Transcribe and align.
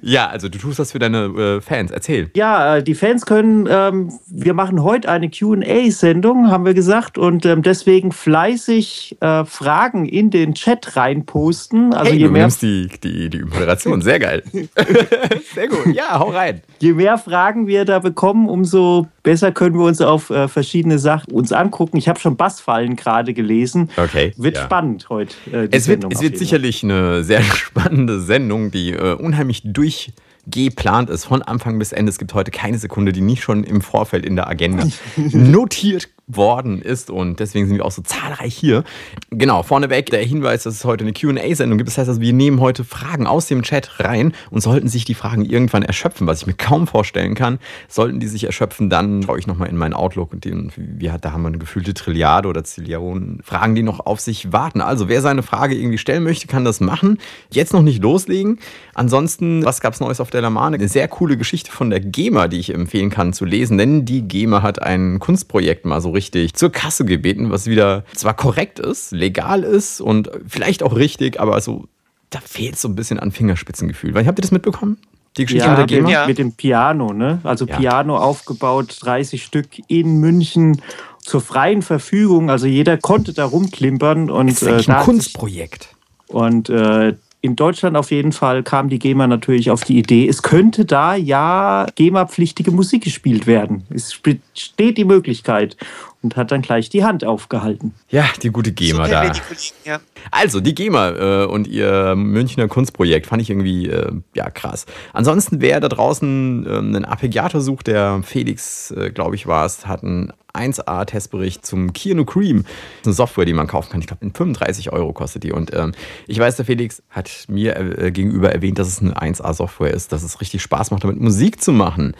Ja, 0.00 0.28
also 0.28 0.48
du 0.48 0.58
tust 0.58 0.78
das 0.78 0.92
für 0.92 0.98
deine 0.98 1.24
äh, 1.26 1.60
Fans. 1.60 1.90
Erzähl. 1.90 2.30
Ja, 2.36 2.76
äh, 2.76 2.82
die 2.82 2.94
Fans 2.94 3.26
können, 3.26 3.66
ähm, 3.68 4.12
wir 4.28 4.54
machen 4.54 4.82
heute 4.82 5.08
eine 5.08 5.28
QA-Sendung, 5.28 6.50
haben 6.50 6.64
wir 6.64 6.74
gesagt, 6.74 7.18
und 7.18 7.44
ähm, 7.46 7.62
deswegen 7.62 8.12
fleißig 8.12 9.16
äh, 9.20 9.44
Fragen 9.44 10.06
in 10.06 10.30
den 10.30 10.54
Chat 10.54 10.96
reinposten. 10.96 11.92
Also 11.92 12.12
hey, 12.12 12.18
je 12.18 12.26
du 12.26 12.30
mehr, 12.30 12.42
nimmst 12.42 12.62
die, 12.62 12.88
die, 13.02 13.28
die 13.28 13.42
Moderation. 13.42 14.02
Sehr 14.02 14.20
geil. 14.20 14.42
Sehr 15.54 15.68
gut. 15.68 15.94
Ja, 15.94 16.18
hau 16.18 16.30
rein. 16.30 16.62
je 16.78 16.92
mehr 16.92 17.18
Fragen 17.18 17.66
wir 17.66 17.84
da 17.84 17.98
bekommen, 17.98 18.48
umso 18.48 19.08
besser 19.22 19.52
können 19.52 19.76
wir 19.76 19.84
uns 19.84 20.00
auf 20.00 20.30
äh, 20.30 20.48
verschiedene 20.48 20.98
Sachen 20.98 21.32
uns 21.32 21.52
angucken. 21.52 21.96
Ich 21.96 22.08
habe 22.08 22.20
schon 22.20 22.36
Bassfallen 22.36 22.96
gerade 22.96 23.34
gelesen. 23.34 23.90
Okay. 23.96 24.32
Wird 24.36 24.56
ja. 24.56 24.64
spannend 24.64 25.08
heute. 25.08 25.34
Die 25.46 25.50
Es 25.50 25.88
wird, 25.88 26.02
Sendung 26.02 26.12
es 26.12 26.20
wird 26.20 26.22
jeden 26.22 26.34
Fall. 26.34 26.38
sicherlich 26.38 26.84
eine 26.84 27.24
sehr 27.24 27.42
spannende 27.54 28.20
Sendung, 28.20 28.70
die 28.70 28.92
äh, 28.92 29.14
unheimlich 29.40 29.62
durchgeplant 29.64 31.08
ist, 31.08 31.24
von 31.24 31.40
Anfang 31.42 31.78
bis 31.78 31.92
Ende. 31.92 32.10
Es 32.10 32.18
gibt 32.18 32.34
heute 32.34 32.50
keine 32.50 32.76
Sekunde, 32.78 33.12
die 33.12 33.22
nicht 33.22 33.42
schon 33.42 33.64
im 33.64 33.80
Vorfeld 33.80 34.26
in 34.26 34.36
der 34.36 34.48
Agenda 34.48 34.86
notiert 35.16 36.10
worden 36.36 36.82
ist 36.82 37.10
und 37.10 37.40
deswegen 37.40 37.66
sind 37.66 37.76
wir 37.76 37.84
auch 37.84 37.90
so 37.90 38.02
zahlreich 38.02 38.54
hier. 38.54 38.84
Genau, 39.30 39.62
vorneweg 39.62 40.06
der 40.10 40.22
Hinweis, 40.22 40.64
dass 40.64 40.74
es 40.74 40.84
heute 40.84 41.04
eine 41.04 41.12
QA-Sendung 41.12 41.78
gibt. 41.78 41.88
Das 41.88 41.98
heißt 41.98 42.08
also, 42.08 42.20
wir 42.20 42.32
nehmen 42.32 42.60
heute 42.60 42.84
Fragen 42.84 43.26
aus 43.26 43.46
dem 43.46 43.62
Chat 43.62 44.00
rein 44.00 44.32
und 44.50 44.60
sollten 44.60 44.88
sich 44.88 45.04
die 45.04 45.14
Fragen 45.14 45.44
irgendwann 45.44 45.82
erschöpfen, 45.82 46.26
was 46.26 46.42
ich 46.42 46.46
mir 46.46 46.54
kaum 46.54 46.86
vorstellen 46.86 47.34
kann. 47.34 47.58
Sollten 47.88 48.20
die 48.20 48.28
sich 48.28 48.44
erschöpfen, 48.44 48.90
dann 48.90 49.22
schaue 49.22 49.38
ich 49.38 49.46
nochmal 49.46 49.68
in 49.68 49.76
meinen 49.76 49.94
Outlook 49.94 50.32
und 50.32 50.44
den, 50.44 50.72
hat, 51.08 51.24
da 51.24 51.32
haben 51.32 51.42
wir 51.42 51.48
eine 51.48 51.58
gefühlte 51.58 51.94
Trilliarde 51.94 52.48
oder 52.48 52.64
Zillion 52.64 53.40
Fragen, 53.42 53.74
die 53.74 53.82
noch 53.82 54.00
auf 54.06 54.20
sich 54.20 54.52
warten. 54.52 54.80
Also, 54.80 55.08
wer 55.08 55.20
seine 55.20 55.42
Frage 55.42 55.74
irgendwie 55.74 55.98
stellen 55.98 56.22
möchte, 56.22 56.46
kann 56.46 56.64
das 56.64 56.80
machen. 56.80 57.18
Jetzt 57.50 57.72
noch 57.72 57.82
nicht 57.82 58.02
loslegen. 58.02 58.58
Ansonsten, 58.94 59.64
was 59.64 59.80
gab 59.80 59.94
es 59.94 60.00
Neues 60.00 60.20
auf 60.20 60.30
der 60.30 60.42
Lamane? 60.42 60.76
Eine 60.76 60.88
sehr 60.88 61.08
coole 61.08 61.36
Geschichte 61.36 61.70
von 61.70 61.90
der 61.90 62.00
GEMA, 62.00 62.48
die 62.48 62.58
ich 62.58 62.74
empfehlen 62.74 63.10
kann 63.10 63.32
zu 63.32 63.44
lesen, 63.44 63.78
denn 63.78 64.04
die 64.04 64.22
GEMA 64.22 64.62
hat 64.62 64.80
ein 64.82 65.18
Kunstprojekt 65.18 65.86
mal 65.86 66.00
so 66.00 66.10
richtig 66.10 66.19
zur 66.54 66.70
Kasse 66.72 67.04
gebeten, 67.04 67.50
was 67.50 67.66
wieder 67.66 68.04
zwar 68.14 68.34
korrekt 68.34 68.78
ist, 68.78 69.12
legal 69.12 69.62
ist 69.62 70.00
und 70.00 70.30
vielleicht 70.46 70.82
auch 70.82 70.96
richtig, 70.96 71.40
aber 71.40 71.60
so, 71.60 71.86
da 72.30 72.40
fehlt 72.40 72.78
so 72.78 72.88
ein 72.88 72.94
bisschen 72.94 73.18
an 73.18 73.32
Fingerspitzengefühl. 73.32 74.14
Weil, 74.14 74.26
habt 74.26 74.38
ihr 74.38 74.42
das 74.42 74.52
mitbekommen? 74.52 74.98
Die 75.36 75.44
Geschichte 75.44 75.66
Ja, 75.66 75.70
mit 75.78 75.90
der 75.90 75.96
GEMA? 75.98 76.10
Ja. 76.10 76.26
mit 76.26 76.38
dem 76.38 76.52
Piano, 76.52 77.12
ne? 77.12 77.40
Also 77.44 77.64
Ja. 77.66 77.76
Piano 77.76 78.16
aufgebaut, 78.16 78.98
30 79.00 79.44
Stück 79.44 79.68
in 79.86 80.18
München 80.18 80.82
zur 81.20 81.40
freien 81.40 81.82
Verfügung. 81.82 82.50
Also 82.50 82.66
jeder 82.66 82.96
konnte 82.96 83.32
da 83.32 83.44
rumklimpern 83.44 84.30
und 84.30 84.48
Das 84.48 84.62
ist 84.62 84.88
da 84.88 84.98
ein 84.98 85.04
Kunstprojekt. 85.04 85.94
Und 86.26 86.68
äh, 86.68 87.14
in 87.42 87.56
Deutschland 87.56 87.96
auf 87.96 88.10
jeden 88.10 88.32
Fall 88.32 88.62
kam 88.62 88.88
die 88.88 88.98
GEMA 88.98 89.26
natürlich 89.26 89.70
auf 89.70 89.82
die 89.84 89.98
Idee, 89.98 90.28
es 90.28 90.42
könnte 90.42 90.84
da 90.84 91.14
ja 91.14 91.86
GEMA-pflichtige 91.94 92.70
Musik 92.70 93.04
gespielt 93.04 93.46
werden. 93.46 93.84
Es 93.88 94.18
besteht 94.18 94.98
die 94.98 95.04
Möglichkeit 95.04 95.76
und 96.22 96.36
hat 96.36 96.50
dann 96.50 96.62
gleich 96.62 96.88
die 96.88 97.04
Hand 97.04 97.24
aufgehalten. 97.24 97.94
Ja, 98.08 98.26
die 98.42 98.50
gute 98.50 98.72
GEMA 98.72 99.04
Super, 99.04 99.08
da. 99.08 99.30
die 99.30 99.40
Kollegen, 99.40 99.74
ja. 99.84 100.00
Also, 100.30 100.60
die 100.60 100.74
GEMA 100.74 101.10
äh, 101.10 101.46
und 101.46 101.66
ihr 101.66 102.14
Münchner 102.14 102.68
Kunstprojekt 102.68 103.26
fand 103.26 103.42
ich 103.42 103.50
irgendwie, 103.50 103.88
äh, 103.88 104.12
ja, 104.34 104.50
krass. 104.50 104.86
Ansonsten, 105.12 105.60
wer 105.60 105.80
da 105.80 105.88
draußen 105.88 106.66
ähm, 106.68 106.94
einen 106.94 107.04
Arpeggiator 107.04 107.60
sucht, 107.60 107.86
der 107.86 108.22
Felix, 108.22 108.90
äh, 108.90 109.10
glaube 109.10 109.34
ich, 109.34 109.46
war 109.46 109.64
es, 109.64 109.86
hat 109.86 110.02
einen 110.02 110.32
1A-Testbericht 110.54 111.64
zum 111.64 111.92
Keanu 111.92 112.24
Cream. 112.24 112.62
Das 112.62 112.72
ist 113.02 113.06
eine 113.06 113.14
Software, 113.14 113.44
die 113.44 113.52
man 113.52 113.66
kaufen 113.66 113.90
kann. 113.90 114.00
Ich 114.00 114.06
glaube, 114.06 114.24
35 114.34 114.92
Euro 114.92 115.12
kostet 115.12 115.44
die. 115.44 115.52
Und 115.52 115.74
ähm, 115.74 115.92
ich 116.26 116.38
weiß, 116.38 116.56
der 116.56 116.64
Felix 116.64 117.02
hat 117.10 117.30
mir 117.48 117.76
äh, 117.76 118.10
gegenüber 118.10 118.52
erwähnt, 118.52 118.78
dass 118.78 118.88
es 118.88 119.00
eine 119.00 119.16
1A-Software 119.16 119.92
ist, 119.94 120.12
dass 120.12 120.22
es 120.22 120.40
richtig 120.40 120.62
Spaß 120.62 120.90
macht, 120.90 121.04
damit 121.04 121.20
Musik 121.20 121.62
zu 121.62 121.72
machen. 121.72 122.14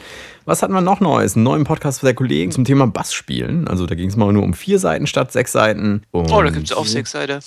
Was 0.45 0.63
hatten 0.63 0.73
wir 0.73 0.81
noch 0.81 0.99
Neues? 0.99 1.35
Einen 1.35 1.43
neuen 1.43 1.63
Podcast 1.63 2.01
der 2.03 2.13
Kollegen 2.13 2.51
zum 2.51 2.65
Thema 2.65 2.87
Bass 2.87 3.13
spielen. 3.13 3.67
Also, 3.67 3.85
da 3.85 3.95
ging 3.95 4.09
es 4.09 4.15
mal 4.15 4.31
nur 4.33 4.43
um 4.43 4.53
vier 4.53 4.79
Seiten 4.79 5.07
statt 5.07 5.31
sechs 5.31 5.51
Seiten. 5.51 6.03
Und 6.11 6.31
Oh, 6.31 6.41
da 6.41 6.49
gibt 6.49 6.65
es 6.65 6.73
auch 6.75 6.85
sechs 6.85 7.11
Seiten. 7.11 7.39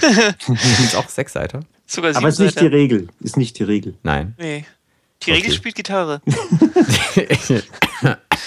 Gibt's 0.46 0.94
auch 0.94 1.08
sechs 1.08 1.32
Seiten? 1.32 1.64
Sogar 1.86 2.12
sieben 2.12 2.18
Aber 2.18 2.28
ist 2.28 2.38
nicht 2.38 2.60
die. 2.60 2.66
Regel. 2.66 3.08
Ist 3.20 3.36
nicht 3.36 3.58
die 3.58 3.64
Regel. 3.64 3.94
Nein. 4.02 4.34
Nee. 4.38 4.64
Die 5.22 5.30
Okay. 5.32 5.40
Regel 5.40 5.52
spielt 5.52 5.74
Gitarre. 5.74 6.22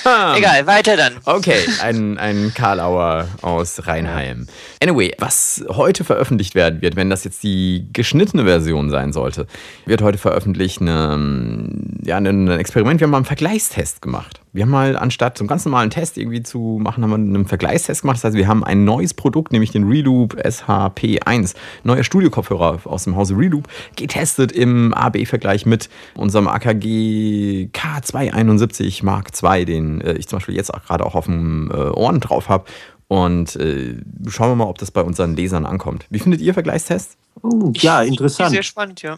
Egal, 0.03 0.68
weiter 0.68 0.97
dann. 0.97 1.14
Okay, 1.25 1.59
ein, 1.81 2.18
ein 2.18 2.53
Karlauer 2.53 3.28
aus 3.41 3.88
Rheinheim. 3.88 4.47
Anyway, 4.81 5.14
was 5.18 5.64
heute 5.69 6.03
veröffentlicht 6.03 6.56
werden 6.56 6.81
wird, 6.81 6.96
wenn 6.96 7.09
das 7.09 7.24
jetzt 7.24 7.44
die 7.44 7.88
geschnittene 7.94 8.44
Version 8.44 8.90
sein 8.90 9.14
sollte, 9.14 9.47
wird 9.86 10.02
heute 10.02 10.18
veröffentlicht 10.18 10.81
eine, 10.81 11.69
ja, 12.03 12.18
ein 12.18 12.50
Experiment. 12.50 13.00
Wir 13.00 13.06
haben 13.06 13.12
mal 13.12 13.18
einen 13.18 13.25
Vergleichstest 13.25 14.02
gemacht. 14.02 14.42
Wir 14.53 14.64
haben 14.64 14.69
mal, 14.69 14.96
anstatt 14.96 15.36
so 15.36 15.41
einen 15.41 15.47
ganz 15.47 15.66
normalen 15.66 15.90
Test 15.90 16.16
irgendwie 16.16 16.44
zu 16.44 16.78
machen, 16.80 17.03
haben 17.03 17.09
wir 17.09 17.16
einen 17.16 17.47
Vergleichstest 17.47 18.02
gemacht. 18.02 18.18
Das 18.18 18.25
heißt, 18.25 18.38
wir 18.38 18.47
haben 18.47 18.64
ein 18.64 18.86
neues 18.86 19.16
Produkt, 19.16 19.52
nämlich 19.52 19.72
den 19.72 19.88
Reloop 19.88 20.36
SHP1, 20.36 21.56
neuer 21.84 22.03
Studio-Kopfhörer 22.03 22.81
aus 22.86 23.06
dem 23.06 23.16
Hause 23.16 23.36
Reloop, 23.36 23.68
getestet 23.96 24.52
im 24.52 24.94
AB-Vergleich 24.94 25.66
mit 25.66 25.90
unserem 26.16 26.47
AKG 26.47 27.69
K271 27.74 29.03
Mark 29.03 29.31
II, 29.41 29.66
den 29.66 30.02
äh, 30.02 30.14
ich 30.14 30.28
zum 30.28 30.38
Beispiel 30.38 30.56
jetzt 30.56 30.72
auch 30.72 30.84
gerade 30.84 31.03
auch 31.03 31.16
auf 31.16 31.25
dem 31.25 31.72
äh, 31.72 31.90
Ohren 31.90 32.20
drauf 32.20 32.47
habe. 32.47 32.66
Und 33.08 33.56
äh, 33.56 33.96
schauen 34.28 34.52
wir 34.52 34.56
mal, 34.56 34.70
ob 34.70 34.78
das 34.78 34.91
bei 34.91 35.02
unseren 35.02 35.35
Lesern 35.35 35.66
ankommt. 35.66 36.06
Wie 36.12 36.20
findet 36.20 36.41
ihr 36.41 36.53
Vergleichstests? 36.53 37.18
Oh, 37.41 37.72
ja, 37.75 38.00
Sehr 38.02 38.08
interessant. 38.08 38.66
spannend, 38.66 39.02
ja. 39.02 39.18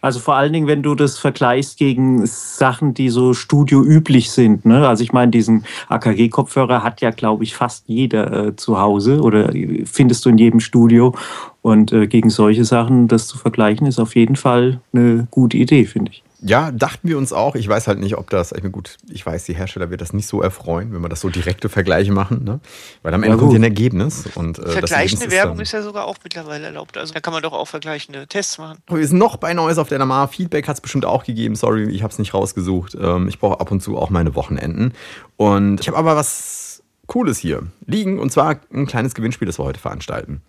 Also 0.00 0.20
vor 0.20 0.34
allen 0.34 0.52
Dingen, 0.52 0.66
wenn 0.66 0.82
du 0.82 0.94
das 0.94 1.18
vergleichst 1.18 1.78
gegen 1.78 2.26
Sachen, 2.26 2.94
die 2.94 3.08
so 3.08 3.34
studioüblich 3.34 4.30
sind. 4.30 4.64
Ne? 4.64 4.86
Also 4.86 5.02
ich 5.02 5.12
meine, 5.12 5.30
diesen 5.30 5.64
AKG-Kopfhörer 5.88 6.82
hat 6.82 7.00
ja, 7.00 7.10
glaube 7.10 7.44
ich, 7.44 7.54
fast 7.54 7.84
jeder 7.86 8.46
äh, 8.46 8.56
zu 8.56 8.80
Hause 8.80 9.20
oder 9.20 9.52
findest 9.84 10.24
du 10.24 10.30
in 10.30 10.38
jedem 10.38 10.60
Studio. 10.60 11.14
Und 11.62 11.92
äh, 11.92 12.06
gegen 12.06 12.30
solche 12.30 12.64
Sachen 12.64 13.08
das 13.08 13.26
zu 13.26 13.36
vergleichen, 13.36 13.86
ist 13.86 13.98
auf 13.98 14.16
jeden 14.16 14.36
Fall 14.36 14.80
eine 14.92 15.26
gute 15.30 15.56
Idee, 15.56 15.84
finde 15.84 16.12
ich. 16.12 16.22
Ja, 16.40 16.70
dachten 16.70 17.08
wir 17.08 17.18
uns 17.18 17.32
auch. 17.32 17.56
Ich 17.56 17.68
weiß 17.68 17.88
halt 17.88 17.98
nicht, 17.98 18.16
ob 18.16 18.30
das, 18.30 18.52
ich 18.52 18.58
meine, 18.58 18.70
gut, 18.70 18.96
ich 19.10 19.26
weiß, 19.26 19.44
die 19.44 19.54
Hersteller 19.54 19.90
wird 19.90 20.00
das 20.00 20.12
nicht 20.12 20.28
so 20.28 20.40
erfreuen, 20.40 20.92
wenn 20.92 21.00
wir 21.00 21.08
das 21.08 21.20
so 21.20 21.28
direkte 21.28 21.68
Vergleiche 21.68 22.12
machen, 22.12 22.44
ne? 22.44 22.60
Weil 23.02 23.12
am 23.12 23.24
Ende 23.24 23.36
Ja, 23.36 23.40
kommt 23.40 23.52
ja 23.52 23.58
ein 23.58 23.64
Ergebnis. 23.64 24.28
Und, 24.36 24.58
äh, 24.58 24.68
Vergleichende 24.68 25.24
Ergebnis 25.24 25.30
Werbung 25.32 25.60
ist 25.60 25.72
ja 25.72 25.82
sogar 25.82 26.04
auch 26.06 26.16
mittlerweile 26.22 26.66
erlaubt. 26.66 26.96
Also 26.96 27.12
da 27.12 27.20
kann 27.20 27.32
man 27.32 27.42
doch 27.42 27.52
auch 27.52 27.66
vergleichende 27.66 28.28
Tests 28.28 28.58
machen. 28.58 28.78
Wir 28.88 29.06
sind 29.06 29.18
noch 29.18 29.36
bei 29.36 29.52
Neues 29.52 29.78
auf 29.78 29.88
der 29.88 29.98
Lamar. 29.98 30.28
Feedback 30.28 30.68
hat 30.68 30.76
es 30.76 30.80
bestimmt 30.80 31.04
auch 31.04 31.24
gegeben. 31.24 31.56
Sorry, 31.56 31.88
ich 31.90 32.02
habe 32.04 32.12
es 32.12 32.20
nicht 32.20 32.34
rausgesucht. 32.34 32.96
Ähm, 33.00 33.26
ich 33.26 33.40
brauche 33.40 33.58
ab 33.60 33.72
und 33.72 33.82
zu 33.82 33.98
auch 33.98 34.10
meine 34.10 34.36
Wochenenden. 34.36 34.92
Und 35.36 35.80
ich 35.80 35.88
habe 35.88 35.98
aber 35.98 36.14
was 36.14 36.82
Cooles 37.08 37.38
hier 37.38 37.62
liegen. 37.86 38.20
Und 38.20 38.30
zwar 38.30 38.60
ein 38.72 38.86
kleines 38.86 39.14
Gewinnspiel, 39.14 39.46
das 39.46 39.58
wir 39.58 39.64
heute 39.64 39.80
veranstalten. 39.80 40.42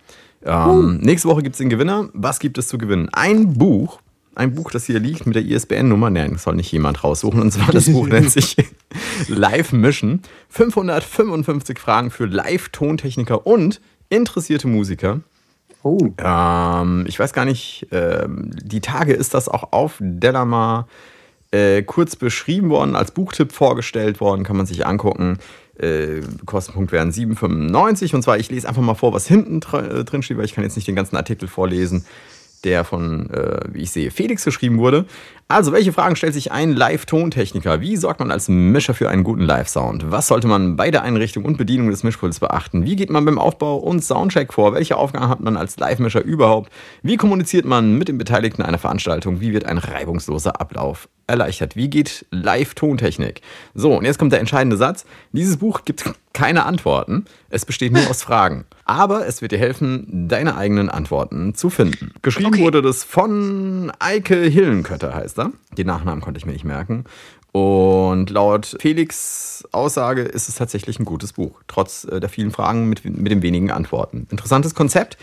Ähm, 0.45 0.97
Nächste 1.01 1.27
Woche 1.29 1.41
gibt 1.41 1.55
es 1.55 1.57
den 1.57 1.69
Gewinner. 1.69 2.09
Was 2.13 2.39
gibt 2.39 2.59
es 2.59 2.67
zu 2.67 2.77
gewinnen? 2.77 3.09
Ein 3.11 3.53
Buch. 3.55 3.99
Ein 4.39 4.55
Buch, 4.55 4.71
das 4.71 4.85
hier 4.85 4.99
liegt 4.99 5.25
mit 5.25 5.35
der 5.35 5.43
ISBN-Nummer. 5.43 6.09
Nein, 6.09 6.31
das 6.31 6.43
soll 6.43 6.55
nicht 6.55 6.71
jemand 6.71 7.03
raussuchen. 7.03 7.41
Und 7.41 7.51
zwar 7.51 7.73
das 7.73 7.91
Buch 7.91 8.07
nennt 8.07 8.31
sich 8.31 8.55
Live 9.27 9.73
Mission. 9.73 10.21
555 10.47 11.77
Fragen 11.77 12.09
für 12.09 12.25
Live-Tontechniker 12.25 13.45
und 13.45 13.81
interessierte 14.07 14.69
Musiker. 14.69 15.19
Oh, 15.83 15.97
Ähm, 16.17 17.03
ich 17.05 17.19
weiß 17.19 17.33
gar 17.33 17.43
nicht, 17.43 17.87
ähm, 17.91 18.51
die 18.63 18.79
Tage 18.79 19.11
ist 19.11 19.33
das 19.33 19.49
auch 19.49 19.73
auf 19.73 19.97
Delamar 19.99 20.87
äh, 21.51 21.81
kurz 21.83 22.15
beschrieben 22.15 22.69
worden, 22.69 22.95
als 22.95 23.11
Buchtipp 23.11 23.51
vorgestellt 23.51 24.21
worden, 24.21 24.45
kann 24.45 24.55
man 24.55 24.65
sich 24.65 24.85
angucken. 24.85 25.39
Äh, 25.77 26.21
Kostenpunkt 26.45 26.93
wären 26.93 27.11
7,95. 27.11 28.15
Und 28.15 28.21
zwar, 28.21 28.37
ich 28.37 28.49
lese 28.49 28.69
einfach 28.69 28.81
mal 28.81 28.95
vor, 28.95 29.11
was 29.11 29.27
hinten 29.27 29.59
äh, 29.75 30.05
drin 30.05 30.23
steht, 30.23 30.37
weil 30.37 30.45
ich 30.45 30.53
kann 30.53 30.63
jetzt 30.63 30.77
nicht 30.77 30.87
den 30.87 30.95
ganzen 30.95 31.17
Artikel 31.17 31.49
vorlesen, 31.49 32.05
der 32.61 32.83
von, 32.83 33.29
äh, 33.29 33.59
wie 33.71 33.81
ich 33.81 33.91
sehe, 33.91 34.11
Felix 34.11 34.45
geschrieben 34.45 34.77
wurde. 34.77 35.05
Also, 35.47 35.71
welche 35.71 35.91
Fragen 35.91 36.15
stellt 36.15 36.33
sich 36.35 36.51
ein 36.51 36.73
Live-Tontechniker? 36.73 37.81
Wie 37.81 37.97
sorgt 37.97 38.19
man 38.19 38.29
als 38.29 38.49
Mischer 38.49 38.93
für 38.93 39.09
einen 39.09 39.23
guten 39.23 39.41
Live-Sound? 39.41 40.11
Was 40.11 40.27
sollte 40.27 40.47
man 40.47 40.75
bei 40.75 40.91
der 40.91 41.01
Einrichtung 41.01 41.43
und 41.43 41.57
Bedienung 41.57 41.89
des 41.89 42.03
Mischpuls 42.03 42.39
beachten? 42.39 42.85
Wie 42.85 42.95
geht 42.95 43.09
man 43.09 43.25
beim 43.25 43.39
Aufbau 43.39 43.77
und 43.77 44.03
Soundcheck 44.03 44.53
vor? 44.53 44.73
Welche 44.73 44.97
Aufgaben 44.97 45.29
hat 45.29 45.39
man 45.39 45.57
als 45.57 45.77
Live-Mischer 45.77 46.23
überhaupt? 46.23 46.71
Wie 47.01 47.17
kommuniziert 47.17 47.65
man 47.65 47.97
mit 47.97 48.09
den 48.09 48.19
Beteiligten 48.19 48.61
einer 48.61 48.77
Veranstaltung? 48.77 49.41
Wie 49.41 49.53
wird 49.53 49.65
ein 49.65 49.79
reibungsloser 49.79 50.61
Ablauf 50.61 51.09
erleichtert? 51.29 51.75
Wie 51.75 51.89
geht 51.89 52.25
Live-Tontechnik? 52.31 53.41
So, 53.73 53.95
und 53.97 54.05
jetzt 54.05 54.19
kommt 54.19 54.33
der 54.33 54.39
entscheidende 54.39 54.75
Satz. 54.75 55.05
Dieses 55.31 55.57
Buch 55.57 55.85
gibt 55.85 56.03
keine 56.33 56.65
Antworten. 56.65 57.25
Es 57.49 57.65
besteht 57.65 57.93
nur 57.93 58.09
aus 58.09 58.23
Fragen. 58.23 58.65
Aber 58.85 59.25
es 59.27 59.41
wird 59.41 59.51
dir 59.51 59.59
helfen, 59.59 60.27
deine 60.27 60.57
eigenen 60.57 60.89
Antworten 60.89 61.55
zu 61.55 61.69
finden. 61.69 62.11
Geschrieben 62.21 62.53
Okay. 62.53 62.63
wurde 62.63 62.81
das 62.81 63.03
von 63.03 63.91
Eike 63.99 64.35
Hillenkötter, 64.35 65.13
heißt 65.13 65.39
er. 65.39 65.51
Den 65.77 65.87
Nachnamen 65.87 66.21
konnte 66.21 66.37
ich 66.39 66.45
mir 66.45 66.53
nicht 66.53 66.65
merken. 66.65 67.05
Und 67.51 68.29
laut 68.29 68.75
Felix 68.79 69.63
Aussage 69.71 70.21
ist 70.21 70.49
es 70.49 70.55
tatsächlich 70.55 70.99
ein 70.99 71.05
gutes 71.05 71.33
Buch, 71.33 71.61
trotz 71.67 72.03
äh, 72.05 72.19
der 72.19 72.29
vielen 72.29 72.51
Fragen 72.51 72.87
mit, 72.87 73.03
mit 73.05 73.31
den 73.31 73.41
wenigen 73.41 73.71
Antworten. 73.71 74.27
Interessantes 74.29 74.75
Konzept. 74.75 75.17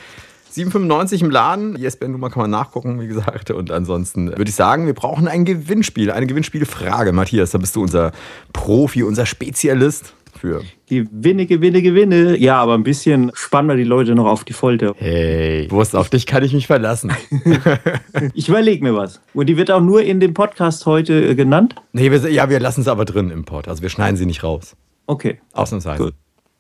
7,95 0.57 1.23
im 1.23 1.31
Laden. 1.31 1.77
ISBN-Nummer 1.77 2.31
kann 2.31 2.43
man 2.43 2.51
nachgucken, 2.51 2.99
wie 2.99 3.07
gesagt. 3.07 3.51
Und 3.51 3.71
ansonsten 3.71 4.29
würde 4.29 4.49
ich 4.49 4.55
sagen, 4.55 4.87
wir 4.87 4.95
brauchen 4.95 5.29
ein 5.29 5.45
Gewinnspiel, 5.45 6.11
eine 6.11 6.27
Gewinnspielfrage. 6.27 7.13
Matthias, 7.13 7.51
da 7.51 7.59
bist 7.59 7.77
du 7.77 7.83
unser 7.83 8.13
Profi, 8.55 9.03
unser 9.03 9.27
Spezialist 9.27 10.15
für. 10.39 10.63
Gewinne, 10.87 11.45
Gewinne, 11.45 11.83
Gewinne. 11.83 12.39
Ja, 12.39 12.57
aber 12.57 12.73
ein 12.73 12.85
bisschen 12.85 13.33
spannen 13.35 13.69
wir 13.69 13.77
die 13.77 13.85
Leute 13.85 14.15
noch 14.15 14.25
auf 14.25 14.45
die 14.45 14.55
Folter. 14.55 14.95
Hey, 14.97 15.71
Wurst, 15.71 15.95
auf 15.95 16.09
dich 16.09 16.25
kann 16.25 16.43
ich 16.43 16.53
mich 16.53 16.67
verlassen. 16.67 17.13
Ich 18.33 18.49
überlege 18.49 18.83
mir 18.83 18.95
was. 18.95 19.21
Und 19.35 19.47
die 19.47 19.59
wird 19.59 19.71
auch 19.71 19.83
nur 19.83 20.03
in 20.03 20.21
dem 20.21 20.33
Podcast 20.33 20.87
heute 20.87 21.29
äh, 21.29 21.35
genannt? 21.35 21.75
nee, 21.93 22.11
wir, 22.11 22.31
ja, 22.31 22.49
wir 22.49 22.61
lassen 22.61 22.81
es 22.81 22.89
aber 22.89 23.05
drin 23.05 23.31
im 23.31 23.45
Pod. 23.45 23.69
Also 23.69 23.83
wir 23.83 23.91
schneiden 23.91 24.17
sie 24.17 24.25
nicht 24.25 24.43
raus. 24.43 24.75
Okay. 25.07 25.39
Ausnahmsweise. 25.53 26.03
Gut. 26.03 26.15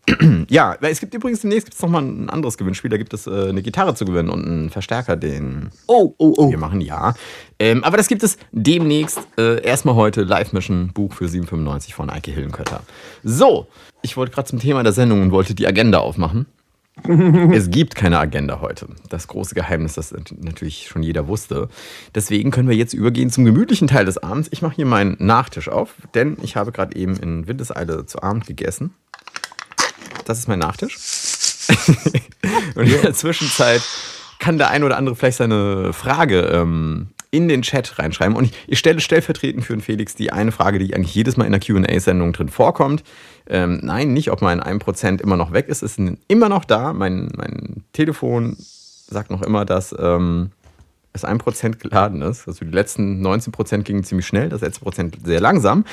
Ja, 0.48 0.76
es 0.80 1.00
gibt 1.00 1.14
übrigens 1.14 1.40
demnächst 1.40 1.66
gibt's 1.66 1.82
noch 1.82 1.88
mal 1.88 2.02
ein 2.02 2.30
anderes 2.30 2.56
Gewinnspiel. 2.56 2.90
Da 2.90 2.96
gibt 2.96 3.12
es 3.12 3.26
äh, 3.26 3.48
eine 3.48 3.62
Gitarre 3.62 3.94
zu 3.94 4.04
gewinnen 4.04 4.28
und 4.28 4.44
einen 4.44 4.70
Verstärker, 4.70 5.16
den 5.16 5.70
Oh, 5.86 6.14
oh, 6.18 6.34
oh. 6.36 6.50
wir 6.50 6.58
machen, 6.58 6.80
ja. 6.80 7.14
Ähm, 7.58 7.82
aber 7.84 7.96
das 7.96 8.08
gibt 8.08 8.22
es 8.22 8.38
demnächst. 8.52 9.18
Äh, 9.36 9.62
erstmal 9.62 9.94
heute 9.94 10.22
Live-Mission, 10.22 10.92
Buch 10.92 11.12
für 11.12 11.26
7,95 11.26 11.94
von 11.94 12.10
Eike 12.10 12.30
Hillenkötter. 12.30 12.82
So, 13.24 13.66
ich 14.02 14.16
wollte 14.16 14.32
gerade 14.32 14.48
zum 14.48 14.60
Thema 14.60 14.82
der 14.82 14.92
Sendung 14.92 15.22
und 15.22 15.32
wollte 15.32 15.54
die 15.54 15.66
Agenda 15.66 15.98
aufmachen. 15.98 16.46
es 17.52 17.70
gibt 17.70 17.94
keine 17.94 18.18
Agenda 18.18 18.60
heute. 18.60 18.86
Das 19.10 19.28
große 19.28 19.54
Geheimnis, 19.54 19.94
das 19.94 20.14
natürlich 20.40 20.88
schon 20.88 21.02
jeder 21.02 21.28
wusste. 21.28 21.68
Deswegen 22.14 22.50
können 22.50 22.68
wir 22.68 22.76
jetzt 22.76 22.94
übergehen 22.94 23.30
zum 23.30 23.44
gemütlichen 23.44 23.86
Teil 23.86 24.06
des 24.06 24.18
Abends. 24.18 24.48
Ich 24.50 24.62
mache 24.62 24.76
hier 24.76 24.86
meinen 24.86 25.16
Nachtisch 25.18 25.68
auf, 25.68 25.94
denn 26.14 26.38
ich 26.42 26.56
habe 26.56 26.72
gerade 26.72 26.96
eben 26.96 27.16
in 27.16 27.46
Windeseile 27.46 28.06
zu 28.06 28.22
Abend 28.22 28.46
gegessen. 28.46 28.94
Das 30.26 30.38
ist 30.40 30.48
mein 30.48 30.58
Nachtisch. 30.58 30.98
Und 32.74 32.86
in 32.86 33.02
der 33.02 33.14
Zwischenzeit 33.14 33.82
kann 34.38 34.58
der 34.58 34.70
ein 34.70 34.84
oder 34.84 34.96
andere 34.96 35.16
vielleicht 35.16 35.38
seine 35.38 35.92
Frage 35.92 36.40
ähm, 36.40 37.08
in 37.30 37.48
den 37.48 37.62
Chat 37.62 37.98
reinschreiben. 37.98 38.36
Und 38.36 38.44
ich, 38.44 38.52
ich 38.66 38.78
stelle 38.78 39.00
stellvertretend 39.00 39.64
für 39.64 39.74
den 39.74 39.80
Felix 39.80 40.14
die 40.14 40.32
eine 40.32 40.52
Frage, 40.52 40.78
die 40.78 40.94
eigentlich 40.94 41.14
jedes 41.14 41.36
Mal 41.36 41.44
in 41.44 41.52
der 41.52 41.60
QA-Sendung 41.60 42.32
drin 42.32 42.48
vorkommt. 42.48 43.04
Ähm, 43.48 43.80
nein, 43.82 44.12
nicht, 44.12 44.30
ob 44.32 44.42
mein 44.42 44.60
1% 44.60 45.22
immer 45.22 45.36
noch 45.36 45.52
weg 45.52 45.68
ist. 45.68 45.82
Es 45.82 45.96
ist 45.96 46.12
immer 46.28 46.48
noch 46.48 46.64
da. 46.64 46.92
Mein, 46.92 47.30
mein 47.36 47.84
Telefon 47.92 48.56
sagt 48.58 49.30
noch 49.30 49.42
immer, 49.42 49.64
dass 49.64 49.94
ähm, 49.96 50.50
es 51.12 51.24
1% 51.24 51.76
geladen 51.76 52.22
ist. 52.22 52.48
Also 52.48 52.64
die 52.64 52.72
letzten 52.72 53.24
19% 53.24 53.82
gingen 53.82 54.02
ziemlich 54.02 54.26
schnell, 54.26 54.48
das 54.48 54.60
letzte 54.60 54.80
Prozent 54.80 55.18
sehr 55.24 55.40
langsam. 55.40 55.84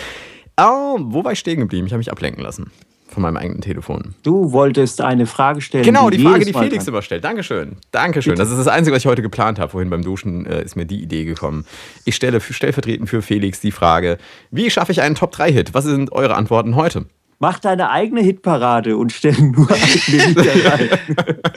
Oh, 0.57 0.97
wo 0.99 1.23
war 1.23 1.33
ich 1.33 1.39
stehen 1.39 1.59
geblieben? 1.59 1.85
Ich 1.85 1.93
habe 1.93 1.99
mich 1.99 2.11
ablenken 2.11 2.43
lassen 2.43 2.71
von 3.13 3.23
meinem 3.23 3.37
eigenen 3.37 3.61
Telefon. 3.61 4.15
Du 4.23 4.51
wolltest 4.51 5.01
eine 5.01 5.25
Frage 5.25 5.61
stellen. 5.61 5.83
Genau, 5.83 6.09
die 6.09 6.19
Frage, 6.19 6.39
jedes 6.39 6.47
die 6.47 6.53
Felix 6.53 6.85
dran- 6.85 6.93
immer 6.93 7.01
stellt. 7.01 7.23
Dankeschön. 7.23 7.77
Dankeschön. 7.91 8.31
Bitte. 8.33 8.41
Das 8.43 8.51
ist 8.51 8.57
das 8.57 8.67
Einzige, 8.67 8.95
was 8.95 9.03
ich 9.03 9.07
heute 9.07 9.21
geplant 9.21 9.59
habe. 9.59 9.71
Vorhin 9.71 9.89
beim 9.89 10.01
Duschen 10.03 10.45
äh, 10.45 10.63
ist 10.63 10.75
mir 10.75 10.85
die 10.85 11.01
Idee 11.01 11.23
gekommen. 11.25 11.65
Ich 12.05 12.15
stelle 12.15 12.41
stellvertretend 12.41 13.09
für 13.09 13.21
Felix 13.21 13.59
die 13.61 13.71
Frage, 13.71 14.17
wie 14.51 14.69
schaffe 14.69 14.91
ich 14.91 15.01
einen 15.01 15.15
Top-3-Hit? 15.15 15.73
Was 15.73 15.85
sind 15.85 16.11
eure 16.11 16.35
Antworten 16.35 16.75
heute? 16.75 17.05
Mach 17.39 17.59
deine 17.59 17.89
eigene 17.89 18.21
Hitparade 18.21 18.95
und 18.95 19.11
stell 19.11 19.33
nur 19.33 19.69
eigene 19.71 20.25
Lieder 20.27 20.71
rein. 20.71 20.89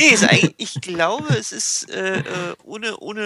Nee, 0.00 0.50
ich 0.56 0.80
glaube, 0.80 1.28
es 1.38 1.52
ist 1.52 1.88
äh, 1.94 2.18
äh, 2.18 2.22
ohne, 2.64 2.96
ohne 2.98 3.22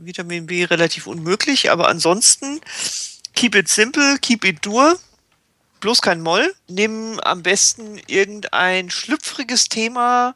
äh, 0.00 0.06
Vitamin 0.06 0.46
B 0.46 0.64
relativ 0.64 1.08
unmöglich, 1.08 1.72
aber 1.72 1.88
ansonsten 1.88 2.60
keep 3.34 3.56
it 3.56 3.66
simple, 3.68 4.18
keep 4.20 4.44
it 4.44 4.64
dur, 4.64 4.94
bloß 5.84 6.00
kein 6.00 6.22
Moll. 6.22 6.54
Nimm 6.66 7.20
am 7.20 7.42
besten 7.42 8.00
irgendein 8.06 8.88
schlüpfriges 8.90 9.68
Thema, 9.68 10.34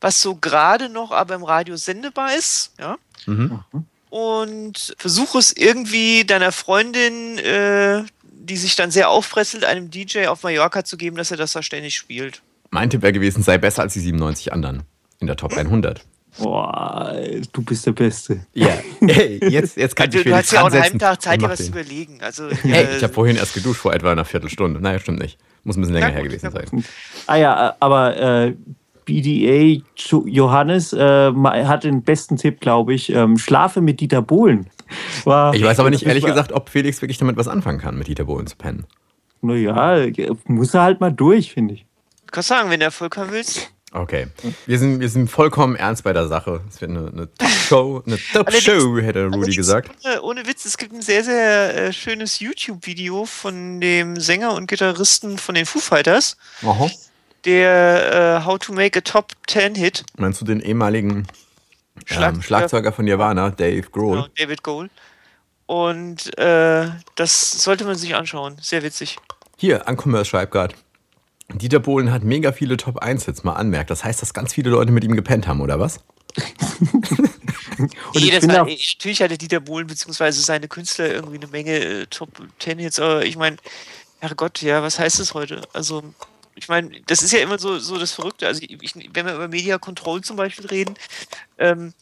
was 0.00 0.22
so 0.22 0.36
gerade 0.36 0.88
noch 0.88 1.10
aber 1.10 1.34
im 1.34 1.42
Radio 1.42 1.76
sendebar 1.76 2.36
ist, 2.36 2.70
ja. 2.78 2.96
Mhm. 3.26 3.60
Und 4.08 4.94
versuch 4.96 5.34
es 5.34 5.52
irgendwie 5.56 6.24
deiner 6.24 6.52
Freundin, 6.52 7.38
äh, 7.38 8.04
die 8.22 8.56
sich 8.56 8.76
dann 8.76 8.92
sehr 8.92 9.08
aufpresselt, 9.08 9.64
einem 9.64 9.90
DJ 9.90 10.26
auf 10.26 10.44
Mallorca 10.44 10.84
zu 10.84 10.96
geben, 10.96 11.16
dass 11.16 11.32
er 11.32 11.38
das 11.38 11.52
da 11.52 11.62
ständig 11.64 11.96
spielt. 11.96 12.40
Mein 12.70 12.88
Tipp 12.88 13.02
wäre 13.02 13.12
gewesen, 13.12 13.42
sei 13.42 13.58
besser 13.58 13.82
als 13.82 13.94
die 13.94 14.00
97 14.00 14.52
anderen 14.52 14.84
in 15.18 15.26
der 15.26 15.36
Top 15.36 15.52
100. 15.56 16.02
Boah, 16.38 17.14
du 17.52 17.62
bist 17.62 17.86
der 17.86 17.92
Beste. 17.92 18.40
Ja, 18.54 18.70
hey, 19.00 19.38
jetzt, 19.48 19.76
jetzt 19.76 19.94
kann 19.94 20.10
Du, 20.10 20.18
ich 20.18 20.24
du 20.24 20.34
hast 20.34 20.50
ja 20.52 20.62
auch 20.62 20.70
einen 20.70 20.82
halben 20.82 20.98
Tag 20.98 21.22
Zeit, 21.22 21.40
dir 21.40 21.48
was 21.48 21.58
zu 21.64 21.68
überlegen. 21.70 22.18
Also, 22.22 22.48
Hey, 22.50 22.84
äh, 22.84 22.96
ich 22.96 23.02
habe 23.04 23.12
vorhin 23.12 23.36
erst 23.36 23.54
geduscht 23.54 23.80
vor 23.80 23.94
etwa 23.94 24.10
einer 24.12 24.24
Viertelstunde. 24.24 24.80
Naja, 24.80 24.98
stimmt 24.98 25.20
nicht. 25.20 25.38
Muss 25.62 25.76
ein 25.76 25.80
bisschen 25.80 25.94
länger 25.94 26.08
Na 26.08 26.12
her 26.12 26.22
gut, 26.22 26.30
gewesen 26.30 26.50
sein. 26.50 26.84
Ah 27.26 27.36
ja, 27.36 27.76
aber 27.80 28.16
äh, 28.48 28.54
BDA 29.04 29.80
Jo- 29.96 30.26
Johannes 30.26 30.92
äh, 30.92 31.32
hat 31.32 31.84
den 31.84 32.02
besten 32.02 32.36
Tipp, 32.36 32.60
glaube 32.60 32.94
ich. 32.94 33.10
Ähm, 33.10 33.38
Schlafe 33.38 33.80
mit 33.80 34.00
Dieter 34.00 34.20
Bohlen. 34.22 34.66
War, 35.24 35.54
Ich 35.54 35.62
weiß 35.62 35.78
aber 35.80 35.90
nicht 35.90 36.04
ehrlich 36.04 36.24
war- 36.24 36.30
gesagt, 36.30 36.52
ob 36.52 36.68
Felix 36.68 37.00
wirklich 37.00 37.18
damit 37.18 37.36
was 37.36 37.48
anfangen 37.48 37.78
kann, 37.78 37.96
mit 37.96 38.08
Dieter 38.08 38.24
Bohlen 38.24 38.46
zu 38.46 38.56
pennen. 38.56 38.86
Naja, 39.40 40.06
muss 40.46 40.74
er 40.74 40.82
halt 40.82 41.00
mal 41.00 41.12
durch, 41.12 41.52
finde 41.52 41.74
ich. 41.74 41.80
du 42.26 42.32
kannst 42.32 42.48
sagen, 42.48 42.70
wenn 42.70 42.80
du 42.80 42.86
Erfolg 42.86 43.16
haben 43.16 43.30
willst. 43.30 43.70
Okay. 43.96 44.26
Wir 44.66 44.78
sind, 44.80 44.98
wir 44.98 45.08
sind 45.08 45.30
vollkommen 45.30 45.76
ernst 45.76 46.02
bei 46.02 46.12
der 46.12 46.26
Sache. 46.26 46.60
Es 46.68 46.80
wird 46.80 46.90
eine, 46.90 47.06
eine 47.08 47.32
Top-Show, 47.34 48.02
eine 48.04 48.18
Top-Show, 48.32 48.98
hätte 48.98 49.26
Rudi 49.26 49.54
gesagt. 49.54 49.92
Ohne, 50.04 50.22
ohne 50.22 50.46
Witz, 50.48 50.64
es 50.64 50.76
gibt 50.76 50.92
ein 50.92 51.00
sehr, 51.00 51.22
sehr 51.22 51.76
äh, 51.76 51.92
schönes 51.92 52.40
YouTube-Video 52.40 53.24
von 53.24 53.80
dem 53.80 54.18
Sänger 54.18 54.54
und 54.54 54.66
Gitarristen 54.66 55.38
von 55.38 55.54
den 55.54 55.64
Foo 55.64 55.78
Fighters, 55.78 56.36
Aha. 56.62 56.90
der 57.44 58.40
äh, 58.42 58.44
How 58.44 58.58
to 58.58 58.72
Make 58.72 58.98
a 58.98 59.02
Top 59.02 59.30
10 59.46 59.76
Hit. 59.76 60.02
Meinst 60.18 60.40
du 60.40 60.44
den 60.44 60.58
ehemaligen 60.58 61.28
Schlag- 62.04 62.34
ähm, 62.34 62.42
Schlagzeuger 62.42 62.92
von 62.92 63.04
Nirvana, 63.04 63.50
Dave 63.50 63.88
Grohl? 63.92 64.16
Genau, 64.16 64.28
David 64.36 64.62
Gold. 64.64 64.90
Und 65.66 66.36
äh, 66.36 66.88
das 67.14 67.62
sollte 67.62 67.84
man 67.84 67.94
sich 67.94 68.16
anschauen. 68.16 68.56
Sehr 68.60 68.82
witzig. 68.82 69.18
Hier, 69.56 69.84
Uncommerce 69.86 70.28
schreibt 70.30 70.50
gerade. 70.52 70.74
Dieter 71.54 71.80
Bohlen 71.80 72.12
hat 72.12 72.24
mega 72.24 72.52
viele 72.52 72.76
Top 72.76 72.98
1 72.98 73.24
Hits 73.24 73.44
mal 73.44 73.54
anmerkt. 73.54 73.90
Das 73.90 74.04
heißt, 74.04 74.20
dass 74.22 74.34
ganz 74.34 74.52
viele 74.52 74.70
Leute 74.70 74.92
mit 74.92 75.04
ihm 75.04 75.16
gepennt 75.16 75.46
haben, 75.46 75.60
oder 75.60 75.78
was? 75.80 76.00
Und 77.78 78.22
auch, 78.50 78.66
äh, 78.68 78.76
natürlich 78.94 79.22
hatte 79.22 79.38
Dieter 79.38 79.60
Bohlen 79.60 79.86
beziehungsweise 79.86 80.40
seine 80.40 80.68
Künstler 80.68 81.08
irgendwie 81.08 81.36
eine 81.36 81.46
Menge 81.48 81.76
äh, 81.76 82.06
Top 82.06 82.30
10 82.58 82.78
Hits, 82.78 82.98
aber 82.98 83.24
ich 83.24 83.36
meine, 83.36 83.56
Herrgott, 84.20 84.62
ja, 84.62 84.82
was 84.82 84.98
heißt 84.98 85.20
das 85.20 85.34
heute? 85.34 85.62
Also, 85.72 86.02
ich 86.54 86.68
meine, 86.68 87.00
das 87.06 87.22
ist 87.22 87.32
ja 87.32 87.40
immer 87.40 87.58
so, 87.58 87.78
so 87.78 87.98
das 87.98 88.12
Verrückte. 88.12 88.46
Also, 88.46 88.62
ich, 88.62 88.94
wenn 89.12 89.26
wir 89.26 89.34
über 89.34 89.48
Media 89.48 89.78
Control 89.78 90.22
zum 90.22 90.36
Beispiel 90.36 90.66
reden, 90.66 90.94
ähm, 91.58 91.92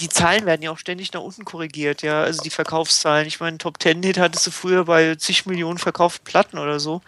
die 0.00 0.08
Zahlen 0.08 0.44
werden 0.46 0.62
ja 0.62 0.70
auch 0.70 0.78
ständig 0.78 1.12
nach 1.12 1.22
unten 1.22 1.44
korrigiert, 1.44 2.02
ja, 2.02 2.22
also 2.22 2.42
die 2.42 2.50
Verkaufszahlen. 2.50 3.26
Ich 3.26 3.40
meine, 3.40 3.58
Top 3.58 3.82
10 3.82 4.02
Hit 4.02 4.18
hattest 4.18 4.46
du 4.46 4.50
früher 4.50 4.84
bei 4.84 5.14
zig 5.14 5.46
Millionen 5.46 5.78
verkauften 5.78 6.24
Platten 6.24 6.58
oder 6.58 6.78
so. 6.78 7.00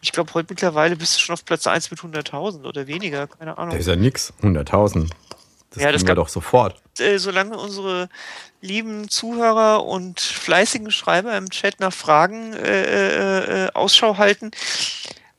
Ich 0.00 0.12
glaube, 0.12 0.32
heute 0.34 0.48
mittlerweile 0.52 0.96
bist 0.96 1.16
du 1.16 1.20
schon 1.20 1.32
auf 1.34 1.44
Platz 1.44 1.66
1 1.66 1.90
mit 1.90 2.00
100.000 2.00 2.64
oder 2.64 2.86
weniger, 2.86 3.26
keine 3.26 3.58
Ahnung. 3.58 3.70
Das 3.72 3.80
ist 3.80 3.88
ja 3.88 3.96
nix. 3.96 4.32
100.000. 4.42 5.10
Das 5.70 5.82
Ja, 5.82 5.88
ja, 5.88 5.92
das 5.92 6.02
wir 6.02 6.06
kann- 6.06 6.16
doch 6.16 6.28
sofort. 6.28 6.80
äh, 6.98 7.18
solange 7.18 7.56
unsere 7.58 8.08
lieben 8.60 9.08
Zuhörer 9.08 9.84
und 9.84 10.20
fleißigen 10.20 10.90
Schreiber 10.90 11.36
im 11.36 11.50
Chat 11.50 11.80
nach 11.80 11.92
Fragen 11.92 12.52
äh, 12.54 12.84
äh, 12.84 13.64
äh, 13.66 13.70
Ausschau 13.74 14.16
halten. 14.18 14.50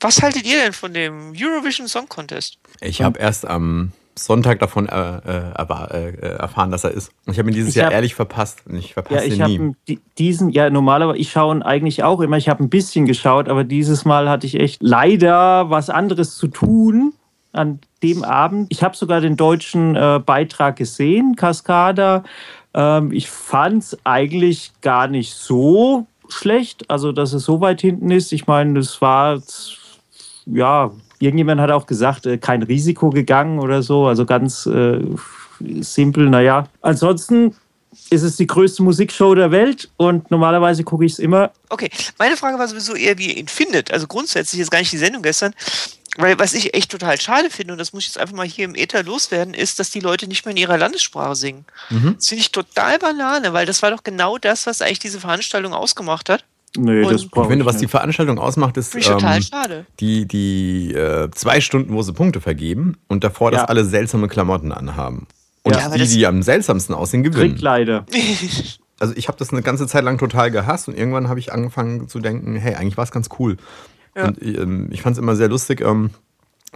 Was 0.01 0.22
haltet 0.22 0.46
ihr 0.46 0.62
denn 0.62 0.74
von 0.74 0.94
dem 0.94 1.34
Eurovision 1.36 1.88
Song 1.88 2.08
Contest? 2.08 2.58
Ich 2.80 3.01
habe 3.01 3.20
erst 3.20 3.46
am 3.46 3.92
Sonntag 4.26 4.60
davon 4.60 4.88
äh, 4.88 5.18
äh, 5.18 5.52
äh, 5.58 6.16
erfahren, 6.38 6.72
dass 6.72 6.84
er 6.84 6.92
ist. 6.92 7.12
Und 7.26 7.34
ich 7.34 7.40
habe 7.40 7.50
ihn 7.50 7.56
dieses 7.56 7.70
Ich 7.72 7.76
Jahr 7.76 7.88
hab- 7.88 7.94
ehrlich 7.94 8.16
verpasst. 8.16 8.62
Und 8.68 8.76
ich 8.78 8.94
verpasse 8.94 9.28
Ja, 9.28 9.46
ich 9.48 9.54
ihn 9.54 9.76
nie. 9.88 10.00
diesen, 10.18 10.50
ja, 10.50 10.70
normalerweise, 10.70 11.18
ich 11.18 11.32
schaue 11.32 11.56
ihn 11.56 11.62
eigentlich 11.64 12.04
auch 12.04 12.22
immer, 12.22 12.38
ich 12.38 12.50
habe 12.50 12.64
ein 12.64 12.70
bisschen 12.70 13.06
geschaut, 13.06 13.50
aber 13.50 13.64
dieses 13.64 14.06
Mal 14.06 14.30
hatte 14.30 14.46
ich 14.48 14.60
echt 14.60 14.82
leider 14.82 15.70
was 15.70 15.90
anderes 15.90 16.36
zu 16.38 16.48
tun 16.48 17.14
an 17.52 17.80
dem 18.04 18.24
Abend. 18.24 18.68
Ich 18.70 18.84
habe 18.84 18.96
sogar 18.96 19.22
den 19.22 19.36
deutschen 19.36 19.96
äh, 19.96 20.20
Beitrag 20.24 20.76
gesehen, 20.76 21.36
Cascada. 21.36 22.24
Ähm, 22.74 23.12
ich 23.12 23.30
fand 23.30 23.84
es 23.84 23.98
eigentlich 24.04 24.72
gar 24.82 25.08
nicht 25.08 25.34
so 25.34 26.06
schlecht, 26.28 26.90
also 26.92 27.12
dass 27.12 27.34
es 27.34 27.44
so 27.46 27.60
weit 27.60 27.82
hinten 27.82 28.12
ist. 28.12 28.32
Ich 28.34 28.46
meine, 28.46 28.78
es 28.78 29.02
war, 29.02 29.42
ja, 30.46 30.92
irgendjemand 31.20 31.62
hat 31.62 31.72
auch 31.72 31.86
gesagt, 31.86 32.26
äh, 32.26 32.38
kein 32.38 32.64
Risiko 32.64 33.10
gegangen 33.10 33.60
oder 33.60 33.84
so, 33.84 34.08
also 34.08 34.26
ganz 34.26 34.66
äh, 34.66 35.00
simpel, 35.82 36.30
naja. 36.30 36.68
Ansonsten 36.82 37.56
ist 38.10 38.24
es 38.24 38.38
die 38.38 38.48
größte 38.48 38.84
Musikshow 38.84 39.36
der 39.36 39.52
Welt 39.52 39.90
und 39.98 40.32
normalerweise 40.32 40.84
gucke 40.84 41.06
ich 41.06 41.14
es 41.14 41.20
immer. 41.20 41.52
Okay, 41.70 41.90
meine 42.18 42.38
Frage 42.38 42.58
war 42.58 42.68
sowieso 42.68 42.96
eher, 42.96 43.18
wie 43.18 43.30
ihr 43.30 43.38
ihn 43.38 43.48
findet. 43.48 43.92
Also 43.92 44.08
grundsätzlich 44.08 44.62
ist 44.62 44.72
gar 44.72 44.80
nicht 44.80 44.92
die 44.92 44.98
Sendung 44.98 45.22
gestern. 45.22 45.54
Weil 46.18 46.40
was 46.40 46.54
ich 46.54 46.74
echt 46.74 46.92
total 46.92 47.22
schade 47.22 47.50
finde, 47.50 47.74
und 47.74 47.78
das 47.78 47.94
muss 47.94 48.04
ich 48.04 48.10
jetzt 48.10 48.18
einfach 48.18 48.36
mal 48.36 48.46
hier 48.46 48.66
im 48.66 48.76
Äther 48.76 49.04
loswerden, 49.04 49.54
ist, 49.54 49.80
dass 49.80 49.92
die 49.92 50.00
Leute 50.00 50.28
nicht 50.28 50.44
mehr 50.44 50.52
in 50.52 50.58
ihrer 50.58 50.78
Landessprache 50.78 51.36
singen. 51.36 51.66
Das 52.16 52.28
finde 52.28 52.42
ich 52.42 52.52
total 52.52 52.98
Banane, 53.00 53.54
weil 53.54 53.66
das 53.66 53.82
war 53.84 53.92
doch 53.92 54.04
genau 54.04 54.38
das, 54.38 54.66
was 54.66 54.82
eigentlich 54.82 55.00
diese 55.00 55.20
Veranstaltung 55.20 55.74
ausgemacht 55.74 56.30
hat. 56.30 56.44
Und- 56.78 56.88
das 57.12 57.24
Ich 57.24 57.32
brauche 57.32 57.50
finde, 57.50 57.64
ich 57.64 57.68
was 57.68 57.78
die. 57.78 57.88
Veranstaltung 57.88 58.38
ausmacht, 58.40 58.78
ist 58.78 58.92
Finde 58.92 59.08
total 59.08 59.38
ähm, 59.38 59.42
schade. 59.44 59.86
die, 60.00 60.28
die 60.28 60.94
äh, 60.94 61.30
zwei 61.32 61.62
Stunden, 61.62 61.94
wo 61.94 62.02
sie 62.04 62.14
Punkte 62.14 62.42
vergeben 62.42 62.98
und 63.08 63.24
davor, 63.24 63.52
dass 63.52 63.62
Ja. 63.62 63.66
alle 63.66 63.86
seltsame 63.86 64.28
Klamotten 64.28 64.72
anhaben. 64.72 65.26
Und 65.64 65.76
Ja, 65.76 65.90
die, 65.90 66.08
die 66.08 66.26
am 66.28 66.42
seltsamsten 66.44 66.94
aussehen, 66.96 67.24
gewinnen. 67.24 67.52
Trickleider. 67.52 68.06
Also 69.02 69.14
ich 69.16 69.30
habe 69.30 69.38
das 69.38 69.54
eine 69.54 69.62
ganze 69.62 69.88
Zeit 69.88 70.04
lang 70.04 70.18
total 70.18 70.52
gehasst 70.52 70.90
und 70.90 70.98
irgendwann 70.98 71.30
habe 71.30 71.40
ich 71.40 71.54
angefangen 71.54 72.10
zu 72.10 72.20
denken, 72.20 72.58
hey, 72.58 72.76
eigentlich 72.76 72.98
war 72.98 73.06
es 73.06 73.12
ganz 73.12 73.30
cool. 73.40 73.56
Ja. 74.14 74.26
Und 74.28 74.42
ähm, 74.42 74.90
ich 74.92 75.02
fand 75.02 75.14
es 75.16 75.22
immer 75.24 75.38
sehr 75.38 75.48
lustig, 75.48 75.80
ähm, 75.80 76.10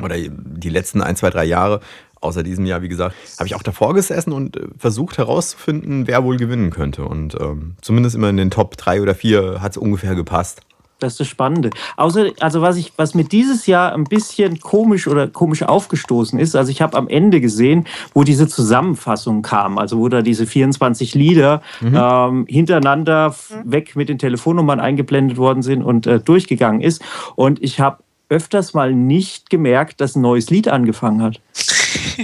oder 0.01 0.15
die 0.17 0.69
letzten 0.69 1.01
ein, 1.01 1.17
zwei, 1.17 1.31
drei 1.31 1.43
Jahre, 1.43 1.81
außer 2.23 2.43
diesem 2.43 2.65
Jahr, 2.65 2.81
wie 2.81 2.89
gesagt, 2.89 3.15
habe 3.37 3.47
ich 3.47 3.55
auch 3.55 3.63
davor 3.63 3.93
gesessen 3.93 4.31
und 4.33 4.57
äh, 4.57 4.67
versucht 4.77 5.17
herauszufinden, 5.17 6.07
wer 6.07 6.23
wohl 6.23 6.37
gewinnen 6.37 6.69
könnte. 6.71 7.05
Und 7.05 7.35
ähm, 7.39 7.75
zumindest 7.81 8.15
immer 8.15 8.29
in 8.29 8.37
den 8.37 8.51
Top 8.51 8.77
drei 8.77 9.01
oder 9.01 9.15
vier 9.15 9.61
hat 9.61 9.71
es 9.71 9.77
ungefähr 9.77 10.15
gepasst. 10.15 10.61
Das 10.99 11.13
ist 11.13 11.19
das 11.19 11.27
Spannende. 11.27 11.69
Außer, 11.97 12.27
also 12.39 12.61
was 12.61 12.77
ich, 12.77 12.93
was 12.95 13.13
mir 13.13 13.25
dieses 13.25 13.65
Jahr 13.67 13.93
ein 13.93 14.05
bisschen 14.05 14.61
komisch 14.61 15.07
oder 15.07 15.27
komisch 15.27 15.61
aufgestoßen 15.63 16.39
ist, 16.39 16.55
also 16.55 16.71
ich 16.71 16.81
habe 16.81 16.95
am 16.95 17.09
Ende 17.09 17.41
gesehen, 17.41 17.87
wo 18.13 18.23
diese 18.23 18.47
Zusammenfassung 18.47 19.41
kam, 19.41 19.77
also 19.79 19.97
wo 19.99 20.07
da 20.07 20.21
diese 20.21 20.45
24 20.45 21.13
Lieder 21.13 21.61
ähm, 21.81 22.45
hintereinander 22.47 23.27
f- 23.27 23.53
weg 23.65 23.97
mit 23.97 24.07
den 24.07 24.17
Telefonnummern 24.17 24.79
eingeblendet 24.79 25.37
worden 25.37 25.61
sind 25.61 25.83
und 25.83 26.07
äh, 26.07 26.21
durchgegangen 26.21 26.79
ist. 26.79 27.01
Und 27.35 27.61
ich 27.61 27.81
habe 27.81 27.97
öfters 28.33 28.73
mal 28.73 28.93
nicht 28.93 29.49
gemerkt, 29.49 30.01
dass 30.01 30.15
ein 30.15 30.21
neues 30.21 30.49
Lied 30.49 30.67
angefangen 30.67 31.21
hat. 31.21 31.39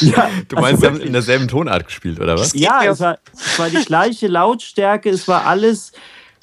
ja, 0.00 0.30
Du 0.48 0.56
also 0.56 0.60
meinst, 0.60 0.80
sie 0.80 0.86
haben 0.86 1.00
in 1.00 1.12
derselben 1.12 1.48
Tonart 1.48 1.86
gespielt, 1.86 2.20
oder 2.20 2.38
was? 2.38 2.52
Ja, 2.54 2.84
es 2.84 3.00
war, 3.00 3.18
es 3.32 3.58
war 3.58 3.70
die 3.70 3.84
gleiche 3.84 4.26
Lautstärke, 4.26 5.08
es 5.08 5.26
war 5.26 5.46
alles 5.46 5.92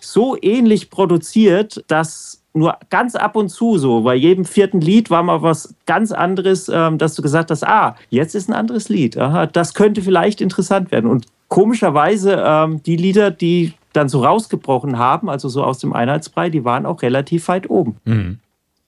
so 0.01 0.35
ähnlich 0.41 0.89
produziert, 0.89 1.83
dass 1.87 2.41
nur 2.53 2.77
ganz 2.89 3.15
ab 3.15 3.35
und 3.35 3.49
zu 3.49 3.77
so, 3.77 4.01
bei 4.01 4.15
jedem 4.15 4.45
vierten 4.45 4.81
Lied 4.81 5.09
war 5.09 5.23
mal 5.23 5.41
was 5.41 5.73
ganz 5.85 6.11
anderes, 6.11 6.69
ähm, 6.69 6.97
dass 6.97 7.15
du 7.15 7.21
gesagt 7.21 7.51
hast, 7.51 7.63
ah, 7.63 7.95
jetzt 8.09 8.35
ist 8.35 8.49
ein 8.49 8.53
anderes 8.53 8.89
Lied. 8.89 9.17
Aha, 9.17 9.47
das 9.47 9.73
könnte 9.73 10.01
vielleicht 10.01 10.39
interessant 10.41 10.91
werden. 10.91 11.09
Und 11.09 11.25
komischerweise, 11.47 12.43
ähm, 12.45 12.83
die 12.83 12.95
Lieder, 12.95 13.31
die 13.31 13.73
dann 13.93 14.09
so 14.09 14.23
rausgebrochen 14.23 14.97
haben, 14.97 15.29
also 15.29 15.49
so 15.49 15.63
aus 15.63 15.79
dem 15.79 15.93
Einheitsbrei, 15.93 16.49
die 16.49 16.65
waren 16.65 16.85
auch 16.85 17.01
relativ 17.01 17.47
weit 17.47 17.69
oben. 17.69 18.41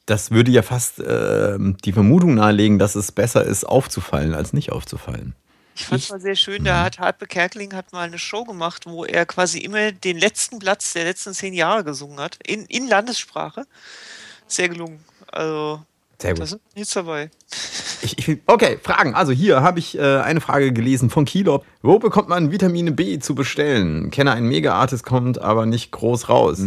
Das 0.05 0.31
würde 0.31 0.51
ja 0.51 0.61
fast 0.61 1.01
ähm, 1.05 1.77
die 1.83 1.93
Vermutung 1.93 2.35
nahelegen, 2.35 2.77
dass 2.77 2.95
es 2.95 3.11
besser 3.11 3.43
ist, 3.43 3.63
aufzufallen, 3.63 4.35
als 4.35 4.53
nicht 4.53 4.71
aufzufallen. 4.71 5.35
Ich 5.75 5.85
fand 5.85 6.01
es 6.01 6.09
mal 6.09 6.21
sehr 6.21 6.35
schön, 6.35 6.63
da 6.63 6.83
hat 6.83 6.99
Harpe 6.99 7.27
Kerkeling 7.27 7.73
hat 7.73 7.91
mal 7.91 8.07
eine 8.07 8.17
Show 8.17 8.45
gemacht, 8.45 8.85
wo 8.85 9.03
er 9.03 9.25
quasi 9.25 9.59
immer 9.59 9.91
den 9.91 10.17
letzten 10.17 10.59
Platz 10.59 10.93
der 10.93 11.03
letzten 11.03 11.33
zehn 11.33 11.53
Jahre 11.53 11.83
gesungen 11.83 12.19
hat, 12.19 12.39
in, 12.45 12.65
in 12.65 12.87
Landessprache. 12.87 13.65
Sehr 14.47 14.69
gelungen. 14.69 15.03
Also, 15.27 15.81
Sehr 16.21 16.33
da 16.33 16.39
gut. 16.41 16.49
sind 16.49 16.61
nichts 16.75 16.93
dabei. 16.93 17.29
Ich, 18.01 18.17
ich, 18.27 18.39
okay, 18.45 18.79
Fragen. 18.81 19.15
Also 19.15 19.31
hier 19.31 19.61
habe 19.61 19.79
ich 19.79 19.97
äh, 19.97 20.17
eine 20.19 20.41
Frage 20.41 20.71
gelesen 20.73 21.09
von 21.09 21.25
Kilo. 21.25 21.63
Wo 21.81 21.99
bekommt 21.99 22.29
man 22.29 22.51
Vitamine 22.51 22.91
B 22.91 23.19
zu 23.19 23.35
bestellen? 23.35 24.11
Kenne 24.11 24.31
einen 24.31 24.47
Mega-Artist, 24.47 25.03
kommt 25.03 25.39
aber 25.41 25.65
nicht 25.65 25.91
groß 25.91 26.29
raus. 26.29 26.59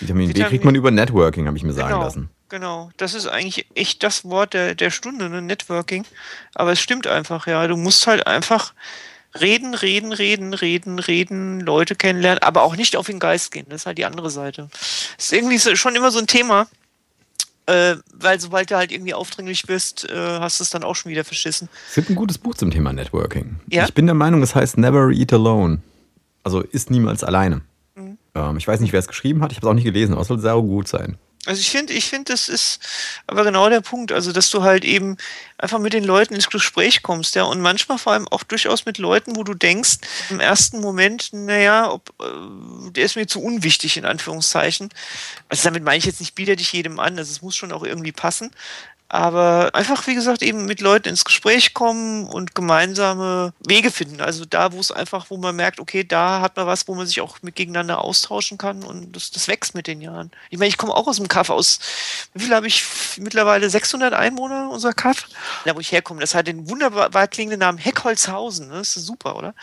Vitamin, 0.00 0.28
B 0.28 0.34
Vitamin- 0.34 0.48
kriegt 0.50 0.64
man 0.64 0.74
über 0.74 0.90
Networking, 0.90 1.46
habe 1.46 1.56
ich 1.56 1.62
mir 1.64 1.72
sagen 1.72 1.90
Genau, 1.90 2.02
lassen. 2.02 2.30
genau. 2.48 2.90
Das 2.96 3.14
ist 3.14 3.26
eigentlich 3.26 3.66
echt 3.74 4.02
das 4.02 4.24
Wort 4.24 4.54
der, 4.54 4.74
der 4.74 4.90
Stunde, 4.90 5.28
ne? 5.28 5.40
Networking. 5.42 6.04
Aber 6.54 6.72
es 6.72 6.80
stimmt 6.80 7.06
einfach, 7.06 7.46
ja. 7.46 7.66
Du 7.66 7.76
musst 7.76 8.06
halt 8.06 8.26
einfach 8.26 8.74
reden, 9.40 9.74
reden, 9.74 10.12
reden, 10.12 10.52
reden, 10.52 10.98
reden, 10.98 11.60
Leute 11.60 11.94
kennenlernen, 11.94 12.42
aber 12.42 12.62
auch 12.62 12.76
nicht 12.76 12.96
auf 12.96 13.06
den 13.06 13.18
Geist 13.18 13.50
gehen. 13.50 13.64
Das 13.70 13.82
ist 13.82 13.86
halt 13.86 13.96
die 13.98 14.04
andere 14.04 14.28
Seite. 14.30 14.68
Das 15.16 15.24
ist 15.26 15.32
irgendwie 15.32 15.56
so, 15.58 15.74
schon 15.76 15.94
immer 15.96 16.10
so 16.10 16.18
ein 16.18 16.26
Thema. 16.26 16.66
Äh, 17.72 17.96
weil 18.12 18.38
sobald 18.38 18.70
du 18.70 18.76
halt 18.76 18.92
irgendwie 18.92 19.14
aufdringlich 19.14 19.62
bist, 19.62 20.06
äh, 20.10 20.14
hast 20.14 20.60
du 20.60 20.64
es 20.64 20.68
dann 20.68 20.84
auch 20.84 20.94
schon 20.94 21.10
wieder 21.10 21.24
verschissen. 21.24 21.70
Es 21.88 21.94
gibt 21.94 22.10
ein 22.10 22.16
gutes 22.16 22.36
Buch 22.36 22.54
zum 22.54 22.70
Thema 22.70 22.92
Networking. 22.92 23.60
Ja? 23.70 23.84
Ich 23.86 23.94
bin 23.94 24.04
der 24.04 24.14
Meinung, 24.14 24.42
es 24.42 24.54
heißt 24.54 24.76
Never 24.76 25.08
Eat 25.10 25.32
Alone. 25.32 25.78
Also 26.42 26.60
ist 26.60 26.90
niemals 26.90 27.24
alleine. 27.24 27.62
Mhm. 27.94 28.18
Ähm, 28.34 28.56
ich 28.58 28.68
weiß 28.68 28.80
nicht, 28.80 28.92
wer 28.92 29.00
es 29.00 29.08
geschrieben 29.08 29.42
hat. 29.42 29.52
Ich 29.52 29.56
habe 29.56 29.66
es 29.66 29.70
auch 29.70 29.74
nicht 29.74 29.84
gelesen, 29.84 30.12
aber 30.12 30.20
es 30.20 30.28
soll 30.28 30.38
sehr 30.38 30.54
gut 30.56 30.86
sein. 30.86 31.16
Also 31.44 31.60
ich 31.60 31.70
finde, 31.70 31.92
ich 31.92 32.04
finde, 32.04 32.32
das 32.32 32.48
ist 32.48 32.78
aber 33.26 33.42
genau 33.42 33.68
der 33.68 33.80
Punkt, 33.80 34.12
also 34.12 34.30
dass 34.30 34.48
du 34.50 34.62
halt 34.62 34.84
eben 34.84 35.16
einfach 35.58 35.80
mit 35.80 35.92
den 35.92 36.04
Leuten 36.04 36.34
ins 36.34 36.48
Gespräch 36.48 37.02
kommst, 37.02 37.34
ja, 37.34 37.42
und 37.42 37.60
manchmal 37.60 37.98
vor 37.98 38.12
allem 38.12 38.28
auch 38.28 38.44
durchaus 38.44 38.86
mit 38.86 38.98
Leuten, 38.98 39.34
wo 39.34 39.42
du 39.42 39.54
denkst, 39.54 39.98
im 40.30 40.38
ersten 40.38 40.80
Moment, 40.80 41.32
naja, 41.32 41.90
ob, 41.90 42.10
äh, 42.20 42.90
der 42.92 43.04
ist 43.04 43.16
mir 43.16 43.26
zu 43.26 43.42
unwichtig, 43.42 43.96
in 43.96 44.04
Anführungszeichen. 44.04 44.90
Also 45.48 45.64
damit 45.64 45.82
meine 45.82 45.98
ich 45.98 46.04
jetzt 46.04 46.20
nicht, 46.20 46.36
biete 46.36 46.54
dich 46.54 46.72
jedem 46.72 47.00
an, 47.00 47.18
also 47.18 47.32
es 47.32 47.42
muss 47.42 47.56
schon 47.56 47.72
auch 47.72 47.82
irgendwie 47.82 48.12
passen. 48.12 48.52
Aber 49.14 49.74
einfach, 49.74 50.06
wie 50.06 50.14
gesagt, 50.14 50.40
eben 50.40 50.64
mit 50.64 50.80
Leuten 50.80 51.10
ins 51.10 51.26
Gespräch 51.26 51.74
kommen 51.74 52.24
und 52.24 52.54
gemeinsame 52.54 53.52
Wege 53.60 53.90
finden. 53.90 54.22
Also 54.22 54.46
da, 54.46 54.72
wo 54.72 54.80
es 54.80 54.90
einfach, 54.90 55.26
wo 55.28 55.36
man 55.36 55.54
merkt, 55.54 55.80
okay, 55.80 56.02
da 56.02 56.40
hat 56.40 56.56
man 56.56 56.66
was, 56.66 56.88
wo 56.88 56.94
man 56.94 57.06
sich 57.06 57.20
auch 57.20 57.36
mit 57.42 57.54
gegeneinander 57.54 58.02
austauschen 58.02 58.56
kann 58.56 58.82
und 58.82 59.14
das, 59.14 59.30
das 59.30 59.48
wächst 59.48 59.74
mit 59.74 59.86
den 59.86 60.00
Jahren. 60.00 60.30
Ich 60.48 60.58
meine, 60.58 60.70
ich 60.70 60.78
komme 60.78 60.94
auch 60.94 61.06
aus 61.06 61.16
dem 61.16 61.28
Kaff 61.28 61.50
aus, 61.50 61.78
wie 62.32 62.42
viel 62.44 62.54
habe 62.54 62.66
ich 62.66 62.86
mittlerweile? 63.18 63.68
600 63.68 64.14
Einwohner, 64.14 64.70
unser 64.70 64.94
Kaff? 64.94 65.28
Da, 65.66 65.76
wo 65.76 65.80
ich 65.80 65.92
herkomme, 65.92 66.22
das 66.22 66.34
hat 66.34 66.46
den 66.46 66.70
wunderbar 66.70 67.28
klingenden 67.28 67.60
Namen 67.60 67.76
Heckholzhausen. 67.76 68.68
ne? 68.68 68.76
Das 68.78 68.96
ist 68.96 69.04
super, 69.04 69.36
oder? 69.36 69.54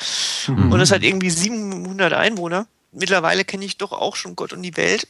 Und 0.71 0.77
das 0.77 0.91
hat 0.91 1.01
irgendwie 1.01 1.31
700 1.31 2.13
Einwohner. 2.13 2.67
Mittlerweile 2.91 3.43
kenne 3.45 3.65
ich 3.65 3.77
doch 3.77 3.93
auch 3.93 4.15
schon 4.15 4.35
Gott 4.35 4.53
und 4.53 4.61
die 4.61 4.77
Welt. 4.77 5.07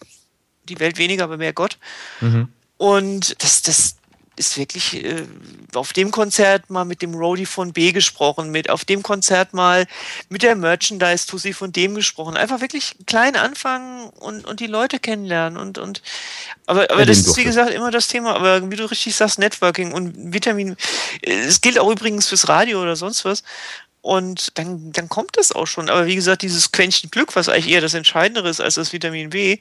Die 0.63 0.79
Welt 0.79 0.97
weniger, 0.97 1.25
aber 1.25 1.35
mehr 1.35 1.51
Gott. 1.51 1.77
Und 2.77 3.43
das, 3.43 3.63
das 3.63 3.95
ist 4.39 4.57
wirklich 4.57 5.03
äh, 5.03 5.27
auf 5.75 5.93
dem 5.93 6.11
Konzert 6.11 6.69
mal 6.69 6.85
mit 6.85 7.01
dem 7.01 7.13
Roadie 7.13 7.45
von 7.45 7.73
B 7.73 7.91
gesprochen, 7.91 8.49
mit 8.51 8.69
auf 8.69 8.85
dem 8.85 9.03
Konzert 9.03 9.53
mal 9.53 9.85
mit 10.29 10.41
der 10.41 10.55
Merchandise-Tussi 10.55 11.53
von 11.53 11.73
dem 11.73 11.93
gesprochen. 11.93 12.37
Einfach 12.37 12.61
wirklich 12.61 12.95
klein 13.05 13.35
anfangen 13.35 14.09
und, 14.09 14.45
und 14.45 14.61
die 14.61 14.67
Leute 14.67 14.99
kennenlernen. 14.99 15.59
Und, 15.59 15.77
und 15.77 16.01
aber, 16.65 16.89
aber 16.89 17.05
das 17.05 17.19
ist, 17.19 17.37
wie 17.37 17.43
gesagt, 17.43 17.71
immer 17.71 17.91
das 17.91 18.07
Thema. 18.07 18.33
Aber 18.33 18.71
wie 18.71 18.75
du 18.77 18.89
richtig 18.89 19.13
sagst, 19.13 19.39
Networking 19.39 19.91
und 19.91 20.33
Vitamin. 20.33 20.77
Es 21.21 21.59
gilt 21.59 21.77
auch 21.77 21.91
übrigens 21.91 22.29
fürs 22.29 22.47
Radio 22.47 22.81
oder 22.81 22.95
sonst 22.95 23.25
was. 23.25 23.43
Und 24.01 24.57
dann, 24.57 24.93
dann 24.93 25.09
kommt 25.09 25.37
das 25.37 25.51
auch 25.51 25.67
schon. 25.67 25.89
Aber 25.89 26.05
wie 26.05 26.15
gesagt, 26.15 26.41
dieses 26.43 26.71
Quäntchen 26.71 27.11
Glück, 27.11 27.35
was 27.35 27.49
eigentlich 27.49 27.69
eher 27.69 27.81
das 27.81 27.93
Entscheidendere 27.93 28.47
ist 28.49 28.61
als 28.61 28.75
das 28.75 28.93
Vitamin 28.93 29.31
B, 29.31 29.59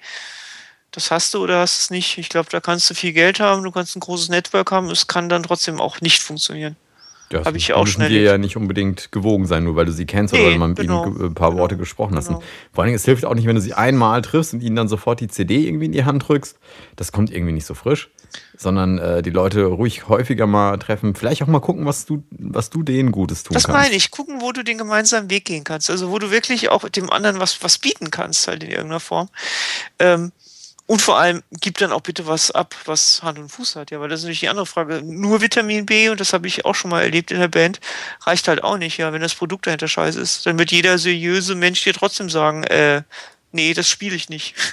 das 0.92 1.11
hast 1.11 1.35
du 1.35 1.42
oder 1.42 1.61
hast 1.61 1.80
es 1.80 1.90
nicht. 1.90 2.18
Ich 2.18 2.28
glaube, 2.28 2.49
da 2.50 2.61
kannst 2.61 2.88
du 2.90 2.95
viel 2.95 3.12
Geld 3.12 3.40
haben, 3.40 3.62
du 3.62 3.71
kannst 3.71 3.97
ein 3.97 4.00
großes 4.00 4.28
Network 4.30 4.71
haben, 4.73 4.90
es 4.90 5.07
kann 5.07 5.28
dann 5.28 5.42
trotzdem 5.42 5.80
auch 5.80 6.00
nicht 6.00 6.23
funktionieren. 6.23 6.76
Das 7.30 7.45
Hab 7.45 7.54
ich 7.57 7.75
auch 7.75 7.85
müssen 7.85 8.09
dir 8.09 8.23
ja 8.23 8.38
nicht 8.38 8.57
unbedingt 8.57 9.12
gewogen 9.12 9.45
sein, 9.47 9.62
nur 9.64 9.76
weil 9.76 9.85
du 9.85 9.92
sie 9.92 10.07
kennst 10.07 10.33
Nee, 10.33 10.47
oder 10.47 10.57
mal 10.57 10.68
mit 10.68 10.78
genau. 10.78 11.04
ihnen 11.04 11.26
ein 11.26 11.35
paar 11.35 11.52
Worte 11.59 11.75
Genau, 11.75 11.83
gesprochen 11.83 12.16
hast. 12.16 12.28
genau. 12.28 12.42
Vor 12.73 12.83
allen 12.83 12.88
Dingen, 12.88 12.97
es 12.97 13.04
hilft 13.04 13.26
auch 13.26 13.35
nicht, 13.35 13.47
wenn 13.47 13.54
du 13.54 13.61
sie 13.61 13.75
einmal 13.75 14.23
triffst 14.23 14.54
und 14.54 14.62
ihnen 14.62 14.76
dann 14.76 14.88
sofort 14.88 15.21
die 15.21 15.28
CD 15.28 15.66
irgendwie 15.66 15.85
in 15.85 15.92
die 15.92 16.07
Hand 16.07 16.26
drückst. 16.26 16.57
Das 16.97 17.12
kommt 17.12 17.30
irgendwie 17.30 17.52
nicht 17.52 17.66
so 17.66 17.75
frisch. 17.75 18.09
Sondern 18.57 18.99
äh, 18.99 19.21
die 19.23 19.28
Leute 19.30 19.64
ruhig 19.64 20.09
häufiger 20.09 20.47
mal 20.47 20.78
treffen. 20.78 21.14
Vielleicht 21.14 21.42
auch 21.42 21.47
mal 21.47 21.61
gucken, 21.61 21.85
was 21.87 22.07
du, 22.07 22.23
was 22.30 22.71
du 22.71 22.83
denen 22.83 23.12
Gutes 23.12 23.42
tun 23.42 23.52
Das 23.54 23.64
kannst. 23.64 23.78
meine 23.83 23.95
ich. 23.95 24.11
Gucken, 24.11 24.40
wo 24.40 24.52
du 24.52 24.62
den 24.64 24.78
gemeinsamen 24.78 25.28
Weg 25.30 25.45
gehen 25.45 25.64
kannst. 25.64 25.90
Also 25.90 26.11
wo 26.11 26.18
du 26.18 26.30
wirklich 26.30 26.71
auch 26.71 26.88
dem 26.88 27.11
anderen 27.11 27.40
was, 27.40 27.62
was 27.62 27.76
bieten 27.78 28.11
kannst, 28.11 28.49
halt 28.49 28.62
in 28.64 28.71
irgendeiner 28.71 29.00
Form. 29.00 29.28
Ähm, 29.99 30.33
Und 30.88 31.02
vor 31.02 31.18
allem, 31.18 31.42
gib 31.61 31.76
dann 31.76 31.92
auch 31.92 32.00
bitte 32.00 32.26
was 32.26 32.50
ab, 32.50 32.75
was 32.87 33.23
Hand 33.23 33.38
und 33.38 33.50
Fuß 33.50 33.76
hat. 33.76 33.90
Ja, 33.90 34.00
weil 34.00 34.09
das 34.09 34.21
ist 34.21 34.25
natürlich 34.25 34.40
die 34.40 34.49
andere 34.49 34.64
Frage. 34.64 35.02
Nur 35.04 35.42
Vitamin 35.42 35.85
B, 35.85 36.09
und 36.09 36.18
das 36.18 36.33
habe 36.33 36.47
ich 36.47 36.64
auch 36.64 36.75
schon 36.75 36.90
mal 36.90 37.02
erlebt 37.02 37.30
in 37.30 37.40
der 37.40 37.49
Band, 37.49 37.78
reicht 38.23 38.49
halt 38.49 38.64
auch 38.64 38.78
nicht. 38.78 38.97
Ja, 38.97 39.12
wenn 39.12 39.21
das 39.21 39.35
Produkt 39.35 39.66
dahinter 39.66 39.87
scheiße 39.87 40.18
ist, 40.18 40.47
dann 40.47 40.59
wird 40.59 40.73
jeder 40.73 40.97
seriöse 40.97 41.54
Mensch 41.54 41.85
dir 41.85 41.92
trotzdem 41.92 42.30
sagen, 42.30 42.64
äh, 42.64 43.02
nee, 43.52 43.75
das 43.75 43.87
spiele 43.87 44.16
ich 44.16 44.30
nicht. 44.30 44.54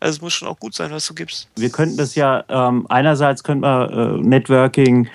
Also 0.00 0.16
es 0.16 0.20
muss 0.20 0.34
schon 0.34 0.48
auch 0.48 0.58
gut 0.58 0.74
sein, 0.74 0.90
was 0.90 1.06
du 1.06 1.14
gibst. 1.14 1.48
Wir 1.56 1.70
könnten 1.70 1.96
das 1.96 2.14
ja, 2.14 2.44
ähm, 2.50 2.84
einerseits 2.90 3.42
könnten 3.42 3.62
wir 3.62 3.90
äh, 3.90 4.20
Networking 4.20 5.08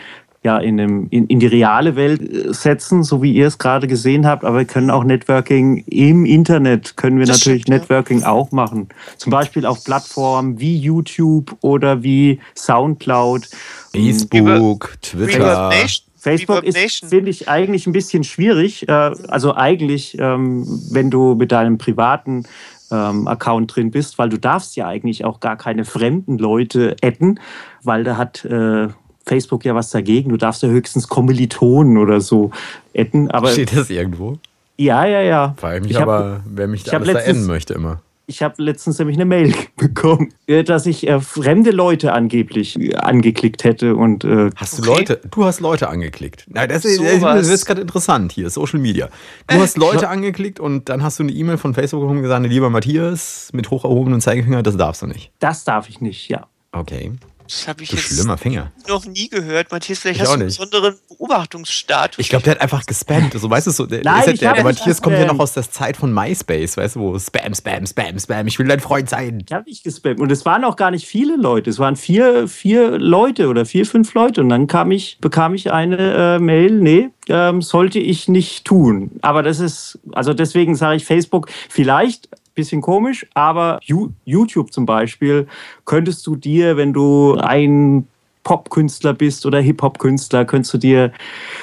ja 0.43 0.57
in, 0.57 0.77
dem, 0.77 1.07
in, 1.09 1.27
in 1.27 1.39
die 1.39 1.47
reale 1.47 1.95
Welt 1.95 2.21
äh, 2.21 2.53
setzen, 2.53 3.03
so 3.03 3.21
wie 3.21 3.33
ihr 3.33 3.47
es 3.47 3.57
gerade 3.57 3.87
gesehen 3.87 4.25
habt, 4.25 4.45
aber 4.45 4.59
wir 4.59 4.65
können 4.65 4.89
auch 4.89 5.03
Networking 5.03 5.83
im 5.87 6.25
Internet, 6.25 6.95
können 6.95 7.19
wir 7.19 7.25
Das 7.25 7.39
natürlich 7.39 7.63
stimmt, 7.63 7.75
ja. 7.75 7.81
Networking 7.81 8.23
auch 8.23 8.51
machen. 8.51 8.89
Zum 9.17 9.31
Beispiel 9.31 9.65
auf 9.65 9.83
Plattformen 9.83 10.59
wie 10.59 10.77
YouTube 10.77 11.55
oder 11.61 12.03
wie 12.03 12.39
Soundcloud. 12.55 13.49
Facebook, 13.93 14.33
Reverb 14.33 15.01
Twitter. 15.01 15.69
Nation. 15.69 16.05
Facebook 16.19 16.63
ist, 16.63 17.05
finde 17.05 17.31
ich, 17.31 17.47
eigentlich 17.47 17.87
ein 17.87 17.93
bisschen 17.93 18.23
schwierig. 18.23 18.87
Äh, 18.87 18.91
also 18.91 19.55
eigentlich, 19.55 20.17
ähm, 20.19 20.65
wenn 20.91 21.09
du 21.09 21.35
mit 21.35 21.51
deinem 21.51 21.77
privaten 21.77 22.43
ähm, 22.91 23.27
Account 23.27 23.75
drin 23.75 23.91
bist, 23.91 24.17
weil 24.17 24.29
du 24.29 24.37
darfst 24.37 24.75
ja 24.75 24.87
eigentlich 24.87 25.23
auch 25.23 25.39
gar 25.39 25.55
keine 25.55 25.85
fremden 25.85 26.37
Leute 26.37 26.95
adden, 27.01 27.39
weil 27.83 28.03
da 28.03 28.17
hat 28.17 28.43
äh, 28.45 28.89
Facebook 29.25 29.65
ja 29.65 29.75
was 29.75 29.89
dagegen. 29.91 30.29
Du 30.29 30.37
darfst 30.37 30.63
ja 30.63 30.69
höchstens 30.69 31.07
Kommilitonen 31.07 31.97
oder 31.97 32.21
so 32.21 32.51
adden. 32.95 33.29
Aber 33.31 33.49
Steht 33.49 33.75
das 33.75 33.89
irgendwo? 33.89 34.37
ja, 34.77 35.05
ja, 35.05 35.21
ja. 35.21 35.55
Frage 35.57 35.77
ich 35.77 35.81
mich 35.83 35.91
Ich 35.91 35.97
hab- 35.97 36.03
aber, 36.03 36.41
wer 36.45 36.67
mich 36.67 36.81
ich 36.81 36.85
da 36.85 36.93
hab 36.93 37.01
alles 37.01 37.13
da 37.13 37.19
letztens- 37.19 37.37
enden 37.37 37.47
möchte 37.47 37.73
immer. 37.73 38.01
Ich 38.27 38.43
habe 38.43 38.61
letztens 38.61 38.99
nämlich 38.99 39.17
eine 39.17 39.25
Mail 39.25 39.55
bekommen, 39.77 40.31
äh, 40.45 40.63
dass 40.63 40.85
ich 40.85 41.07
äh, 41.07 41.19
fremde 41.19 41.71
Leute 41.71 42.13
angeblich 42.13 42.79
äh, 42.79 42.93
angeklickt 42.93 43.63
hätte 43.63 43.95
und 43.95 44.23
äh, 44.23 44.51
Hast 44.55 44.77
du 44.77 44.83
Okay. 44.83 44.91
Leute? 44.99 45.21
Du 45.31 45.45
hast 45.45 45.61
Leute 45.61 45.89
angeklickt. 45.89 46.45
Na, 46.47 46.67
das 46.67 46.85
ist, 46.85 47.01
das 47.01 47.19
Sowas. 47.21 47.47
ist 47.47 47.65
gerade 47.65 47.81
interessant 47.81 48.31
hier, 48.31 48.51
Social 48.51 48.77
Media. 48.79 49.09
Du 49.47 49.55
hast 49.55 49.77
Leute 49.79 50.09
angeklickt 50.09 50.59
und 50.59 50.89
dann 50.89 51.01
hast 51.01 51.17
du 51.17 51.23
eine 51.23 51.31
E-Mail 51.31 51.57
von 51.57 51.73
Facebook 51.73 52.01
bekommen 52.01 52.17
und 52.19 52.23
gesagt, 52.23 52.45
lieber 52.45 52.69
Matthias, 52.69 53.49
mit 53.51 53.71
hoch 53.71 53.83
erhobenem 53.83 54.21
Zeigefinger, 54.21 54.61
das 54.61 54.77
darfst 54.77 55.01
du 55.01 55.07
nicht. 55.07 55.31
das 55.39 55.63
darf 55.63 55.89
ich 55.89 55.99
nicht, 55.99 56.29
ja. 56.29 56.45
Okay. 56.71 57.13
Das 57.49 57.67
habe 57.67 57.81
ich 57.81 57.89
Du 57.89 57.95
jetzt 57.95 58.05
schlimmer 58.13 58.37
Finger. 58.37 58.71
noch 58.87 59.05
nie 59.07 59.27
gehört. 59.27 59.71
Matthias, 59.71 59.97
vielleicht 59.99 60.17
Ich 60.17 60.21
hast 60.21 60.27
auch 60.29 60.33
du 60.33 60.39
einen 60.41 60.45
nicht. 60.49 60.59
besonderen 60.59 60.95
Beobachtungsstatus. 61.09 62.19
Ich 62.19 62.29
glaube, 62.29 62.43
der 62.43 62.51
hat 62.55 62.61
einfach 62.61 62.85
gespammt. 62.85 63.33
So, 63.33 63.49
weißt 63.49 63.65
du, 63.67 63.71
so, 63.71 63.85
der, 63.87 64.03
Nein, 64.03 64.19
ich 64.33 64.39
der, 64.39 64.53
der 64.53 64.63
nicht 64.63 64.63
Matthias 64.63 65.01
kommt 65.01 65.17
ja 65.17 65.25
noch 65.25 65.39
aus 65.39 65.53
der 65.53 65.69
Zeit 65.69 65.97
von 65.97 66.13
MySpace, 66.13 66.77
weißt 66.77 66.95
du, 66.95 66.99
wo 66.99 67.17
Spam, 67.19 67.55
Spam, 67.55 67.87
Spam, 67.87 68.19
Spam, 68.19 68.45
ich 68.47 68.59
will 68.59 68.67
dein 68.67 68.79
Freund 68.79 69.09
sein. 69.09 69.43
Ich 69.45 69.51
habe 69.51 69.67
nicht 69.67 69.83
gespammt. 69.83 70.19
Und 70.19 70.31
es 70.31 70.45
waren 70.45 70.63
auch 70.63 70.75
gar 70.75 70.91
nicht 70.91 71.07
viele 71.07 71.37
Leute. 71.37 71.69
Es 71.71 71.79
waren 71.79 71.95
vier, 71.95 72.47
vier 72.47 72.99
Leute 72.99 73.47
oder 73.47 73.65
vier, 73.65 73.85
fünf 73.85 74.13
Leute. 74.13 74.41
Und 74.41 74.49
dann 74.49 74.67
kam 74.67 74.91
ich, 74.91 75.17
bekam 75.19 75.55
ich 75.55 75.71
eine 75.71 76.35
äh, 76.35 76.39
Mail, 76.39 76.71
nee, 76.79 77.09
ähm, 77.29 77.61
sollte 77.63 77.97
ich 77.99 78.27
nicht 78.27 78.65
tun. 78.65 79.11
Aber 79.23 79.41
das 79.41 79.59
ist, 79.59 79.97
also 80.11 80.33
deswegen 80.35 80.75
sage 80.75 80.97
ich 80.97 81.05
Facebook, 81.05 81.49
vielleicht 81.69 82.29
bisschen 82.59 82.81
komisch, 82.81 83.25
aber 83.33 83.79
YouTube 84.25 84.73
zum 84.73 84.85
Beispiel 84.85 85.47
könntest 85.85 86.27
du 86.27 86.35
dir, 86.35 86.77
wenn 86.77 86.93
du 86.93 87.35
ein 87.35 88.05
Popkünstler 88.43 89.13
bist 89.13 89.45
oder 89.45 89.59
Hip-Hop-Künstler, 89.59 90.45
könntest 90.45 90.73
du 90.73 90.77
dir 90.77 91.11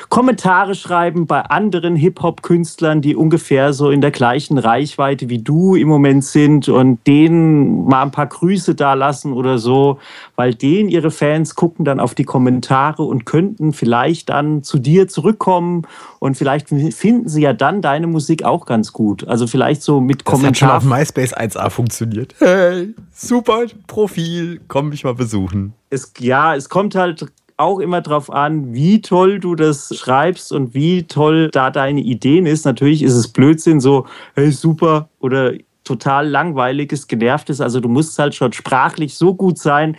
Kommentare 0.09 0.75
schreiben 0.75 1.27
bei 1.27 1.41
anderen 1.41 1.97
Hip-Hop-Künstlern, 1.97 3.01
die 3.01 3.17
ungefähr 3.17 3.73
so 3.73 3.91
in 3.91 4.01
der 4.01 4.11
gleichen 4.11 4.57
Reichweite 4.57 5.29
wie 5.29 5.39
du 5.39 5.75
im 5.75 5.89
Moment 5.89 6.25
sind 6.25 6.69
und 6.69 7.05
denen 7.07 7.87
mal 7.87 8.03
ein 8.03 8.11
paar 8.13 8.27
Grüße 8.29 8.75
da 8.75 8.95
lassen 8.95 9.33
oder 9.33 9.59
so, 9.59 9.99
weil 10.37 10.55
denen 10.55 10.89
ihre 10.89 11.11
Fans 11.11 11.55
gucken 11.55 11.85
dann 11.85 11.99
auf 11.99 12.15
die 12.15 12.25
Kommentare 12.25 13.03
und 13.03 13.27
könnten 13.27 13.73
vielleicht 13.73 14.29
dann 14.29 14.63
zu 14.63 14.79
dir 14.79 15.09
zurückkommen 15.09 15.83
und 16.19 16.37
vielleicht 16.37 16.69
finden 16.69 17.29
sie 17.29 17.43
ja 17.43 17.53
dann 17.53 17.83
deine 17.83 18.07
Musik 18.07 18.45
auch 18.45 18.67
ganz 18.67 18.93
gut. 18.93 19.27
Also 19.27 19.47
vielleicht 19.47 19.83
so 19.83 20.01
mit 20.01 20.23
Das 20.27 20.43
hat 20.43 20.57
schon 20.57 20.71
auf 20.71 20.85
MySpace 20.85 21.37
1A 21.37 21.71
funktioniert. 21.71 22.35
Hey, 22.39 22.95
super 23.13 23.65
Profil, 23.87 24.61
komm 24.69 24.91
mich 24.91 25.05
mal 25.05 25.15
besuchen. 25.15 25.73
es, 25.91 26.13
ja, 26.19 26.55
es 26.55 26.69
kommt 26.69 26.95
halt 26.95 27.27
auch 27.57 27.79
immer 27.79 28.03
drauf 28.03 28.31
an, 28.31 28.75
wie 28.75 29.01
toll 29.01 29.41
du 29.41 29.55
das 29.55 29.97
schreibst 29.97 30.53
und 30.53 30.75
wie 30.75 31.05
toll 31.05 31.49
da 31.51 31.71
deine 31.71 32.01
Ideen 32.01 32.47
ist. 32.47 32.67
Natürlich 32.67 33.03
ist 33.03 33.15
es 33.15 33.29
Blödsinn, 33.29 33.81
so, 33.81 34.07
hey, 34.35 34.53
super 34.53 35.09
oder 35.21 35.55
total 35.87 36.29
langweiliges, 36.29 37.07
genervtes. 37.07 37.61
Also 37.61 37.81
du 37.81 37.89
musst 37.89 38.19
halt 38.19 38.35
schon 38.35 38.53
sprachlich 38.53 39.15
so 39.15 39.35
gut 39.35 39.59
sein, 39.59 39.97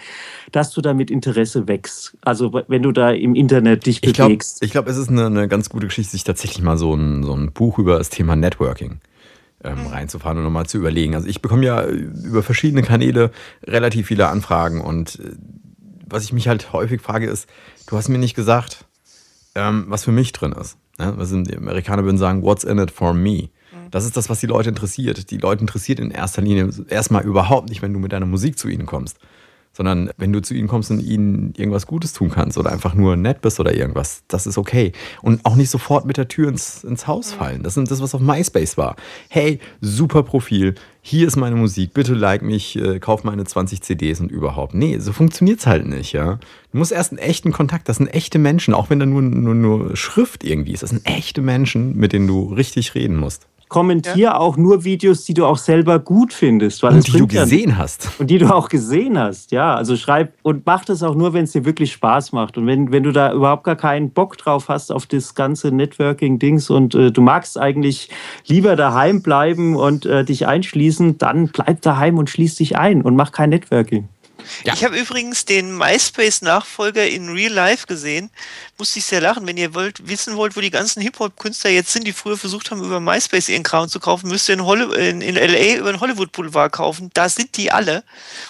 dass 0.52 0.72
du 0.72 0.82
damit 0.82 1.10
Interesse 1.10 1.68
wächst. 1.68 2.18
Also 2.22 2.62
wenn 2.68 2.84
du 2.84 2.92
da 2.92 3.12
im 3.12 3.36
Internet 3.36 3.86
dich 3.86 4.04
Ich 4.04 4.14
glaube, 4.14 4.30
bewegst. 4.30 4.64
ich 4.64 4.72
glaub, 4.72 4.88
es 4.88 4.98
ist 4.98 5.10
eine, 5.10 5.26
eine 5.26 5.48
ganz 5.48 5.70
gute 5.70 5.88
Geschichte, 5.88 6.12
sich 6.12 6.24
tatsächlich 6.24 6.64
mal 6.64 6.78
so 6.78 6.94
ein, 6.94 7.24
so 7.24 7.34
ein 7.34 7.52
Buch 7.52 7.80
über 7.80 7.98
das 7.98 8.10
Thema 8.10 8.36
Networking 8.36 9.00
ähm, 9.64 9.88
reinzufahren 9.88 10.38
und 10.38 10.44
nochmal 10.44 10.68
zu 10.68 10.78
überlegen. 10.78 11.16
Also 11.16 11.28
ich 11.28 11.42
bekomme 11.42 11.66
ja 11.66 11.86
über 11.86 12.44
verschiedene 12.44 12.84
Kanäle 12.84 13.32
relativ 13.66 14.08
viele 14.08 14.28
Anfragen 14.28 14.82
und 14.82 15.20
äh, 15.20 15.32
was 16.10 16.24
ich 16.24 16.32
mich 16.32 16.48
halt 16.48 16.72
häufig 16.72 17.02
frage 17.02 17.28
ist, 17.28 17.50
du 17.88 17.98
hast 17.98 18.08
mir 18.08 18.18
nicht 18.18 18.36
gesagt, 18.36 18.86
ähm, 19.56 19.86
was 19.88 20.06
für 20.06 20.12
mich 20.12 20.32
drin 20.32 20.54
ist. 20.54 20.78
Ne? 21.00 21.14
Was 21.18 21.30
sind, 21.30 21.50
die 21.50 21.58
Amerikaner 21.58 22.04
würden 22.04 22.18
sagen, 22.18 22.44
what's 22.44 22.64
in 22.64 22.78
it 22.78 22.92
for 22.92 23.14
me? 23.14 23.50
Das 23.92 24.06
ist 24.06 24.18
das, 24.18 24.30
was 24.30 24.40
die 24.40 24.48
Leute 24.48 24.70
interessiert. 24.70 25.32
Die 25.32 25.38
Leute 25.38 25.62
interessiert 25.62 26.00
in 26.00 26.12
erster 26.12 26.42
Linie 26.42 26.70
erstmal 26.90 27.24
überhaupt 27.24 27.70
nicht, 27.70 27.82
wenn 27.82 27.94
du 27.94 28.00
mit 28.00 28.12
deiner 28.12 28.26
Musik 28.26 28.58
zu 28.58 28.68
ihnen 28.68 28.86
kommst 28.86 29.18
sondern 29.78 30.10
wenn 30.18 30.34
du 30.34 30.42
zu 30.42 30.56
ihnen 30.56 30.68
kommst 30.68 30.90
und 30.90 31.00
ihnen 31.02 31.54
irgendwas 31.56 31.86
Gutes 31.86 32.12
tun 32.12 32.32
kannst 32.32 32.58
oder 32.58 32.72
einfach 32.72 32.96
nur 32.96 33.16
nett 33.16 33.42
bist 33.42 33.60
oder 33.60 33.76
irgendwas, 33.76 34.24
das 34.28 34.48
ist 34.48 34.58
okay. 34.58 34.92
Und 35.22 35.46
auch 35.46 35.56
nicht 35.56 35.70
sofort 35.70 36.04
mit 36.06 36.18
der 36.18 36.28
Tür 36.28 36.50
ins, 36.50 36.84
ins 36.84 37.06
Haus 37.06 37.32
fallen. 37.32 37.62
Das 37.62 37.78
ist 37.78 37.92
das, 37.92 38.02
was 38.02 38.16
auf 38.16 38.22
MySpace 38.22 38.76
war. 38.76 38.96
Hey, 39.30 39.60
super 39.80 40.24
Profil, 40.24 40.74
hier 41.02 41.28
ist 41.28 41.36
meine 41.36 41.56
Musik, 41.56 41.94
bitte 41.94 42.16
like 42.16 42.42
mich, 42.42 42.76
äh, 42.76 43.00
kauf 43.00 43.24
meine 43.24 43.44
20 43.44 43.84
CDs 43.84 44.20
und 44.20 44.32
überhaupt. 44.32 44.74
Nee, 44.74 44.98
so 44.98 45.14
funktioniert's 45.14 45.68
halt 45.68 45.86
nicht, 45.86 46.12
ja. 46.12 46.40
Du 46.72 46.80
musst 46.80 46.92
erst 46.92 47.12
einen 47.12 47.20
echten 47.20 47.52
Kontakt, 47.52 47.88
das 47.88 47.98
sind 47.98 48.08
echte 48.08 48.40
Menschen, 48.40 48.74
auch 48.74 48.90
wenn 48.90 49.00
da 49.00 49.06
nur, 49.06 49.22
nur, 49.22 49.54
nur 49.54 49.96
Schrift 49.96 50.44
irgendwie 50.44 50.74
ist. 50.74 50.82
Das 50.82 50.90
sind 50.90 51.06
echte 51.06 51.42
Menschen, 51.42 51.96
mit 51.96 52.14
denen 52.14 52.26
du 52.26 52.52
richtig 52.52 52.96
reden 52.96 53.16
musst. 53.16 53.48
Kommentier 53.68 54.40
auch 54.40 54.58
nur 54.58 54.84
Videos, 54.84 55.26
die 55.26 55.34
du 55.34 55.46
auch 55.46 55.58
selber 55.58 56.00
gut 56.00 56.34
findest. 56.34 56.84
Weil 56.84 56.94
Und 56.94 57.08
die 57.08 57.12
du 57.12 57.18
bringt 57.18 57.34
ja 57.34 57.44
gesehen 57.44 57.78
hast. 57.78 58.10
Und 58.20 58.30
die 58.30 58.38
du 58.38 58.54
auch 58.54 58.70
gesehen 58.70 59.18
hast, 59.18 59.52
ja. 59.52 59.76
Also 59.76 59.96
schreib 59.96 60.34
und 60.44 60.66
mach 60.66 60.86
das 60.86 61.04
auch 61.04 61.16
nur, 61.16 61.34
wenn 61.34 61.44
es 61.44 61.52
dir 61.52 61.66
wirklich 61.66 61.92
Spaß 61.92 62.32
macht. 62.32 62.58
Und 62.58 62.68
wenn, 62.68 62.92
wenn 62.92 63.04
du 63.04 63.12
da 63.12 63.34
überhaupt 63.34 63.64
gar 63.64 63.76
keinen 63.76 64.12
Bock 64.12 64.38
drauf 64.38 64.70
hast 64.70 64.92
auf 64.92 65.06
das 65.06 65.36
ganze 65.36 65.72
Networking-Dings 65.72 66.70
und 66.70 66.96
äh, 66.96 67.12
du 67.12 67.22
magst 67.22 67.58
eigentlich 67.60 68.10
lieber 68.46 68.76
daheim 68.76 69.22
bleiben 69.22 69.76
und 69.76 70.06
äh, 70.06 70.24
dich 70.24 70.48
einschließen, 70.48 71.18
dann 71.18 71.48
bleib 71.48 71.82
daheim 71.82 72.18
und 72.18 72.30
schließ 72.30 72.56
dich 72.56 72.78
ein 72.78 73.02
und 73.02 73.16
mach 73.16 73.32
kein 73.32 73.50
Networking. 73.50 74.08
Ja. 74.64 74.74
Ich 74.74 74.84
habe 74.84 74.98
übrigens 74.98 75.46
den 75.46 75.78
MySpace-Nachfolger 75.78 77.08
in 77.08 77.30
Real 77.30 77.52
Life 77.54 77.88
gesehen. 77.88 78.30
Musste 78.78 79.00
ich 79.00 79.06
sehr 79.06 79.22
lachen. 79.22 79.46
Wenn 79.48 79.58
ihr 79.58 79.74
wollt, 79.74 80.08
wissen 80.08 80.36
wollt, 80.36 80.56
wo 80.56 80.62
die 80.62 80.70
ganzen 80.70 81.02
Hip-Hop-Künstler 81.02 81.72
jetzt 81.72 81.92
sind, 81.92 82.06
die 82.08 82.14
früher 82.14 82.38
versucht 82.38 82.72
haben, 82.72 82.84
über 82.84 83.00
MySpace 83.00 83.50
ihren 83.50 83.64
Kram 83.64 83.88
zu 83.90 84.00
kaufen, 84.00 84.28
müsst 84.30 84.50
ihr 84.50 84.54
in, 84.54 84.66
Holly 84.66 85.10
in, 85.10 85.22
in 85.22 85.36
LA 85.36 85.78
über 85.80 85.92
den 85.92 86.00
Hollywood 86.00 86.32
Boulevard 86.32 86.72
kaufen. 86.72 87.10
Da 87.14 87.30
sind 87.30 87.58
die 87.58 87.72
alle 87.72 88.04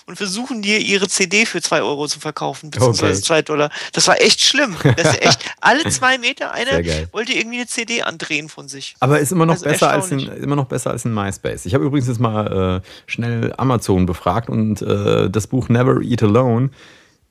und 0.06 0.18
versuchen 0.18 0.62
dir 0.62 0.80
ihre 0.80 1.08
CD 1.08 1.46
für 1.46 1.62
zwei 1.62 1.82
Euro 1.82 2.08
zu 2.08 2.20
verkaufen, 2.20 2.70
beziehungsweise 2.72 3.14
Okay. 3.18 3.22
zwei 3.22 3.42
Dollar. 3.42 3.70
Das 3.94 4.08
war 4.08 4.22
echt 4.22 4.42
schlimm. 4.42 4.76
Das 4.98 5.14
ist 5.14 5.22
echt 5.22 5.40
alle 5.62 5.90
zwei 5.90 6.18
Meter 6.18 6.52
einer 6.52 6.84
wollte 7.12 7.34
irgendwie 7.34 7.58
eine 7.58 7.68
CD 7.68 8.02
andrehen 8.04 8.50
von 8.50 8.68
sich. 8.68 8.96
Aber 9.00 9.20
ist 9.20 9.32
immer 9.32 9.46
noch 9.46 9.54
Also 9.54 9.66
besser 9.66 9.90
als 9.92 10.12
in, 10.12 10.20
immer 10.20 10.56
noch 10.56 10.66
besser 10.66 10.92
als 10.92 11.06
in 11.06 11.14
MySpace. 11.14 11.66
Ich 11.66 11.74
habe 11.74 11.86
übrigens 11.86 12.08
jetzt 12.08 12.20
mal 12.20 12.82
äh, 12.84 13.12
schnell 13.12 13.54
Amazon 13.58 14.06
befragt 14.06 14.50
und 14.50 14.82
äh, 14.82 15.30
das 15.30 15.48
Buch 15.48 15.70
Never 15.70 15.87
Eat 16.02 16.24
Alone 16.24 16.70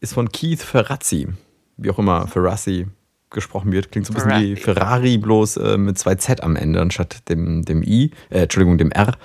ist 0.01 0.15
von 0.15 0.31
Keith 0.31 0.63
Ferrazzi, 0.63 1.29
wie 1.77 1.91
auch 1.91 1.99
immer 1.99 2.27
Ferrazzi 2.27 2.87
gesprochen 3.31 3.73
wird. 3.73 3.91
Klingt 3.91 4.07
so 4.07 4.13
ein 4.13 4.15
bisschen 4.15 4.41
wie 4.41 4.57
Ferrari, 4.57 5.19
bloß 5.19 5.57
äh, 5.59 5.79
mit 5.79 5.99
zwei 5.99 6.15
Z 6.15 6.43
am 6.43 6.57
Ende 6.57 6.81
anstatt 6.81 7.29
dem, 7.29 7.65
dem 7.65 7.83
I, 7.83 8.11
äh, 8.31 8.43
Entschuldigung, 8.43 8.79
dem 8.79 8.91
R. 8.91 9.17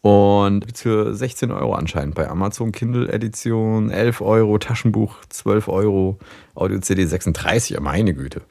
Und 0.00 0.60
gibt's 0.64 0.82
für 0.82 1.12
16 1.12 1.50
Euro 1.50 1.74
anscheinend 1.74 2.14
bei 2.14 2.28
Amazon 2.28 2.70
Kindle 2.70 3.12
Edition, 3.12 3.90
11 3.90 4.20
Euro, 4.20 4.58
Taschenbuch 4.58 5.16
12 5.28 5.68
Euro, 5.68 6.18
Audio-CD 6.54 7.04
36, 7.04 7.70
ja 7.70 7.80
meine 7.80 8.14
Güte. 8.14 8.42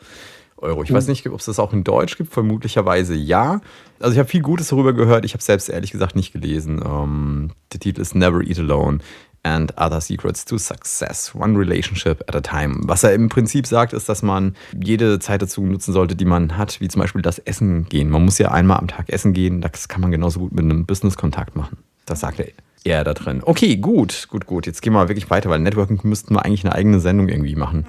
Euro. 0.59 0.83
Ich 0.83 0.91
weiß 0.91 1.07
nicht, 1.07 1.27
ob 1.29 1.39
es 1.39 1.45
das 1.45 1.59
auch 1.59 1.71
in 1.71 1.83
Deutsch 1.83 2.17
gibt, 2.17 2.33
vermutlicherweise 2.33 3.13
ja. 3.13 3.61
Also 3.99 4.13
ich 4.13 4.19
habe 4.19 4.27
viel 4.27 4.41
Gutes 4.41 4.69
darüber 4.69 4.93
gehört, 4.93 5.23
ich 5.23 5.33
habe 5.33 5.43
selbst 5.43 5.69
ehrlich 5.69 5.91
gesagt 5.91 6.15
nicht 6.15 6.33
gelesen. 6.33 6.81
Ähm, 6.83 7.51
der 7.71 7.79
Titel 7.79 8.01
ist 8.01 8.15
Never 8.15 8.41
Eat 8.41 8.59
Alone 8.59 8.99
and 9.47 9.73
Other 9.77 10.01
Secrets 10.01 10.43
to 10.45 10.57
Success, 10.57 11.33
One 11.33 11.57
Relationship 11.57 12.23
at 12.27 12.35
a 12.35 12.41
Time. 12.41 12.79
Was 12.81 13.03
er 13.03 13.13
im 13.13 13.29
Prinzip 13.29 13.65
sagt, 13.65 13.93
ist, 13.93 14.09
dass 14.09 14.21
man 14.21 14.55
jede 14.83 15.19
Zeit 15.19 15.41
dazu 15.41 15.65
nutzen 15.65 15.93
sollte, 15.93 16.15
die 16.15 16.25
man 16.25 16.57
hat, 16.57 16.81
wie 16.81 16.87
zum 16.87 17.01
Beispiel 17.01 17.21
das 17.21 17.39
Essen 17.39 17.87
gehen. 17.89 18.09
Man 18.09 18.25
muss 18.25 18.37
ja 18.37 18.51
einmal 18.51 18.77
am 18.77 18.87
Tag 18.87 19.09
essen 19.09 19.33
gehen, 19.33 19.61
das 19.61 19.87
kann 19.87 20.01
man 20.01 20.11
genauso 20.11 20.39
gut 20.39 20.51
mit 20.51 20.65
einem 20.65 20.85
Business-Kontakt 20.85 21.55
machen. 21.55 21.77
Das 22.05 22.19
sagt 22.21 22.39
er. 22.39 22.47
eher 22.83 23.03
da 23.03 23.13
drin. 23.13 23.41
Okay, 23.43 23.77
gut, 23.77 24.27
gut, 24.29 24.45
gut. 24.45 24.65
Jetzt 24.65 24.81
gehen 24.81 24.93
wir 24.93 25.07
wirklich 25.09 25.29
weiter, 25.29 25.49
weil 25.49 25.59
Networking 25.59 25.99
müssten 26.03 26.33
wir 26.33 26.45
eigentlich 26.45 26.63
eine 26.65 26.73
eigene 26.73 26.99
Sendung 26.99 27.27
irgendwie 27.29 27.55
machen. 27.55 27.85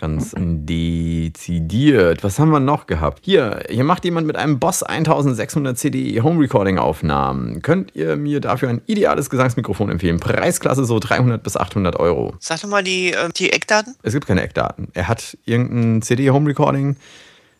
Ganz 0.00 0.34
dezidiert. 0.34 2.24
Was 2.24 2.38
haben 2.38 2.48
wir 2.48 2.58
noch 2.58 2.86
gehabt? 2.86 3.20
Hier, 3.22 3.64
hier 3.68 3.84
macht 3.84 4.06
jemand 4.06 4.26
mit 4.26 4.34
einem 4.34 4.58
Boss 4.58 4.82
1600 4.82 5.76
CD 5.76 6.22
Home 6.22 6.40
Recording 6.40 6.78
Aufnahmen. 6.78 7.60
Könnt 7.60 7.94
ihr 7.94 8.16
mir 8.16 8.40
dafür 8.40 8.70
ein 8.70 8.80
ideales 8.86 9.28
Gesangsmikrofon 9.28 9.90
empfehlen? 9.90 10.18
Preisklasse 10.18 10.86
so 10.86 10.98
300 10.98 11.42
bis 11.42 11.58
800 11.58 11.96
Euro. 11.96 12.34
Sag 12.38 12.62
doch 12.62 12.70
mal 12.70 12.82
die, 12.82 13.12
äh, 13.12 13.28
die 13.36 13.52
Eckdaten. 13.52 13.94
Es 14.02 14.14
gibt 14.14 14.26
keine 14.26 14.40
Eckdaten. 14.40 14.88
Er 14.94 15.06
hat 15.06 15.36
irgendein 15.44 16.00
CD 16.00 16.30
Home 16.30 16.48
Recording 16.48 16.96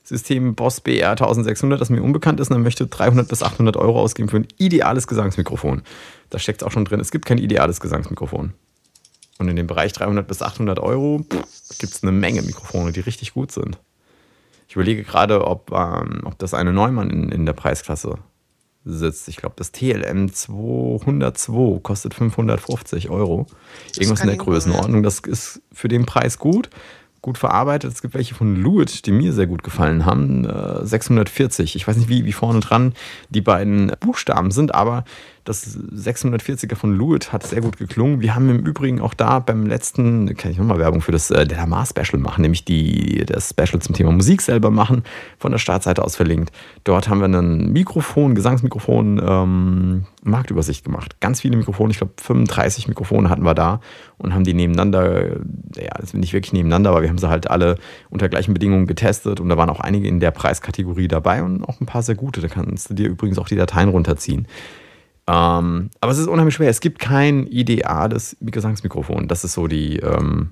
System 0.02 0.54
Boss 0.54 0.80
BR 0.80 1.10
1600, 1.10 1.78
das 1.78 1.90
mir 1.90 2.02
unbekannt 2.02 2.40
ist, 2.40 2.50
und 2.50 2.56
er 2.56 2.60
möchte 2.60 2.86
300 2.86 3.28
bis 3.28 3.42
800 3.42 3.76
Euro 3.76 4.00
ausgeben 4.00 4.30
für 4.30 4.38
ein 4.38 4.48
ideales 4.56 5.06
Gesangsmikrofon. 5.06 5.82
Da 6.30 6.38
steckt 6.38 6.62
es 6.62 6.66
auch 6.66 6.72
schon 6.72 6.86
drin. 6.86 7.00
Es 7.00 7.10
gibt 7.10 7.26
kein 7.26 7.36
ideales 7.36 7.80
Gesangsmikrofon. 7.80 8.54
Und 9.40 9.48
in 9.48 9.56
dem 9.56 9.66
Bereich 9.66 9.94
300 9.94 10.28
bis 10.28 10.42
800 10.42 10.78
Euro 10.80 11.24
gibt 11.78 11.94
es 11.94 12.02
eine 12.02 12.12
Menge 12.12 12.42
Mikrofone, 12.42 12.92
die 12.92 13.00
richtig 13.00 13.32
gut 13.32 13.50
sind. 13.50 13.78
Ich 14.68 14.76
überlege 14.76 15.02
gerade, 15.02 15.46
ob, 15.46 15.72
ähm, 15.72 16.20
ob 16.24 16.38
das 16.38 16.52
eine 16.52 16.74
Neumann 16.74 17.08
in, 17.08 17.32
in 17.32 17.46
der 17.46 17.54
Preisklasse 17.54 18.18
sitzt. 18.84 19.28
Ich 19.28 19.36
glaube, 19.36 19.54
das 19.56 19.72
TLM 19.72 20.30
202 20.30 21.80
kostet 21.80 22.12
550 22.12 23.08
Euro. 23.08 23.46
Irgendwas 23.96 24.20
in 24.20 24.26
der 24.26 24.36
Größenordnung. 24.36 25.02
Das 25.02 25.20
ist 25.20 25.62
für 25.72 25.88
den 25.88 26.04
Preis 26.04 26.38
gut. 26.38 26.68
Gut 27.22 27.38
verarbeitet. 27.38 27.94
Es 27.94 28.02
gibt 28.02 28.12
welche 28.12 28.34
von 28.34 28.56
Lewitt, 28.56 29.06
die 29.06 29.12
mir 29.12 29.32
sehr 29.32 29.46
gut 29.46 29.62
gefallen 29.62 30.04
haben. 30.04 30.44
Äh, 30.44 30.84
640. 30.84 31.76
Ich 31.76 31.88
weiß 31.88 31.96
nicht, 31.96 32.10
wie, 32.10 32.26
wie 32.26 32.32
vorne 32.32 32.60
dran 32.60 32.92
die 33.30 33.40
beiden 33.40 33.92
Buchstaben 34.00 34.50
sind, 34.50 34.74
aber 34.74 35.04
das 35.44 35.78
640er 35.78 36.76
von 36.76 36.98
Lewitt 36.98 37.32
hat 37.32 37.44
sehr 37.44 37.60
gut 37.60 37.78
geklungen. 37.78 38.20
Wir 38.20 38.34
haben 38.34 38.48
im 38.50 38.58
Übrigen 38.60 39.00
auch 39.00 39.14
da 39.14 39.38
beim 39.38 39.66
letzten, 39.66 40.34
kann 40.36 40.50
ich 40.50 40.58
nochmal 40.58 40.78
Werbung 40.78 41.00
für 41.00 41.12
das 41.12 41.30
äh, 41.30 41.46
Delamar 41.46 41.86
Special 41.86 42.20
machen, 42.20 42.42
nämlich 42.42 42.64
die, 42.64 43.24
das 43.24 43.50
Special 43.50 43.80
zum 43.80 43.94
Thema 43.94 44.12
Musik 44.12 44.42
selber 44.42 44.70
machen, 44.70 45.02
von 45.38 45.52
der 45.52 45.58
Startseite 45.58 46.04
aus 46.04 46.16
verlinkt. 46.16 46.52
Dort 46.84 47.08
haben 47.08 47.20
wir 47.20 47.26
ein 47.26 47.72
Mikrofon, 47.72 48.34
Gesangsmikrofon, 48.34 49.20
ähm, 49.24 50.04
Marktübersicht 50.22 50.84
gemacht. 50.84 51.18
Ganz 51.20 51.40
viele 51.40 51.56
Mikrofone, 51.56 51.90
ich 51.90 51.98
glaube 51.98 52.12
35 52.20 52.88
Mikrofone 52.88 53.30
hatten 53.30 53.44
wir 53.44 53.54
da 53.54 53.80
und 54.18 54.34
haben 54.34 54.44
die 54.44 54.54
nebeneinander, 54.54 55.38
ja, 55.76 55.94
das 55.98 56.10
sind 56.10 56.20
nicht 56.20 56.34
wirklich 56.34 56.52
nebeneinander, 56.52 56.90
aber 56.90 57.02
wir 57.02 57.08
haben 57.08 57.18
sie 57.18 57.28
halt 57.28 57.50
alle 57.50 57.76
unter 58.10 58.28
gleichen 58.28 58.52
Bedingungen 58.52 58.86
getestet 58.86 59.40
und 59.40 59.48
da 59.48 59.56
waren 59.56 59.70
auch 59.70 59.80
einige 59.80 60.06
in 60.06 60.20
der 60.20 60.30
Preiskategorie 60.30 61.08
dabei 61.08 61.42
und 61.42 61.64
auch 61.64 61.80
ein 61.80 61.86
paar 61.86 62.02
sehr 62.02 62.14
gute. 62.14 62.40
Da 62.40 62.48
kannst 62.48 62.90
du 62.90 62.94
dir 62.94 63.08
übrigens 63.08 63.38
auch 63.38 63.48
die 63.48 63.56
Dateien 63.56 63.88
runterziehen. 63.88 64.46
Ähm, 65.30 65.90
aber 66.00 66.12
es 66.12 66.18
ist 66.18 66.26
unheimlich 66.26 66.56
schwer. 66.56 66.70
Es 66.70 66.80
gibt 66.80 66.98
kein 66.98 67.46
ideales 67.46 68.36
Gesangsmikrofon. 68.40 69.28
Das 69.28 69.44
ist 69.44 69.52
so 69.52 69.68
die 69.68 69.98
ähm, 69.98 70.50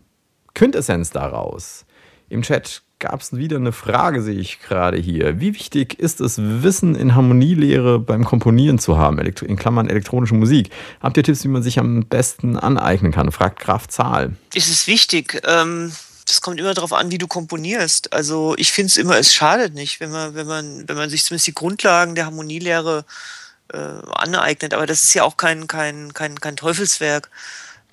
Quintessenz 0.54 1.10
daraus. 1.10 1.84
Im 2.28 2.42
Chat 2.42 2.82
gab 3.00 3.20
es 3.20 3.36
wieder 3.36 3.56
eine 3.56 3.72
Frage, 3.72 4.22
sehe 4.22 4.38
ich 4.38 4.60
gerade 4.60 4.98
hier. 4.98 5.40
Wie 5.40 5.54
wichtig 5.54 5.98
ist 5.98 6.20
es, 6.20 6.38
Wissen 6.38 6.94
in 6.94 7.14
Harmonielehre 7.14 7.98
beim 7.98 8.24
Komponieren 8.24 8.78
zu 8.78 8.98
haben, 8.98 9.18
Elektro 9.18 9.46
in 9.46 9.56
Klammern 9.56 9.88
elektronische 9.88 10.34
Musik? 10.34 10.70
Habt 11.00 11.16
ihr 11.16 11.24
Tipps, 11.24 11.44
wie 11.44 11.48
man 11.48 11.62
sich 11.62 11.78
am 11.78 12.04
besten 12.04 12.56
aneignen 12.56 13.12
kann? 13.12 13.32
Fragt 13.32 13.60
Graf 13.60 13.88
Zahl. 13.88 14.36
Es 14.54 14.68
ist 14.68 14.86
wichtig. 14.86 15.40
Ähm, 15.44 15.92
das 16.26 16.40
kommt 16.40 16.60
immer 16.60 16.74
darauf 16.74 16.92
an, 16.92 17.10
wie 17.10 17.18
du 17.18 17.26
komponierst. 17.26 18.12
Also 18.12 18.54
ich 18.58 18.70
finde 18.70 18.88
es 18.88 18.96
immer, 18.96 19.16
es 19.16 19.32
schadet 19.32 19.74
nicht, 19.74 19.98
wenn 20.00 20.10
man, 20.10 20.34
wenn 20.34 20.46
man, 20.46 20.84
wenn 20.86 20.96
man 20.96 21.08
sich 21.08 21.24
zumindest 21.24 21.46
die 21.46 21.54
Grundlagen 21.54 22.14
der 22.14 22.26
Harmonielehre 22.26 22.98
äh, 23.00 23.37
aneignet. 23.76 24.74
Aber 24.74 24.86
das 24.86 25.04
ist 25.04 25.14
ja 25.14 25.24
auch 25.24 25.36
kein, 25.36 25.66
kein, 25.66 26.14
kein, 26.14 26.40
kein 26.40 26.56
Teufelswerk. 26.56 27.30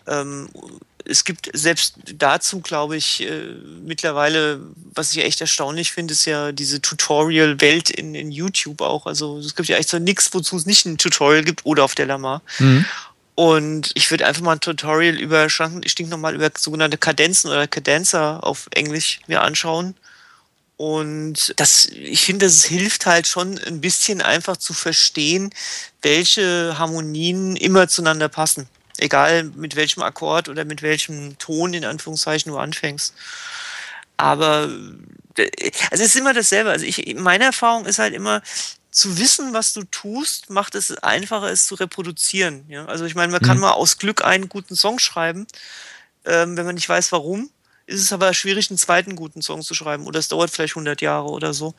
Ähm, 0.08 0.50
es 1.08 1.24
gibt 1.24 1.50
selbst 1.54 1.96
dazu, 2.18 2.62
glaube 2.62 2.98
ich, 2.98 3.22
äh, 3.22 3.54
mittlerweile, 3.84 4.60
was 4.94 5.12
ich 5.12 5.24
echt 5.24 5.40
erstaunlich 5.40 5.92
finde, 5.92 6.14
ist 6.14 6.26
ja 6.26 6.52
diese 6.52 6.82
Tutorial-Welt 6.82 7.92
in, 7.92 8.16
in 8.16 8.32
YouTube 8.32 8.82
auch. 8.82 9.06
Also 9.06 9.38
es 9.38 9.56
gibt 9.56 9.70
ja 9.70 9.78
echt 9.78 9.90
so 9.90 10.00
nichts, 10.00 10.34
wozu 10.34 10.58
es 10.58 10.66
nicht 10.66 10.86
ein 10.86 10.98
Tutorial 10.98 11.44
gibt 11.44 11.66
oder 11.66 11.84
auf 11.84 11.96
der 11.96 12.08
Lamar. 12.08 12.42
Und 13.36 13.92
ich 13.96 14.10
würde 14.10 14.26
einfach 14.26 14.42
mal 14.42 14.54
ein 14.54 14.62
Tutorial 14.62 15.20
über 15.20 15.50
stinknormal 15.50 16.36
über 16.36 16.50
sogenannte 16.58 16.98
Kadenzen 16.98 17.50
oder 17.50 17.68
Cadenza 17.68 18.40
auf 18.40 18.68
Englisch 18.72 19.20
mir 19.28 19.42
anschauen. 19.42 19.94
Und 20.78 21.54
das, 21.58 21.88
ich 21.88 22.22
finde, 22.22 22.46
das 22.46 22.66
hilft 22.66 23.06
halt 23.06 23.28
schon 23.28 23.58
ein 23.60 23.80
bisschen 23.80 24.22
einfach 24.22 24.58
zu 24.58 24.74
verstehen, 24.74 25.52
welche 26.02 26.78
Harmonien 26.78 27.56
immer 27.56 27.88
zueinander 27.88 28.28
passen. 28.28 28.68
Egal 28.98 29.44
mit 29.44 29.76
welchem 29.76 30.04
Akkord 30.04 30.50
oder 30.50 30.66
mit 30.66 30.82
welchem 30.82 31.38
Ton 31.38 31.74
in 31.74 31.86
Anführungszeichen 31.86 32.52
du 32.52 32.58
anfängst. 32.58 33.14
Aber 34.18 34.70
also 35.38 35.44
es 35.92 36.02
ist 36.02 36.16
immer 36.16 36.34
dasselbe. 36.34 36.72
Also 36.72 36.86
ich, 36.86 37.16
meine 37.16 37.46
Erfahrung 37.46 37.86
ist 37.86 38.00
halt 38.00 38.14
immer, 38.14 38.42
zu 38.96 39.18
wissen, 39.18 39.52
was 39.52 39.74
du 39.74 39.84
tust, 39.84 40.50
macht 40.50 40.74
es 40.74 40.98
einfacher, 41.04 41.52
es 41.52 41.68
zu 41.68 41.76
reproduzieren. 41.76 42.64
Ja? 42.70 42.86
Also 42.86 43.04
ich 43.04 43.14
meine, 43.14 43.30
man 43.34 43.42
kann 43.42 43.58
Mhm. 43.58 43.62
mal 43.64 43.72
aus 43.74 43.98
Glück 43.98 44.24
einen 44.24 44.48
guten 44.48 44.76
Song 44.76 45.00
schreiben, 45.00 45.48
ähm, 46.24 46.56
wenn 46.56 46.66
man 46.66 46.76
nicht 46.76 46.88
weiß, 46.88 47.12
warum. 47.12 47.50
Ist 47.88 48.02
es 48.02 48.14
aber 48.14 48.34
schwierig, 48.34 48.70
einen 48.70 48.78
zweiten 48.78 49.16
guten 49.16 49.42
Song 49.42 49.62
zu 49.62 49.74
schreiben. 49.74 50.08
Oder 50.08 50.20
es 50.20 50.28
dauert 50.28 50.50
vielleicht 50.50 50.76
100 50.76 51.02
Jahre 51.02 51.30
oder 51.30 51.54
so. 51.54 51.76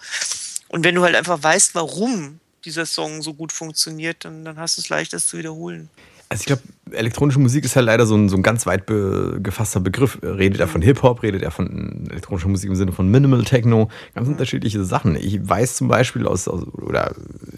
Und 0.69 0.85
wenn 0.85 0.95
du 0.95 1.03
halt 1.03 1.17
einfach 1.17 1.43
weißt, 1.43 1.75
warum 1.75 2.41
dieser 2.65 2.87
Song 2.87 3.23
so 3.23 3.35
gut 3.35 3.53
funktioniert, 3.53 4.25
dann, 4.25 4.45
dann 4.45 4.59
hast 4.59 4.77
du 4.77 4.83
es 4.83 4.89
leicht, 4.89 5.13
das 5.13 5.27
zu 5.27 5.39
wiederholen. 5.39 5.89
Also 6.29 6.41
ich 6.41 6.47
glaube, 6.47 6.63
elektronische 6.91 7.39
Musik 7.39 7.65
ist 7.65 7.75
ja 7.75 7.83
leider 7.83 8.05
so 8.05 8.17
ein, 8.17 8.29
so 8.29 8.37
ein 8.37 8.43
ganz 8.43 8.67
weit 8.67 8.87
be 8.87 9.39
gefasster 9.41 9.79
Begriff. 9.79 10.19
Redet 10.23 10.61
er 10.61 10.67
von 10.67 10.83
Hip-Hop, 10.83 11.23
redet 11.23 11.43
er 11.43 11.53
von 11.53 12.09
elektronischer 12.11 12.49
Musik 12.49 12.69
im 12.69 12.75
Sinne 12.75 12.91
von 12.91 13.09
Minimal 13.09 13.45
Techno, 13.45 13.91
ganz 14.15 14.27
unterschiedliche 14.27 14.85
Sachen. 14.85 15.15
Ich 15.15 15.39
weiß 15.49 15.77
zum 15.77 15.87
Beispiel 15.87 16.27
aus, 16.27 16.49
aus 16.49 16.67
oder 16.75 17.15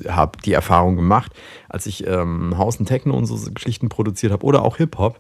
habe 0.07 0.39
die 0.45 0.53
Erfahrung 0.53 0.97
gemacht, 0.97 1.33
als 1.71 1.87
ich 1.87 2.07
ähm, 2.07 2.59
House 2.59 2.77
und 2.77 2.87
Techno 2.87 3.17
und 3.17 3.25
so 3.25 3.39
Geschichten 3.53 3.89
produziert 3.89 4.33
habe 4.33 4.45
oder 4.45 4.63
auch 4.63 4.77
Hip-Hop, 4.77 5.19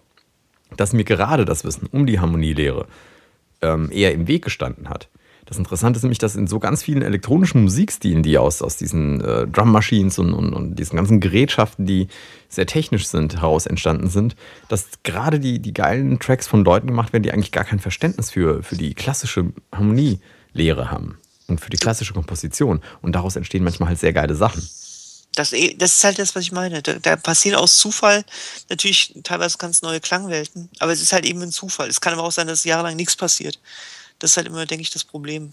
dass 0.77 0.93
mir 0.93 1.05
gerade 1.05 1.47
das 1.47 1.65
Wissen 1.65 1.89
um 1.91 2.05
die 2.05 2.21
Harmonielehre 2.21 2.87
ähm, 3.63 3.91
eher 3.93 4.13
im 4.13 4.29
Weg 4.29 4.45
gestanden 4.45 4.89
hat. 4.89 5.09
Das 5.49 5.57
Interessante 5.57 5.97
ist 5.97 6.03
nämlich, 6.03 6.19
dass 6.19 6.37
in 6.37 6.47
so 6.47 6.59
ganz 6.59 6.83
vielen 6.83 7.01
elektronischen 7.01 7.63
Musikstilen, 7.63 8.23
die 8.23 8.37
aus, 8.37 8.61
aus 8.61 8.77
diesen 8.77 9.23
äh, 9.23 9.47
Drum 9.47 9.73
Machines 9.73 10.19
und, 10.19 10.35
und, 10.35 10.53
und 10.53 10.75
diesen 10.79 10.97
ganzen 10.97 11.21
Gerätschaften, 11.21 11.87
die 11.87 12.09
sehr 12.51 12.67
technisch 12.67 13.07
sind, 13.07 13.37
heraus 13.37 13.65
entstanden 13.65 14.09
sind, 14.09 14.37
dass 14.69 14.89
gerade 15.05 15.41
die, 15.41 15.59
die 15.59 15.73
geilen 15.73 16.19
Tracks 16.19 16.47
von 16.47 16.65
Leuten 16.65 16.87
gemacht 16.89 17.15
werden, 17.15 17.23
die 17.23 17.33
eigentlich 17.33 17.53
gar 17.53 17.65
kein 17.65 17.79
Verständnis 17.79 18.31
für, 18.31 18.63
für 18.63 18.77
die 18.77 18.93
klassische 18.93 19.47
Harmonielehre 19.73 20.91
haben 20.91 21.17
und 21.47 21.63
für 21.63 21.71
die 21.71 21.79
klassische 21.79 22.13
Komposition. 22.13 22.83
Und 23.01 23.15
daraus 23.15 23.37
entstehen 23.37 23.65
manchmal 23.65 23.89
halt 23.89 23.99
sehr 23.99 24.13
geile 24.13 24.35
Sachen. 24.35 24.63
Das, 25.39 25.53
eh- 25.53 25.75
das 25.75 25.95
ist 25.95 26.05
halt 26.05 26.19
das, 26.19 26.35
was 26.35 26.43
ich 26.43 26.53
meine. 26.53 26.83
Da, 26.83 26.95
da 26.95 27.17
passieren 27.17 27.57
aus 27.59 27.77
Zufall 27.77 28.25
natürlich 28.69 29.15
teilweise 29.23 29.57
ganz 29.59 29.83
neue 29.83 30.01
Klangwelten, 30.01 30.69
aber 30.81 30.93
es 30.93 31.01
ist 31.01 31.13
halt 31.13 31.25
eben 31.25 31.41
ein 31.43 31.53
Zufall. 31.53 31.89
Es 31.89 32.01
kann 32.01 32.13
aber 32.13 32.25
auch 32.25 32.33
sein, 32.33 32.47
dass 32.49 32.65
jahrelang 32.65 32.97
nichts 32.97 33.17
passiert. 33.17 33.59
Das 34.19 34.33
ist 34.33 34.37
halt 34.37 34.49
immer, 34.49 34.67
denke 34.67 34.83
ich, 34.83 34.91
das 34.91 35.05
Problem. 35.05 35.53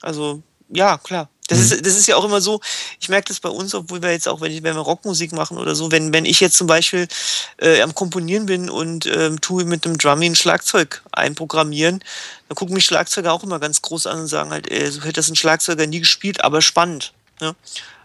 Also, 0.00 0.42
ja, 0.68 0.98
klar. 0.98 1.28
Das, 1.48 1.58
Mhm. 1.58 1.64
ist, 1.64 1.86
das 1.86 1.96
ist 1.96 2.06
ja 2.06 2.16
auch 2.16 2.24
immer 2.24 2.40
so, 2.40 2.60
ich 3.00 3.08
merke 3.08 3.26
das 3.28 3.40
bei 3.40 3.48
uns, 3.48 3.74
obwohl 3.74 4.00
wir 4.02 4.12
jetzt 4.12 4.28
auch, 4.28 4.40
wenn, 4.40 4.52
ich, 4.52 4.62
wenn 4.62 4.74
wir 4.76 4.82
Rockmusik 4.82 5.32
machen 5.32 5.58
oder 5.58 5.74
so, 5.74 5.90
wenn, 5.90 6.12
wenn 6.12 6.24
ich 6.24 6.38
jetzt 6.40 6.56
zum 6.56 6.68
Beispiel 6.68 7.08
äh, 7.58 7.80
am 7.82 7.92
Komponieren 7.94 8.46
bin 8.46 8.70
und 8.70 9.06
ähm, 9.06 9.40
tue 9.40 9.64
mit 9.64 9.84
einem 9.84 9.98
Drummy 9.98 10.26
ein 10.26 10.36
Schlagzeug 10.36 11.02
einprogrammieren, 11.12 12.04
dann 12.48 12.54
gucken 12.56 12.74
mich 12.74 12.84
Schlagzeuger 12.84 13.32
auch 13.32 13.42
immer 13.42 13.58
ganz 13.58 13.82
groß 13.82 14.06
an 14.06 14.20
und 14.20 14.26
sagen 14.28 14.50
halt, 14.50 14.70
äh, 14.70 14.90
so 14.90 15.00
hätte 15.02 15.14
das 15.14 15.28
ein 15.28 15.36
Schlagzeuger 15.36 15.86
nie 15.88 16.00
gespielt, 16.00 16.42
aber 16.44 16.62
spannend. 16.62 17.12
Ne? 17.40 17.54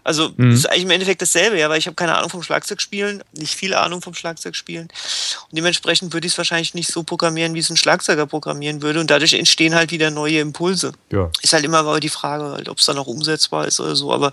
Also 0.04 0.30
Mhm. 0.36 0.52
ist 0.52 0.66
eigentlich 0.70 0.84
im 0.84 0.90
Endeffekt 0.90 1.20
dasselbe, 1.20 1.58
ja, 1.58 1.68
weil 1.68 1.80
ich 1.80 1.86
habe 1.86 1.96
keine 1.96 2.16
Ahnung 2.16 2.30
vom 2.30 2.40
Schlagzeugspielen, 2.42 3.24
nicht 3.32 3.56
viel 3.56 3.74
Ahnung 3.74 4.02
vom 4.02 4.14
Schlagzeugspielen. 4.14 4.86
Und 4.86 5.56
dementsprechend 5.56 6.12
würde 6.12 6.28
ich 6.28 6.34
es 6.34 6.38
wahrscheinlich 6.38 6.74
nicht 6.74 6.92
so 6.92 7.02
programmieren, 7.02 7.54
wie 7.54 7.58
es 7.58 7.70
ein 7.70 7.76
Schlagzeuger 7.76 8.24
programmieren 8.26 8.82
würde. 8.82 9.00
Und 9.00 9.10
dadurch 9.10 9.32
entstehen 9.32 9.74
halt 9.74 9.90
wieder 9.90 10.12
neue 10.12 10.38
Impulse. 10.38 10.92
Ja. 11.10 11.28
Ist 11.42 11.52
halt 11.54 11.64
immer 11.64 11.78
aber 11.78 11.98
die 11.98 12.08
Frage, 12.08 12.44
halt, 12.44 12.68
ob 12.68 12.78
es 12.78 12.86
dann 12.86 12.98
auch 12.98 13.08
umsetzbar 13.08 13.66
ist 13.66 13.80
oder 13.80 13.96
so. 13.96 14.12
Aber 14.12 14.32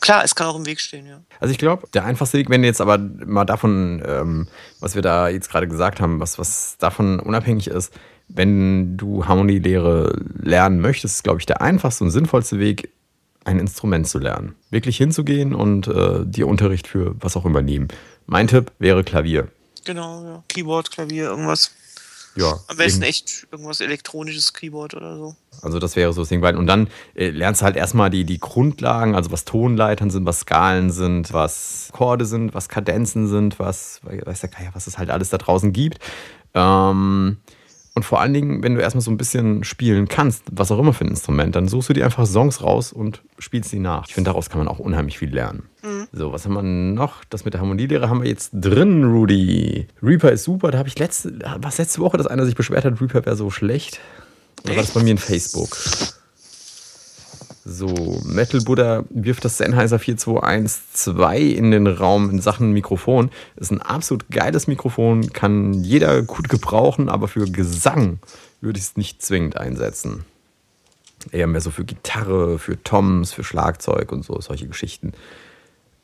klar, 0.00 0.24
es 0.24 0.34
kann 0.34 0.46
auch 0.46 0.56
im 0.56 0.64
Weg 0.64 0.80
stehen, 0.80 1.06
ja. 1.06 1.20
Also 1.38 1.52
ich 1.52 1.58
glaube, 1.58 1.86
der 1.92 2.06
einfachste 2.06 2.38
Weg, 2.38 2.48
wenn 2.48 2.64
jetzt 2.64 2.80
aber 2.80 2.96
mal 2.96 3.44
davon, 3.44 4.02
ähm, 4.06 4.48
was 4.80 4.94
wir 4.94 5.02
da 5.02 5.28
jetzt 5.28 5.50
gerade 5.50 5.68
gesagt 5.68 6.00
haben, 6.00 6.18
was, 6.20 6.38
was 6.38 6.76
davon 6.78 7.20
unabhängig 7.20 7.66
ist, 7.66 7.92
wenn 8.28 8.96
du 8.96 9.26
Harmonielehre 9.26 10.14
lernen 10.40 10.80
möchtest, 10.80 11.16
ist, 11.16 11.24
glaube 11.24 11.40
ich, 11.40 11.46
der 11.46 11.60
einfachste 11.60 12.04
und 12.04 12.10
sinnvollste 12.10 12.58
Weg, 12.58 12.88
ein 13.44 13.58
Instrument 13.58 14.06
zu 14.06 14.18
lernen. 14.18 14.54
Wirklich 14.70 14.96
hinzugehen 14.96 15.54
und 15.54 15.88
äh, 15.88 16.24
dir 16.24 16.46
Unterricht 16.46 16.86
für 16.86 17.14
was 17.20 17.36
auch 17.36 17.44
immer 17.44 17.62
nehmen. 17.62 17.88
Mein 18.26 18.48
Tipp 18.48 18.72
wäre 18.78 19.04
Klavier. 19.04 19.48
Genau, 19.84 20.24
ja. 20.24 20.44
Keyboard, 20.48 20.90
Klavier, 20.90 21.24
irgendwas. 21.24 21.72
Ja, 22.36 22.60
Am 22.68 22.76
besten 22.76 23.02
eben. 23.02 23.10
echt 23.10 23.48
irgendwas 23.50 23.80
elektronisches 23.80 24.52
Keyboard 24.52 24.94
oder 24.94 25.16
so. 25.16 25.34
Also 25.62 25.78
das 25.80 25.96
wäre 25.96 26.12
so 26.12 26.22
das 26.22 26.28
Ding. 26.28 26.42
Und 26.44 26.66
dann 26.66 26.88
äh, 27.14 27.30
lernst 27.30 27.60
du 27.60 27.64
halt 27.64 27.76
erstmal 27.76 28.08
die, 28.08 28.24
die 28.24 28.38
Grundlagen, 28.38 29.16
also 29.16 29.32
was 29.32 29.44
Tonleitern 29.44 30.10
sind, 30.10 30.26
was 30.26 30.40
Skalen 30.40 30.90
sind, 30.90 31.32
was 31.32 31.88
Akkorde 31.92 32.24
sind, 32.24 32.54
was 32.54 32.68
Kadenzen 32.68 33.26
sind, 33.26 33.58
was, 33.58 34.00
weiß 34.04 34.40
der 34.40 34.50
Geier, 34.50 34.70
was 34.74 34.86
es 34.86 34.96
halt 34.96 35.10
alles 35.10 35.30
da 35.30 35.38
draußen 35.38 35.72
gibt. 35.72 35.98
Ähm, 36.54 37.38
und 37.94 38.04
vor 38.04 38.20
allen 38.20 38.32
Dingen, 38.32 38.62
wenn 38.62 38.74
du 38.74 38.80
erstmal 38.80 39.02
so 39.02 39.10
ein 39.10 39.16
bisschen 39.16 39.64
spielen 39.64 40.06
kannst, 40.08 40.44
was 40.52 40.70
auch 40.70 40.78
immer 40.78 40.92
für 40.92 41.04
ein 41.04 41.10
Instrument, 41.10 41.56
dann 41.56 41.66
suchst 41.66 41.88
du 41.88 41.92
dir 41.92 42.04
einfach 42.04 42.26
Songs 42.26 42.62
raus 42.62 42.92
und 42.92 43.22
spielst 43.38 43.72
die 43.72 43.80
nach. 43.80 44.06
Ich 44.06 44.14
finde, 44.14 44.28
daraus 44.28 44.48
kann 44.48 44.58
man 44.58 44.68
auch 44.68 44.78
unheimlich 44.78 45.18
viel 45.18 45.34
lernen. 45.34 45.64
So, 46.12 46.32
was 46.32 46.44
haben 46.44 46.54
wir 46.54 46.62
noch? 46.62 47.24
Das 47.30 47.44
mit 47.44 47.54
der 47.54 47.60
Harmonielehre 47.60 48.08
haben 48.08 48.22
wir 48.22 48.28
jetzt 48.28 48.50
drin, 48.52 49.04
Rudy. 49.04 49.88
Reaper 50.02 50.30
ist 50.30 50.44
super. 50.44 50.70
Da 50.70 50.78
habe 50.78 50.88
ich 50.88 50.98
letzte, 50.98 51.38
was 51.58 51.78
letzte 51.78 52.00
Woche, 52.00 52.16
dass 52.16 52.26
einer 52.26 52.44
sich 52.46 52.54
beschwert 52.54 52.84
hat, 52.84 53.00
Reaper 53.00 53.24
wäre 53.26 53.36
so 53.36 53.50
schlecht. 53.50 54.00
Oder 54.64 54.76
war 54.76 54.82
das 54.82 54.92
bei 54.92 55.02
mir 55.02 55.12
in 55.12 55.18
Facebook? 55.18 55.76
So, 57.64 58.20
Metal 58.24 58.60
Buddha 58.62 59.04
wirft 59.10 59.44
das 59.44 59.58
Sennheiser 59.58 59.98
4212 59.98 61.58
in 61.58 61.70
den 61.70 61.86
Raum 61.86 62.30
in 62.30 62.40
Sachen 62.40 62.72
Mikrofon. 62.72 63.30
Ist 63.56 63.70
ein 63.70 63.82
absolut 63.82 64.30
geiles 64.30 64.66
Mikrofon, 64.66 65.32
kann 65.32 65.74
jeder 65.74 66.22
gut 66.22 66.48
gebrauchen, 66.48 67.10
aber 67.10 67.28
für 67.28 67.44
Gesang 67.44 68.18
würde 68.62 68.78
ich 68.78 68.86
es 68.86 68.96
nicht 68.96 69.22
zwingend 69.22 69.58
einsetzen. 69.58 70.24
Eher 71.32 71.46
mehr 71.46 71.60
so 71.60 71.70
für 71.70 71.84
Gitarre, 71.84 72.58
für 72.58 72.82
Toms, 72.82 73.34
für 73.34 73.44
Schlagzeug 73.44 74.10
und 74.10 74.24
so, 74.24 74.40
solche 74.40 74.66
Geschichten. 74.66 75.12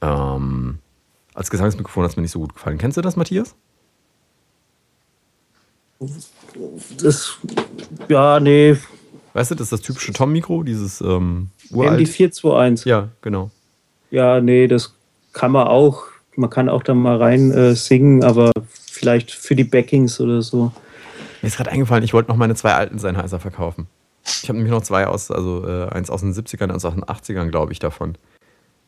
Ähm, 0.03 0.79
als 1.33 1.49
Gesangsmikrofon 1.49 2.05
hat 2.05 2.11
es 2.11 2.17
mir 2.17 2.23
nicht 2.23 2.33
so 2.33 2.41
gut 2.41 2.53
gefallen. 2.53 2.77
Kennst 2.77 2.99
du 2.99 3.01
das, 3.01 3.17
Matthias? 3.17 3.55
Das, 6.99 7.39
ja, 8.09 8.41
nee, 8.41 8.77
Weißt 9.37 9.51
du, 9.51 9.55
das 9.55 9.67
ist 9.67 9.73
das 9.73 9.81
typische 9.83 10.15
Tom-Mikro, 10.15 10.63
dieses 10.63 11.03
ähm, 11.03 11.51
uralt. 11.71 12.01
MD 12.01 12.09
421. 12.09 12.87
Ja, 12.87 13.09
genau. 13.21 13.51
Ja, 14.11 14.41
nee, 14.41 14.67
das 14.67 14.95
kann 15.35 15.53
man 15.53 15.67
auch. 15.67 16.05
Man 16.37 16.49
kann 16.49 16.71
auch 16.71 16.83
da 16.83 16.95
mal 16.95 17.19
rein 17.19 17.53
äh, 17.53 17.75
singen, 17.75 18.25
aber 18.25 18.51
vielleicht 18.91 19.31
für 19.31 19.55
die 19.55 19.65
Backings 19.65 20.21
oder 20.21 20.41
so. 20.41 20.73
Mir 21.43 21.49
ist 21.49 21.59
gerade 21.59 21.71
eingefallen, 21.71 22.03
ich 22.03 22.15
wollte 22.15 22.31
noch 22.31 22.39
meine 22.39 22.55
zwei 22.55 22.73
alten 22.73 22.99
Sennheiser 22.99 23.39
verkaufen. 23.39 23.89
Ich 24.25 24.49
habe 24.49 24.57
nämlich 24.57 24.73
noch 24.73 24.83
zwei 24.83 25.07
aus, 25.07 25.31
also 25.31 25.69
äh, 25.69 25.91
eins 25.91 26.09
aus 26.09 26.23
den 26.23 26.33
70ern, 26.33 26.73
eins 26.73 26.87
aus 26.87 26.95
den 26.95 27.05
80ern, 27.05 27.51
glaube 27.51 27.75
ich, 27.75 27.79
davon. 27.79 28.17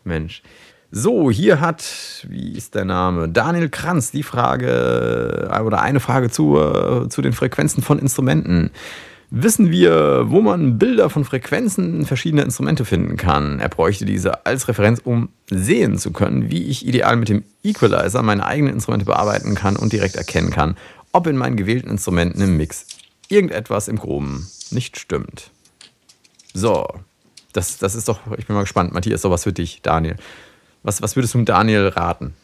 Mensch. 0.04 0.42
So, 0.90 1.30
hier 1.30 1.60
hat, 1.60 2.26
wie 2.26 2.52
ist 2.52 2.74
der 2.74 2.86
Name? 2.86 3.28
Daniel 3.28 3.68
Kranz 3.68 4.12
die 4.12 4.22
Frage 4.22 5.50
äh, 5.52 5.60
oder 5.60 5.82
eine 5.82 6.00
Frage 6.00 6.30
zu, 6.30 6.58
äh, 6.58 7.06
zu 7.10 7.20
den 7.20 7.34
Frequenzen 7.34 7.82
von 7.82 7.98
Instrumenten. 7.98 8.70
Wissen 9.30 9.70
wir, 9.70 10.30
wo 10.30 10.40
man 10.40 10.78
Bilder 10.78 11.10
von 11.10 11.22
Frequenzen 11.24 12.06
verschiedener 12.06 12.44
Instrumente 12.44 12.86
finden 12.86 13.18
kann? 13.18 13.60
Er 13.60 13.68
bräuchte 13.68 14.06
diese 14.06 14.46
als 14.46 14.68
Referenz, 14.68 15.02
um 15.04 15.28
sehen 15.50 15.98
zu 15.98 16.12
können, 16.12 16.50
wie 16.50 16.64
ich 16.64 16.86
ideal 16.86 17.16
mit 17.16 17.28
dem 17.28 17.44
Equalizer 17.62 18.22
meine 18.22 18.46
eigenen 18.46 18.72
Instrumente 18.72 19.04
bearbeiten 19.04 19.54
kann 19.54 19.76
und 19.76 19.92
direkt 19.92 20.16
erkennen 20.16 20.50
kann, 20.50 20.78
ob 21.12 21.26
in 21.26 21.36
meinen 21.36 21.56
gewählten 21.56 21.90
Instrumenten 21.90 22.40
im 22.40 22.56
Mix 22.56 22.86
irgendetwas 23.28 23.88
im 23.88 23.98
Groben 23.98 24.48
nicht 24.70 24.98
stimmt. 24.98 25.50
So, 26.54 26.86
das, 27.52 27.76
das 27.76 27.94
ist 27.94 28.08
doch, 28.08 28.20
ich 28.38 28.46
bin 28.46 28.54
mal 28.56 28.62
gespannt. 28.62 28.94
Matthias, 28.94 29.22
doch 29.22 29.30
was 29.30 29.44
für 29.44 29.52
dich, 29.52 29.82
Daniel. 29.82 30.16
Was, 30.82 31.02
was 31.02 31.16
würdest 31.16 31.34
du 31.34 31.42
Daniel 31.42 31.88
raten? 31.88 32.34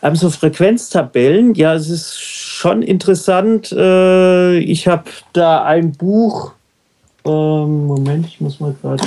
Aber 0.00 0.16
so 0.16 0.30
Frequenztabellen, 0.30 1.54
ja, 1.54 1.74
es 1.74 1.88
ist 1.88 2.20
schon 2.20 2.82
interessant. 2.82 3.72
Äh, 3.72 4.58
ich 4.58 4.86
habe 4.88 5.04
da 5.32 5.64
ein 5.64 5.92
Buch. 5.92 6.52
Ähm, 7.24 7.86
Moment, 7.86 8.26
ich 8.26 8.40
muss 8.40 8.60
mal 8.60 8.74
gerade. 8.80 9.02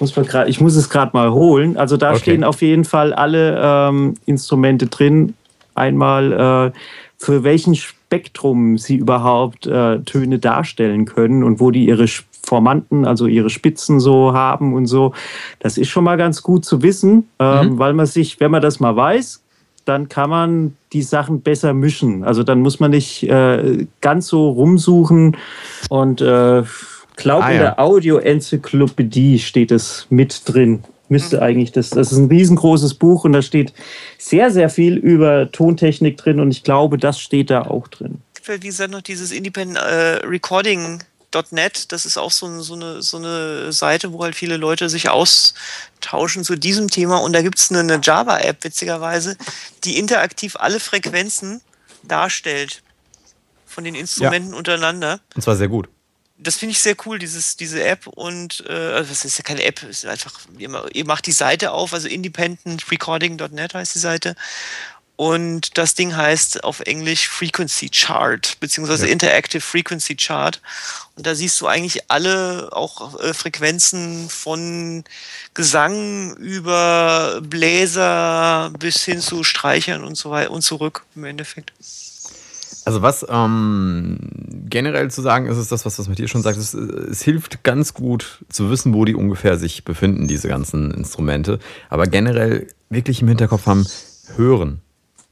Muss, 0.00 0.16
mal 0.16 0.24
grad, 0.24 0.48
ich 0.48 0.60
muss 0.60 0.74
es 0.74 0.90
gerade 0.90 1.10
mal 1.14 1.30
holen. 1.32 1.76
Also 1.76 1.96
da 1.96 2.10
Okay. 2.10 2.18
stehen 2.18 2.44
auf 2.44 2.60
jeden 2.60 2.84
Fall 2.84 3.12
alle 3.12 3.60
ähm, 3.62 4.14
Instrumente 4.26 4.86
drin. 4.86 5.34
Einmal 5.74 6.72
äh, 6.74 6.78
für 7.18 7.44
welchen 7.44 7.76
Spektrum 7.76 8.78
sie 8.78 8.96
überhaupt 8.96 9.66
äh, 9.66 10.00
Töne 10.00 10.38
darstellen 10.38 11.04
können 11.04 11.44
und 11.44 11.60
wo 11.60 11.70
die 11.70 11.86
ihre 11.86 12.06
Formanten, 12.44 13.06
also 13.06 13.26
ihre 13.26 13.48
Spitzen 13.48 14.00
so 14.00 14.32
haben 14.32 14.74
und 14.74 14.86
so. 14.86 15.14
Das 15.60 15.78
ist 15.78 15.88
schon 15.88 16.04
mal 16.04 16.16
ganz 16.16 16.42
gut 16.42 16.64
zu 16.64 16.82
wissen, 16.82 17.28
ähm, 17.38 17.78
weil 17.78 17.92
man 17.94 18.06
sich, 18.06 18.40
wenn 18.40 18.50
man 18.50 18.60
das 18.60 18.80
mal 18.80 18.96
weiß, 18.96 19.42
dann 19.84 20.08
kann 20.08 20.30
man 20.30 20.76
die 20.92 21.02
Sachen 21.02 21.40
besser 21.42 21.72
mischen. 21.74 22.24
Also 22.24 22.42
dann 22.42 22.60
muss 22.60 22.80
man 22.80 22.90
nicht 22.92 23.22
äh, 23.24 23.86
ganz 24.00 24.28
so 24.28 24.50
rumsuchen 24.50 25.36
und 25.88 26.20
äh, 26.20 26.62
glaube 27.16 27.44
Ah, 27.44 27.50
in 27.50 27.56
ja. 27.56 27.62
der 27.62 27.80
Audio-Enzyklopädie 27.80 29.38
steht 29.38 29.70
es 29.70 30.06
mit 30.10 30.42
drin. 30.46 30.84
Müsste 31.08 31.36
Mhm. 31.38 31.42
eigentlich 31.42 31.72
das. 31.72 31.90
Das 31.90 32.10
ist 32.12 32.18
ein 32.18 32.28
riesengroßes 32.28 32.94
Buch 32.94 33.24
und 33.24 33.32
da 33.32 33.42
steht 33.42 33.72
sehr, 34.18 34.50
sehr 34.50 34.70
viel 34.70 34.96
über 34.96 35.50
Tontechnik 35.52 36.16
drin 36.16 36.40
und 36.40 36.50
ich 36.50 36.62
glaube, 36.62 36.96
das 36.96 37.20
steht 37.20 37.50
da 37.50 37.62
auch 37.62 37.88
drin. 37.88 38.18
wie 38.46 38.58
gesagt, 38.58 38.90
noch 38.90 39.02
dieses 39.02 39.30
Independent 39.30 39.78
äh, 39.78 40.24
Recording.net. 41.32 41.92
Das 41.92 42.06
ist 42.06 42.16
auch 42.16 42.30
so, 42.30 42.60
so, 42.60 42.74
eine, 42.74 43.02
so 43.02 43.16
eine 43.16 43.72
Seite, 43.72 44.12
wo 44.12 44.22
halt 44.22 44.34
viele 44.34 44.56
Leute 44.56 44.88
sich 44.88 45.08
austauschen 45.08 46.44
zu 46.44 46.56
diesem 46.56 46.88
Thema. 46.88 47.18
Und 47.18 47.32
da 47.32 47.42
gibt 47.42 47.58
es 47.58 47.70
eine, 47.70 47.80
eine 47.80 48.00
Java-App, 48.02 48.64
witzigerweise, 48.64 49.36
die 49.84 49.98
interaktiv 49.98 50.56
alle 50.56 50.80
Frequenzen 50.80 51.60
darstellt 52.02 52.82
von 53.66 53.84
den 53.84 53.94
Instrumenten 53.94 54.54
untereinander. 54.54 55.20
Und 55.34 55.42
zwar 55.42 55.56
sehr 55.56 55.68
gut. 55.68 55.88
Das 56.36 56.56
finde 56.56 56.72
ich 56.72 56.80
sehr 56.80 56.96
cool, 57.06 57.20
dieses, 57.20 57.56
diese 57.56 57.84
App. 57.84 58.06
Und 58.06 58.64
äh, 58.68 58.72
also 58.72 59.10
das 59.10 59.24
ist 59.24 59.38
ja 59.38 59.44
keine 59.44 59.62
App, 59.62 59.82
es 59.84 59.98
ist 60.02 60.06
einfach, 60.06 60.32
ihr 60.58 61.06
macht 61.06 61.26
die 61.26 61.32
Seite 61.32 61.70
auf, 61.70 61.94
also 61.94 62.08
independentrecording.net 62.08 63.74
heißt 63.74 63.94
die 63.94 64.00
Seite. 64.00 64.34
Und 65.22 65.78
das 65.78 65.94
Ding 65.94 66.16
heißt 66.16 66.64
auf 66.64 66.80
Englisch 66.80 67.28
Frequency 67.28 67.90
Chart, 67.90 68.56
beziehungsweise 68.58 69.06
Ja. 69.06 69.12
Interactive 69.12 69.60
Frequency 69.60 70.16
Chart. 70.16 70.60
Und 71.14 71.28
da 71.28 71.36
siehst 71.36 71.60
du 71.60 71.68
eigentlich 71.68 72.10
alle 72.10 72.70
auch 72.72 73.20
äh, 73.20 73.32
Frequenzen 73.32 74.28
von 74.28 75.04
Gesang 75.54 76.34
über 76.38 77.40
Bläser 77.40 78.72
bis 78.80 79.04
hin 79.04 79.20
zu 79.20 79.44
Streichern 79.44 80.02
und 80.02 80.16
so 80.16 80.32
weiter 80.32 80.50
und 80.50 80.62
zurück 80.62 81.04
im 81.14 81.22
Endeffekt. 81.22 81.72
Also 82.84 83.02
was 83.02 83.24
ähm, 83.28 84.18
generell 84.68 85.08
zu 85.12 85.22
sagen 85.22 85.46
ist, 85.46 85.56
ist 85.56 85.70
das, 85.70 85.86
was, 85.86 86.00
was 86.00 86.08
Matthias 86.08 86.30
schon 86.30 86.42
sagt, 86.42 86.58
es, 86.58 86.74
es 86.74 87.22
hilft 87.22 87.62
ganz 87.62 87.94
gut 87.94 88.40
zu 88.48 88.70
wissen, 88.70 88.92
wo 88.92 89.04
die 89.04 89.14
ungefähr 89.14 89.56
sich 89.56 89.84
befinden, 89.84 90.26
diese 90.26 90.48
ganzen 90.48 90.90
Instrumente. 90.90 91.60
Aber 91.90 92.08
generell 92.08 92.66
wirklich 92.90 93.22
im 93.22 93.28
Hinterkopf 93.28 93.66
haben, 93.66 93.86
hören. 94.36 94.81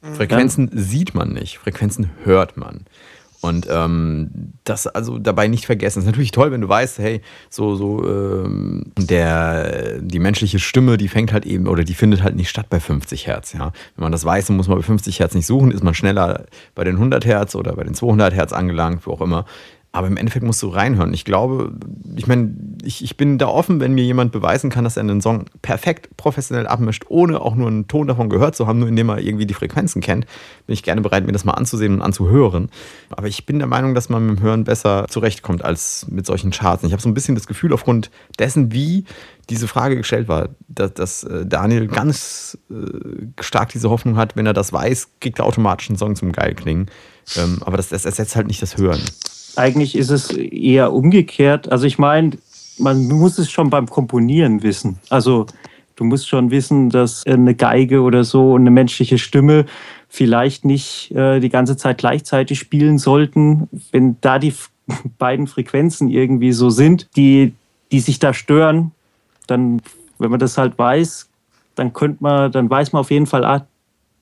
Frequenzen 0.03 0.71
sieht 0.73 1.15
man 1.15 1.33
nicht, 1.33 1.59
Frequenzen 1.59 2.11
hört 2.25 2.57
man. 2.57 2.87
Und 3.43 3.67
ähm, 3.71 4.53
das 4.65 4.87
also 4.87 5.19
dabei 5.19 5.49
nicht 5.49 5.65
vergessen. 5.65 6.01
Es 6.01 6.05
ist 6.05 6.11
natürlich 6.11 6.31
toll, 6.31 6.53
wenn 6.53 6.61
du 6.61 6.69
weißt, 6.69 6.99
hey, 6.99 7.23
so, 7.49 7.75
so 7.75 8.07
ähm, 8.07 8.93
der, 8.99 9.99
die 10.01 10.19
menschliche 10.19 10.59
Stimme, 10.59 10.99
die 10.99 11.09
fängt 11.09 11.33
halt 11.33 11.47
eben 11.47 11.67
oder 11.67 11.83
die 11.83 11.95
findet 11.95 12.23
halt 12.23 12.37
nicht 12.37 12.51
statt 12.51 12.67
bei 12.69 12.81
50 12.81 13.27
Hertz. 13.27 13.55
Ja? 13.55 13.73
Wenn 13.97 14.03
man 14.03 14.13
das 14.13 14.27
weiß, 14.27 14.49
dann 14.49 14.57
muss 14.57 14.69
man 14.69 14.77
bei 14.77 14.85
50 14.85 15.21
Hertz 15.21 15.35
nicht 15.35 15.47
suchen, 15.47 15.71
ist 15.71 15.83
man 15.83 15.95
schneller 15.95 16.45
bei 16.75 16.85
den 16.85 16.97
100 16.97 17.25
Hertz 17.25 17.55
oder 17.55 17.75
bei 17.77 17.85
den 17.85 17.95
200 17.95 18.35
Hertz 18.35 18.53
angelangt, 18.53 19.07
wo 19.07 19.13
auch 19.13 19.23
immer. 19.23 19.47
Aber 19.93 20.07
im 20.07 20.17
Endeffekt 20.17 20.45
musst 20.45 20.63
du 20.63 20.69
reinhören. 20.69 21.13
Ich 21.13 21.25
glaube, 21.25 21.73
ich 22.15 22.29
meine, 22.29 22.55
ich, 22.85 23.03
ich 23.03 23.17
bin 23.17 23.39
da 23.39 23.49
offen, 23.49 23.81
wenn 23.81 23.93
mir 23.93 24.05
jemand 24.05 24.31
beweisen 24.31 24.71
kann, 24.71 24.85
dass 24.85 24.97
er 24.97 25.01
einen 25.01 25.21
Song 25.21 25.47
perfekt 25.63 26.17
professionell 26.17 26.69
abmischt, 26.69 27.07
ohne 27.09 27.41
auch 27.41 27.57
nur 27.57 27.67
einen 27.67 27.89
Ton 27.89 28.07
davon 28.07 28.31
gehört 28.31 28.55
zu 28.55 28.69
haben, 28.69 28.79
nur 28.79 28.89
indem 28.89 29.09
er 29.09 29.19
irgendwie 29.19 29.47
die 29.47 29.55
Frequenzen 29.55 30.01
kennt, 30.01 30.27
bin 30.67 30.75
ich 30.75 30.85
gerne 30.85 31.01
bereit, 31.01 31.27
mir 31.27 31.33
das 31.33 31.45
mal 31.45 31.55
anzusehen 31.55 31.95
und 31.95 32.03
anzuhören. 32.03 32.71
Aber 33.11 33.27
ich 33.27 33.47
bin 33.47 33.59
der 33.59 33.67
Meinung, 33.67 33.97
dass 33.97 34.09
man 34.09 34.27
mit 34.27 34.39
dem 34.39 34.43
Hören 34.43 34.63
besser 34.63 35.07
zurechtkommt 35.09 35.65
als 35.65 36.07
mit 36.09 36.25
solchen 36.25 36.53
Charts. 36.53 36.85
Ich 36.85 36.93
habe 36.93 37.03
so 37.03 37.09
ein 37.09 37.15
bisschen 37.15 37.35
das 37.35 37.49
Gefühl, 37.49 37.73
aufgrund 37.73 38.13
dessen, 38.39 38.73
wie 38.73 39.05
diese 39.49 39.67
Frage 39.67 39.97
gestellt 39.97 40.29
war, 40.29 40.51
dass, 40.69 40.95
dass 40.95 41.25
äh, 41.25 41.45
Daniel 41.45 41.89
ganz 41.89 42.57
äh, 42.71 43.43
stark 43.43 43.71
diese 43.71 43.91
Hoffnung 43.91 44.17
hat, 44.17 44.37
wenn 44.37 44.47
er 44.47 44.53
das 44.53 44.73
weiß, 44.73 45.09
kriegt 45.21 45.41
er 45.41 45.47
automatisch 45.47 45.91
einen 45.91 45.99
Song 45.99 46.15
zum 46.15 46.31
Geilklingen. 46.31 46.87
Ähm, 47.37 47.59
aber 47.63 47.77
das, 47.77 47.89
das 47.89 48.05
ersetzt 48.05 48.37
halt 48.37 48.47
nicht 48.47 48.63
das 48.63 48.77
Hören. 48.77 49.01
Eigentlich 49.57 49.97
ist 49.97 50.11
es 50.11 50.31
eher 50.31 50.93
umgekehrt. 50.93 51.71
Also 51.71 51.87
ich 51.87 51.99
meine, 51.99 52.33
man 52.79 53.09
muss 53.09 53.39
es 53.39 53.51
schon 53.51 53.71
beim 53.71 53.87
Komponieren 53.87 54.63
wissen. 54.63 54.99
Also 55.11 55.47
du 55.97 56.05
musst 56.05 56.29
schon 56.29 56.51
wissen, 56.51 56.91
dass 56.91 57.27
eine 57.27 57.55
Geige 57.55 58.03
oder 58.03 58.25
so 58.25 58.53
und 58.53 58.63
eine 58.63 58.71
menschliche 58.71 59.19
Stimme 59.19 59.67
vielleicht 60.09 60.65
nicht 60.65 61.13
äh, 61.13 61.41
die 61.41 61.51
ganze 61.51 61.77
Zeit 61.77 61.99
gleichzeitig 61.99 62.59
spielen 62.59 62.99
sollten. 62.99 63.69
Wenn 63.93 64.17
da 64.21 64.39
die 64.39 64.55
beiden 65.19 65.47
Frequenzen 65.47 66.09
irgendwie 66.09 66.53
so 66.53 66.71
sind, 66.71 67.09
die, 67.17 67.55
die 67.93 68.01
sich 68.01 68.19
da 68.19 68.33
stören, 68.33 68.93
dann, 69.47 69.83
wenn 70.19 70.31
man 70.31 70.41
das 70.41 70.59
halt 70.59 70.79
weiß, 70.79 71.29
dann 71.75 71.93
könnte 71.93 72.23
man, 72.23 72.51
dann 72.51 72.69
weiß 72.69 72.93
man 72.93 73.01
auf 73.01 73.11
jeden 73.11 73.27
Fall, 73.27 73.45
ah, 73.45 73.67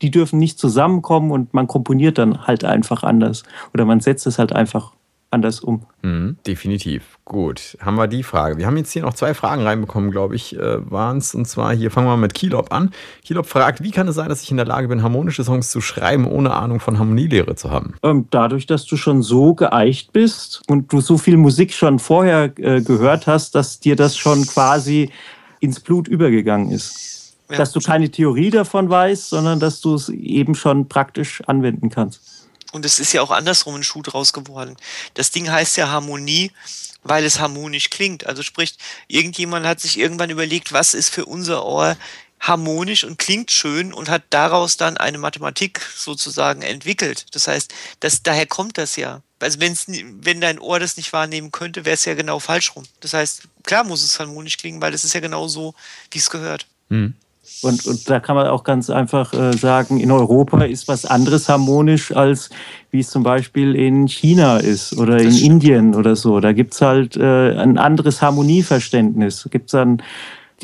die 0.02 0.10
dürfen 0.10 0.38
nicht 0.38 0.58
zusammenkommen 0.58 1.30
und 1.30 1.54
man 1.54 1.66
komponiert 1.66 2.18
dann 2.18 2.46
halt 2.46 2.64
einfach 2.64 3.02
anders. 3.02 3.42
Oder 3.74 3.84
man 3.84 4.00
setzt 4.00 4.26
es 4.26 4.38
halt 4.38 4.52
einfach 4.52 4.92
anders 5.30 5.60
um. 5.60 5.82
Mhm, 6.02 6.36
definitiv. 6.46 7.18
Gut, 7.24 7.76
haben 7.80 7.96
wir 7.96 8.06
die 8.06 8.22
Frage. 8.22 8.56
Wir 8.56 8.66
haben 8.66 8.76
jetzt 8.76 8.92
hier 8.92 9.02
noch 9.02 9.14
zwei 9.14 9.34
Fragen 9.34 9.62
reinbekommen, 9.62 10.10
glaube 10.10 10.34
ich, 10.36 10.56
äh, 10.56 10.90
waren 10.90 11.18
es. 11.18 11.34
Und 11.34 11.46
zwar 11.46 11.74
hier 11.74 11.90
fangen 11.90 12.06
wir 12.06 12.16
mit 12.16 12.34
Kilop 12.34 12.72
an. 12.72 12.90
Kilop 13.24 13.46
fragt, 13.46 13.82
wie 13.82 13.90
kann 13.90 14.08
es 14.08 14.14
sein, 14.14 14.28
dass 14.28 14.42
ich 14.42 14.50
in 14.50 14.56
der 14.56 14.66
Lage 14.66 14.88
bin, 14.88 15.02
harmonische 15.02 15.44
Songs 15.44 15.70
zu 15.70 15.80
schreiben, 15.80 16.26
ohne 16.26 16.54
Ahnung 16.54 16.80
von 16.80 16.98
Harmonielehre 16.98 17.54
zu 17.56 17.70
haben? 17.70 17.94
Ähm, 18.02 18.26
dadurch, 18.30 18.66
dass 18.66 18.86
du 18.86 18.96
schon 18.96 19.22
so 19.22 19.54
geeicht 19.54 20.12
bist 20.12 20.62
und 20.68 20.92
du 20.92 21.00
so 21.00 21.18
viel 21.18 21.36
Musik 21.36 21.72
schon 21.72 21.98
vorher 21.98 22.52
äh, 22.58 22.80
gehört 22.80 23.26
hast, 23.26 23.54
dass 23.54 23.80
dir 23.80 23.96
das 23.96 24.16
schon 24.16 24.46
quasi 24.46 25.10
ins 25.60 25.80
Blut 25.80 26.08
übergegangen 26.08 26.70
ist. 26.70 27.34
Ja. 27.50 27.56
Dass 27.56 27.72
du 27.72 27.80
keine 27.80 28.10
Theorie 28.10 28.50
davon 28.50 28.90
weißt, 28.90 29.30
sondern 29.30 29.58
dass 29.58 29.80
du 29.80 29.94
es 29.94 30.08
eben 30.10 30.54
schon 30.54 30.88
praktisch 30.88 31.42
anwenden 31.46 31.88
kannst. 31.88 32.37
Und 32.72 32.84
es 32.84 32.98
ist 32.98 33.12
ja 33.12 33.22
auch 33.22 33.30
andersrum 33.30 33.76
ein 33.76 33.82
Schuh 33.82 34.02
draus 34.02 34.32
geworden. 34.32 34.76
Das 35.14 35.30
Ding 35.30 35.50
heißt 35.50 35.76
ja 35.76 35.88
Harmonie, 35.88 36.52
weil 37.02 37.24
es 37.24 37.38
harmonisch 37.38 37.90
klingt. 37.90 38.26
Also 38.26 38.42
sprich, 38.42 38.76
irgendjemand 39.06 39.66
hat 39.66 39.80
sich 39.80 39.98
irgendwann 39.98 40.30
überlegt, 40.30 40.72
was 40.72 40.94
ist 40.94 41.08
für 41.08 41.24
unser 41.24 41.64
Ohr 41.64 41.96
harmonisch 42.40 43.04
und 43.04 43.18
klingt 43.18 43.50
schön 43.50 43.92
und 43.92 44.08
hat 44.08 44.22
daraus 44.30 44.76
dann 44.76 44.96
eine 44.96 45.18
Mathematik 45.18 45.80
sozusagen 45.96 46.62
entwickelt. 46.62 47.26
Das 47.32 47.48
heißt, 47.48 47.72
das, 48.00 48.22
daher 48.22 48.46
kommt 48.46 48.78
das 48.78 48.96
ja. 48.96 49.22
Also 49.40 49.60
wenn's, 49.60 49.86
wenn 49.88 50.40
dein 50.40 50.58
Ohr 50.58 50.78
das 50.80 50.96
nicht 50.96 51.12
wahrnehmen 51.12 51.52
könnte, 51.52 51.84
wäre 51.84 51.94
es 51.94 52.04
ja 52.04 52.14
genau 52.14 52.38
falsch 52.38 52.74
rum. 52.74 52.84
Das 53.00 53.12
heißt, 53.12 53.42
klar 53.64 53.84
muss 53.84 54.02
es 54.02 54.18
harmonisch 54.18 54.56
klingen, 54.56 54.80
weil 54.80 54.92
das 54.92 55.04
ist 55.04 55.14
ja 55.14 55.20
genau 55.20 55.48
so, 55.48 55.74
wie 56.10 56.18
es 56.18 56.30
gehört. 56.30 56.66
Mhm. 56.88 57.14
Und, 57.62 57.86
und 57.86 58.08
da 58.08 58.20
kann 58.20 58.36
man 58.36 58.46
auch 58.46 58.62
ganz 58.62 58.88
einfach 58.88 59.32
äh, 59.32 59.52
sagen, 59.52 59.98
in 59.98 60.10
Europa 60.10 60.62
ist 60.62 60.86
was 60.86 61.04
anderes 61.04 61.48
harmonisch, 61.48 62.14
als 62.14 62.50
wie 62.90 63.00
es 63.00 63.10
zum 63.10 63.22
Beispiel 63.22 63.74
in 63.74 64.06
China 64.06 64.58
ist 64.58 64.96
oder 64.96 65.18
in 65.18 65.34
Indien 65.34 65.94
oder 65.94 66.14
so. 66.14 66.40
Da 66.40 66.52
gibt's 66.52 66.80
halt 66.80 67.16
äh, 67.16 67.52
ein 67.56 67.76
anderes 67.76 68.22
Harmonieverständnis. 68.22 69.48
Gibt's 69.50 69.72
dann, 69.72 70.02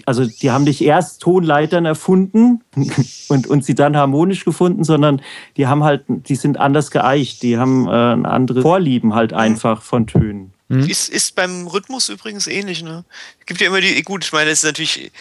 also 0.07 0.25
die 0.25 0.51
haben 0.51 0.65
nicht 0.65 0.83
erst 0.83 1.21
Tonleitern 1.21 1.85
erfunden 1.85 2.63
und, 3.29 3.47
und 3.49 3.65
sie 3.65 3.75
dann 3.75 3.97
harmonisch 3.97 4.45
gefunden, 4.45 4.85
sondern 4.85 5.21
die 5.57 5.67
haben 5.67 5.83
halt, 5.83 6.05
die 6.09 6.37
sind 6.37 6.59
anders 6.59 6.91
geeicht, 6.93 7.43
die 7.43 7.59
haben 7.59 7.89
äh, 7.89 7.91
andere 7.91 8.63
Vorlieben 8.63 9.15
halt 9.15 9.33
einfach 9.33 9.83
von 9.83 10.07
Tönen. 10.07 10.54
Mhm. 10.69 10.89
Ist, 10.89 11.11
ist 11.11 11.35
beim 11.35 11.67
Rhythmus 11.67 12.09
übrigens 12.09 12.47
ähnlich, 12.47 12.83
ne? 12.83 13.05
Gibt 13.45 13.61
ja 13.61 13.67
immer 13.67 13.81
die, 13.81 14.01
gut, 14.03 14.25
ich 14.25 14.33
meine, 14.33 14.51
es 14.51 14.61
ist 14.61 14.65
natürlich 14.65 15.13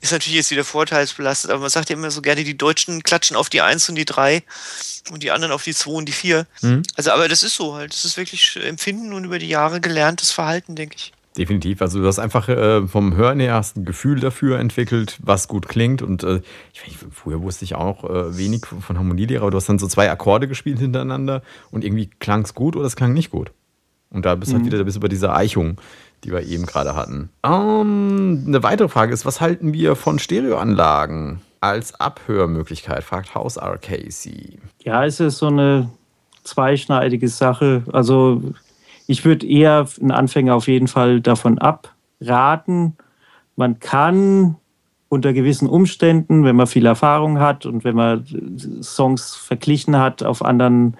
ist 0.00 0.12
natürlich 0.12 0.36
jetzt 0.36 0.50
wieder 0.50 0.64
vorteilsbelastet, 0.64 1.50
aber 1.50 1.60
man 1.60 1.70
sagt 1.70 1.90
ja 1.90 1.96
immer 1.96 2.10
so 2.10 2.22
gerne, 2.22 2.44
die 2.44 2.56
Deutschen 2.56 3.02
klatschen 3.02 3.36
auf 3.36 3.48
die 3.48 3.62
1 3.62 3.88
und 3.88 3.96
die 3.96 4.04
3 4.04 4.42
und 5.10 5.22
die 5.22 5.30
anderen 5.30 5.52
auf 5.52 5.64
die 5.64 5.74
2 5.74 5.90
und 5.90 6.06
die 6.06 6.12
4. 6.12 6.46
Mhm. 6.62 6.82
Also, 6.94 7.10
aber 7.10 7.28
das 7.28 7.42
ist 7.42 7.56
so 7.56 7.74
halt. 7.74 7.92
Das 7.92 8.04
ist 8.04 8.16
wirklich 8.16 8.58
Empfinden 8.62 9.12
und 9.12 9.24
über 9.24 9.38
die 9.38 9.48
Jahre 9.48 9.80
gelerntes 9.80 10.30
Verhalten, 10.30 10.76
denke 10.76 10.96
ich. 10.96 11.12
Definitiv. 11.36 11.82
Also 11.82 12.00
du 12.00 12.06
hast 12.06 12.18
einfach 12.18 12.48
äh, 12.48 12.86
vom 12.86 13.14
Hören 13.14 13.38
her 13.38 13.54
hast 13.54 13.76
ein 13.76 13.84
Gefühl 13.84 14.18
dafür 14.18 14.58
entwickelt, 14.58 15.18
was 15.22 15.46
gut 15.46 15.68
klingt. 15.68 16.02
Und 16.02 16.24
äh, 16.24 16.40
ich, 16.72 16.96
früher 17.12 17.42
wusste 17.42 17.64
ich 17.64 17.74
auch 17.76 18.04
äh, 18.04 18.36
wenig 18.36 18.66
von 18.66 18.98
Harmonielehrer, 18.98 19.42
aber 19.42 19.52
du 19.52 19.56
hast 19.56 19.68
dann 19.68 19.78
so 19.78 19.86
zwei 19.86 20.10
Akkorde 20.10 20.48
gespielt 20.48 20.80
hintereinander 20.80 21.42
und 21.70 21.84
irgendwie 21.84 22.10
klang 22.18 22.42
es 22.42 22.54
gut 22.54 22.74
oder 22.74 22.86
es 22.86 22.96
klang 22.96 23.12
nicht 23.12 23.30
gut. 23.30 23.52
Und 24.10 24.24
da 24.24 24.34
bist 24.34 24.50
du 24.50 24.54
halt 24.54 24.62
mhm. 24.62 24.64
halt 24.64 24.72
wieder, 24.72 24.78
da 24.78 24.84
bist 24.84 24.96
du 24.96 25.00
bei 25.00 25.08
dieser 25.08 25.34
Eichung 25.34 25.78
die 26.24 26.32
wir 26.32 26.42
eben 26.42 26.66
gerade 26.66 26.96
hatten. 26.96 27.30
Um, 27.42 28.44
eine 28.46 28.62
weitere 28.62 28.88
Frage 28.88 29.12
ist, 29.12 29.26
was 29.26 29.40
halten 29.40 29.72
wir 29.72 29.96
von 29.96 30.18
Stereoanlagen 30.18 31.40
als 31.60 31.98
Abhörmöglichkeit, 32.00 33.04
fragt 33.04 33.34
Haus 33.34 33.56
RKC. 33.56 34.58
Ja, 34.84 35.04
es 35.04 35.20
ist 35.20 35.38
so 35.38 35.46
eine 35.46 35.90
zweischneidige 36.44 37.28
Sache. 37.28 37.82
Also 37.92 38.42
ich 39.06 39.24
würde 39.24 39.46
eher 39.46 39.86
einen 40.00 40.10
Anfänger 40.10 40.54
auf 40.54 40.68
jeden 40.68 40.88
Fall 40.88 41.20
davon 41.20 41.58
abraten. 41.58 42.96
Man 43.56 43.80
kann 43.80 44.56
unter 45.08 45.32
gewissen 45.32 45.68
Umständen, 45.68 46.44
wenn 46.44 46.56
man 46.56 46.66
viel 46.66 46.86
Erfahrung 46.86 47.40
hat 47.40 47.64
und 47.64 47.82
wenn 47.82 47.96
man 47.96 48.24
Songs 48.82 49.34
verglichen 49.34 49.96
hat 49.96 50.22
auf 50.22 50.44
anderen 50.44 50.96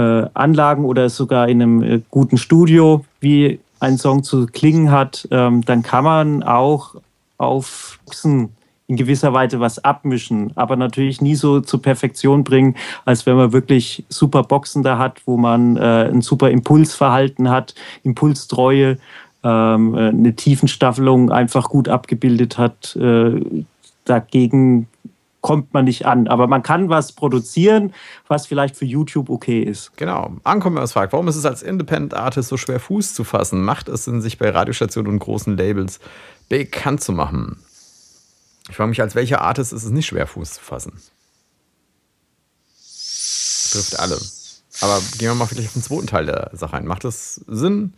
Anlagen 0.00 0.84
oder 0.84 1.08
sogar 1.08 1.48
in 1.48 1.62
einem 1.62 1.82
äh, 1.82 2.00
guten 2.10 2.38
Studio, 2.38 3.04
wie 3.20 3.60
ein 3.80 3.98
Song 3.98 4.22
zu 4.22 4.46
klingen 4.46 4.90
hat, 4.90 5.28
ähm, 5.30 5.62
dann 5.64 5.82
kann 5.82 6.04
man 6.04 6.42
auch 6.42 6.94
auf 7.38 7.98
Boxen 8.04 8.50
in 8.88 8.96
gewisser 8.96 9.32
Weise 9.32 9.58
was 9.58 9.82
abmischen, 9.84 10.52
aber 10.54 10.76
natürlich 10.76 11.20
nie 11.20 11.34
so 11.34 11.60
zur 11.60 11.82
Perfektion 11.82 12.44
bringen, 12.44 12.76
als 13.04 13.26
wenn 13.26 13.36
man 13.36 13.52
wirklich 13.52 14.04
super 14.08 14.44
Boxen 14.44 14.82
da 14.82 14.98
hat, 14.98 15.22
wo 15.26 15.36
man 15.36 15.76
äh, 15.76 16.08
ein 16.10 16.22
super 16.22 16.50
Impulsverhalten 16.50 17.50
hat, 17.50 17.74
Impulstreue, 18.04 18.98
ähm, 19.42 19.94
äh, 19.94 20.08
eine 20.08 20.36
Tiefenstaffelung 20.36 21.32
einfach 21.32 21.68
gut 21.68 21.88
abgebildet 21.88 22.58
hat. 22.58 22.96
Äh, 22.96 23.40
dagegen 24.04 24.86
kommt 25.46 25.72
man 25.72 25.84
nicht 25.84 26.06
an. 26.06 26.26
Aber 26.26 26.48
man 26.48 26.64
kann 26.64 26.88
was 26.88 27.12
produzieren, 27.12 27.94
was 28.26 28.48
vielleicht 28.48 28.74
für 28.74 28.84
YouTube 28.84 29.30
okay 29.30 29.60
ist. 29.62 29.96
Genau. 29.96 30.32
Ankommen 30.42 30.74
was 30.74 30.92
fragt, 30.92 31.12
warum 31.12 31.28
ist 31.28 31.36
es 31.36 31.46
als 31.46 31.62
Independent 31.62 32.14
Artist 32.14 32.48
so 32.48 32.56
schwer 32.56 32.80
Fuß 32.80 33.14
zu 33.14 33.22
fassen? 33.22 33.62
Macht 33.62 33.88
es 33.88 34.06
Sinn, 34.06 34.20
sich 34.20 34.38
bei 34.38 34.50
Radiostationen 34.50 35.12
und 35.12 35.18
großen 35.20 35.56
Labels 35.56 36.00
bekannt 36.48 37.00
zu 37.00 37.12
machen? 37.12 37.58
Ich 38.68 38.74
frage 38.74 38.88
mich, 38.88 39.00
als 39.00 39.14
welcher 39.14 39.40
Artist 39.40 39.72
ist 39.72 39.84
es 39.84 39.90
nicht 39.90 40.06
schwer 40.06 40.26
Fuß 40.26 40.54
zu 40.54 40.60
fassen? 40.60 40.94
Trifft 43.70 44.00
alle. 44.00 44.18
Aber 44.80 45.00
gehen 45.16 45.28
wir 45.28 45.34
mal 45.36 45.46
vielleicht 45.46 45.68
auf 45.68 45.74
den 45.74 45.82
zweiten 45.82 46.08
Teil 46.08 46.26
der 46.26 46.50
Sache 46.54 46.76
ein. 46.76 46.88
Macht 46.88 47.04
es 47.04 47.36
Sinn, 47.46 47.94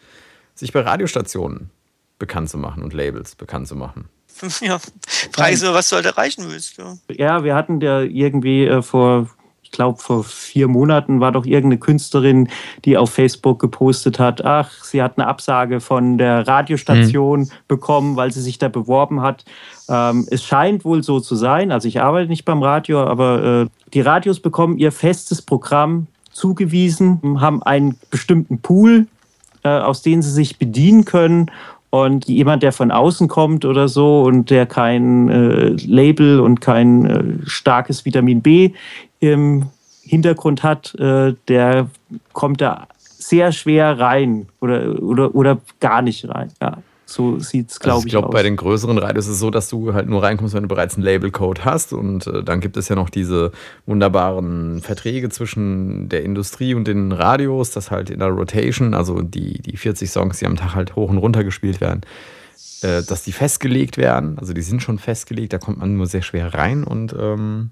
sich 0.55 0.75
bei 0.75 0.81
Radiostationen 0.81 1.71
bekannt 2.19 2.51
zu 2.51 2.59
machen 2.59 2.83
und 2.83 2.93
Labels 2.93 3.37
bekannt 3.37 3.69
zu 3.69 3.75
machen? 3.75 4.11
Ja, 4.61 4.79
nur, 5.63 5.75
was 5.75 5.89
du 5.89 5.97
halt 5.97 6.07
erreichen 6.07 6.45
willst. 6.49 6.79
Ja, 6.79 6.97
ja 7.11 7.45
wir 7.45 7.55
hatten 7.55 7.81
ja 7.81 8.01
irgendwie 8.01 8.67
äh, 8.67 8.83
vor, 8.83 9.29
ich 9.63 9.71
glaube, 9.71 10.01
vor 10.01 10.25
vier 10.25 10.69
Monaten 10.69 11.21
war 11.21 11.33
doch 11.33 11.45
irgendeine 11.45 11.79
Künstlerin, 11.79 12.49
die 12.85 12.97
auf 12.97 13.11
Facebook 13.11 13.59
gepostet 13.59 14.19
hat, 14.19 14.45
ach, 14.45 14.85
sie 14.85 15.03
hat 15.03 15.19
eine 15.19 15.27
Absage 15.27 15.81
von 15.81 16.19
der 16.19 16.47
Radiostation 16.47 17.41
mhm. 17.41 17.51
bekommen, 17.69 18.17
weil 18.17 18.33
sie 18.33 18.43
sich 18.43 18.59
da 18.59 18.69
beworben 18.69 19.23
hat. 19.23 19.45
Ähm, 19.89 20.27
es 20.31 20.45
scheint 20.45 20.85
wohl 20.85 21.03
so 21.03 21.21
zu 21.21 21.35
sein, 21.37 21.73
also 21.73 21.89
ich 21.89 22.01
arbeite 22.01 22.29
nicht 22.29 22.45
beim 22.45 22.63
Radio, 22.63 23.03
aber 23.05 23.63
äh, 23.63 23.91
die 23.95 24.01
Radios 24.01 24.41
bekommen 24.41 24.79
ihr 24.79 24.93
festes 24.93 25.43
Programm 25.43 26.07
zugewiesen, 26.33 27.41
haben 27.41 27.63
einen 27.63 27.99
bestimmten 28.11 28.61
Pool, 28.61 29.07
äh, 29.65 29.69
aus 29.69 30.03
dem 30.03 30.23
sie 30.23 30.31
sich 30.31 30.59
bedienen 30.59 31.05
können 31.05 31.51
und 31.91 32.29
jemand, 32.29 32.63
der 32.63 32.73
von 32.73 32.91
außen 32.91 33.29
kommt 33.29 33.65
oder 33.65 33.89
so 33.89 34.23
und 34.23 34.51
der 34.51 34.67
kein 34.67 35.29
äh, 35.29 35.69
Label 35.87 36.41
und 36.41 36.61
kein 36.61 37.05
äh, 37.07 37.25
starkes 37.47 38.05
Vitamin 38.05 38.43
B 38.43 38.73
im 39.21 39.67
Hintergrund 40.03 40.63
hat, 40.63 40.95
äh, 40.97 41.35
der 41.49 41.89
kommt 42.33 42.61
da 42.61 42.89
sehr 42.99 43.53
schwer 43.53 43.99
rein 43.99 44.49
oder, 44.61 45.03
oder, 45.03 45.35
oder 45.35 45.59
gar 45.81 46.03
nicht 46.03 46.29
rein. 46.29 46.51
Ja. 46.61 46.79
So 47.11 47.39
sieht 47.39 47.71
es, 47.71 47.81
glaube 47.81 47.95
also 47.95 48.07
ich, 48.07 48.13
ich 48.13 48.13
glaube, 48.13 48.29
bei 48.29 48.43
den 48.43 48.57
größeren 48.57 48.99
Radios 48.99 49.25
ist 49.29 49.33
es 49.33 49.39
so, 49.39 49.49
dass 49.49 49.71
du 49.71 49.95
halt 49.95 50.11
nur 50.11 50.23
reinkommst, 50.23 50.53
wenn 50.53 50.65
du 50.65 50.69
bereits 50.69 50.97
einen 50.97 51.05
Labelcode 51.05 51.65
hast. 51.65 51.95
Und 51.95 52.27
äh, 52.27 52.45
dann 52.45 52.61
gibt 52.61 52.77
es 52.77 52.91
ja 52.91 52.97
noch 52.97 53.09
diese 53.09 53.51
wunderbaren 53.87 54.83
Verträge 54.83 55.31
zwischen 55.31 56.11
der 56.11 56.23
Industrie 56.23 56.75
und 56.75 56.87
den 56.87 57.13
Radios, 57.13 57.71
dass 57.71 57.91
halt 57.91 58.11
in 58.11 58.19
der 58.19 58.29
Rotation, 58.29 58.93
also 58.93 59.23
die, 59.23 59.63
die 59.63 59.79
40 59.79 60.11
Songs, 60.11 60.39
die 60.39 60.45
am 60.45 60.57
Tag 60.57 60.75
halt 60.75 60.97
hoch 60.97 61.09
und 61.09 61.17
runter 61.17 61.45
gespielt 61.45 61.81
werden, 61.81 62.03
äh, 62.83 63.03
dass 63.03 63.23
die 63.23 63.33
festgelegt 63.33 63.97
werden. 63.97 64.39
Also 64.39 64.53
die 64.53 64.61
sind 64.61 64.83
schon 64.83 64.99
festgelegt, 64.99 65.55
da 65.55 65.59
kommt 65.59 65.79
man 65.79 65.97
nur 65.97 66.07
sehr 66.07 66.21
schwer 66.21 66.53
rein. 66.53 66.85
Und 66.85 67.17
ähm, 67.19 67.71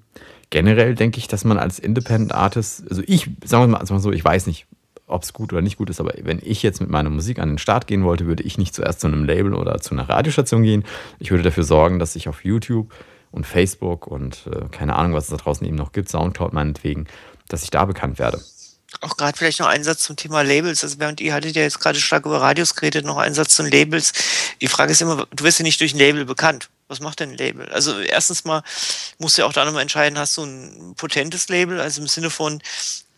generell 0.49 0.95
denke 0.95 1.19
ich, 1.19 1.29
dass 1.29 1.45
man 1.45 1.59
als 1.59 1.79
Independent 1.79 2.35
Artist, 2.35 2.85
also 2.89 3.03
ich, 3.07 3.29
sagen 3.45 3.65
wir 3.65 3.69
mal, 3.69 3.81
also 3.81 3.99
so, 3.99 4.13
ich 4.13 4.25
weiß 4.25 4.47
nicht, 4.47 4.67
ob 5.07 5.23
es 5.23 5.33
gut 5.33 5.53
oder 5.53 5.63
nicht 5.63 5.77
gut 5.77 5.91
ist, 5.91 6.01
aber 6.01 6.15
wenn 6.23 6.41
ich 6.43 6.63
jetzt 6.63 6.81
mit 6.81 6.91
meiner 6.91 7.11
Musik 7.11 7.39
an 7.39 7.51
den 7.51 7.59
Start 7.59 7.87
gehen 7.87 8.05
wollte, 8.05 8.27
würde 8.27 8.43
ich 8.43 8.59
nicht 8.59 8.75
zuerst 8.75 9.01
zu 9.01 9.07
einem 9.07 9.25
Label 9.25 9.55
oder 9.55 9.81
zu 9.81 9.93
einer 9.93 10.09
Radiostation 10.09 10.63
gehen. 10.63 10.85
Ich 11.19 11.31
würde 11.31 11.45
dafür 11.45 11.65
sorgen, 11.65 11.99
dass 11.99 12.17
ich 12.17 12.29
auf 12.29 12.45
YouTube 12.45 12.93
und 13.31 13.47
Facebook 13.47 14.07
und 14.07 14.49
äh, 14.51 14.69
keine 14.71 14.97
Ahnung, 14.97 15.15
was 15.15 15.25
es 15.25 15.31
da 15.31 15.37
draußen 15.37 15.67
eben 15.67 15.77
noch 15.77 15.93
gibt, 15.93 16.09
Soundcloud 16.09 16.53
meinetwegen, 16.53 17.07
dass 17.49 17.63
ich 17.63 17.71
da 17.71 17.85
bekannt 17.85 18.19
werde. 18.19 18.43
Auch 19.01 19.17
gerade 19.17 19.37
vielleicht 19.37 19.61
noch 19.61 19.67
ein 19.67 19.85
Satz 19.85 20.03
zum 20.03 20.17
Thema 20.17 20.43
Labels. 20.43 20.83
Also 20.83 20.99
während 20.99 21.21
ihr 21.21 21.35
hattet 21.35 21.55
ja 21.55 21.63
jetzt 21.63 21.81
gerade 21.81 22.01
stark 22.01 22.25
über 22.25 22.41
Radios 22.41 22.75
geredet, 22.75 23.05
noch 23.05 23.19
ein 23.19 23.35
Satz 23.35 23.55
zu 23.55 23.63
Labels. 23.63 24.13
Die 24.61 24.69
Frage 24.69 24.93
ist 24.93 25.03
immer, 25.03 25.27
du 25.35 25.45
wirst 25.45 25.59
ja 25.59 25.65
nicht 25.65 25.81
durch 25.81 25.95
ein 25.95 25.99
Label 25.99 26.25
bekannt. 26.25 26.71
Was 26.89 27.01
macht 27.01 27.21
denn 27.21 27.31
ein 27.31 27.37
Label? 27.37 27.69
Also 27.69 27.99
erstens 27.99 28.45
mal 28.45 28.63
musst 29.19 29.37
du 29.37 29.43
ja 29.43 29.49
auch 29.49 29.53
da 29.53 29.65
nochmal 29.65 29.83
entscheiden, 29.83 30.19
hast 30.19 30.37
du 30.37 30.45
ein 30.45 30.95
potentes 30.97 31.49
Label, 31.49 31.81
also 31.81 32.01
im 32.01 32.07
Sinne 32.07 32.31
von, 32.31 32.63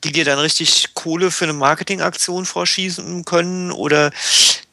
die 0.04 0.12
dir 0.12 0.24
dann 0.24 0.38
richtig 0.38 0.94
Kohle 0.94 1.30
für 1.30 1.44
eine 1.44 1.52
Marketingaktion 1.52 2.46
vorschießen 2.46 3.24
können 3.24 3.72
oder 3.72 4.12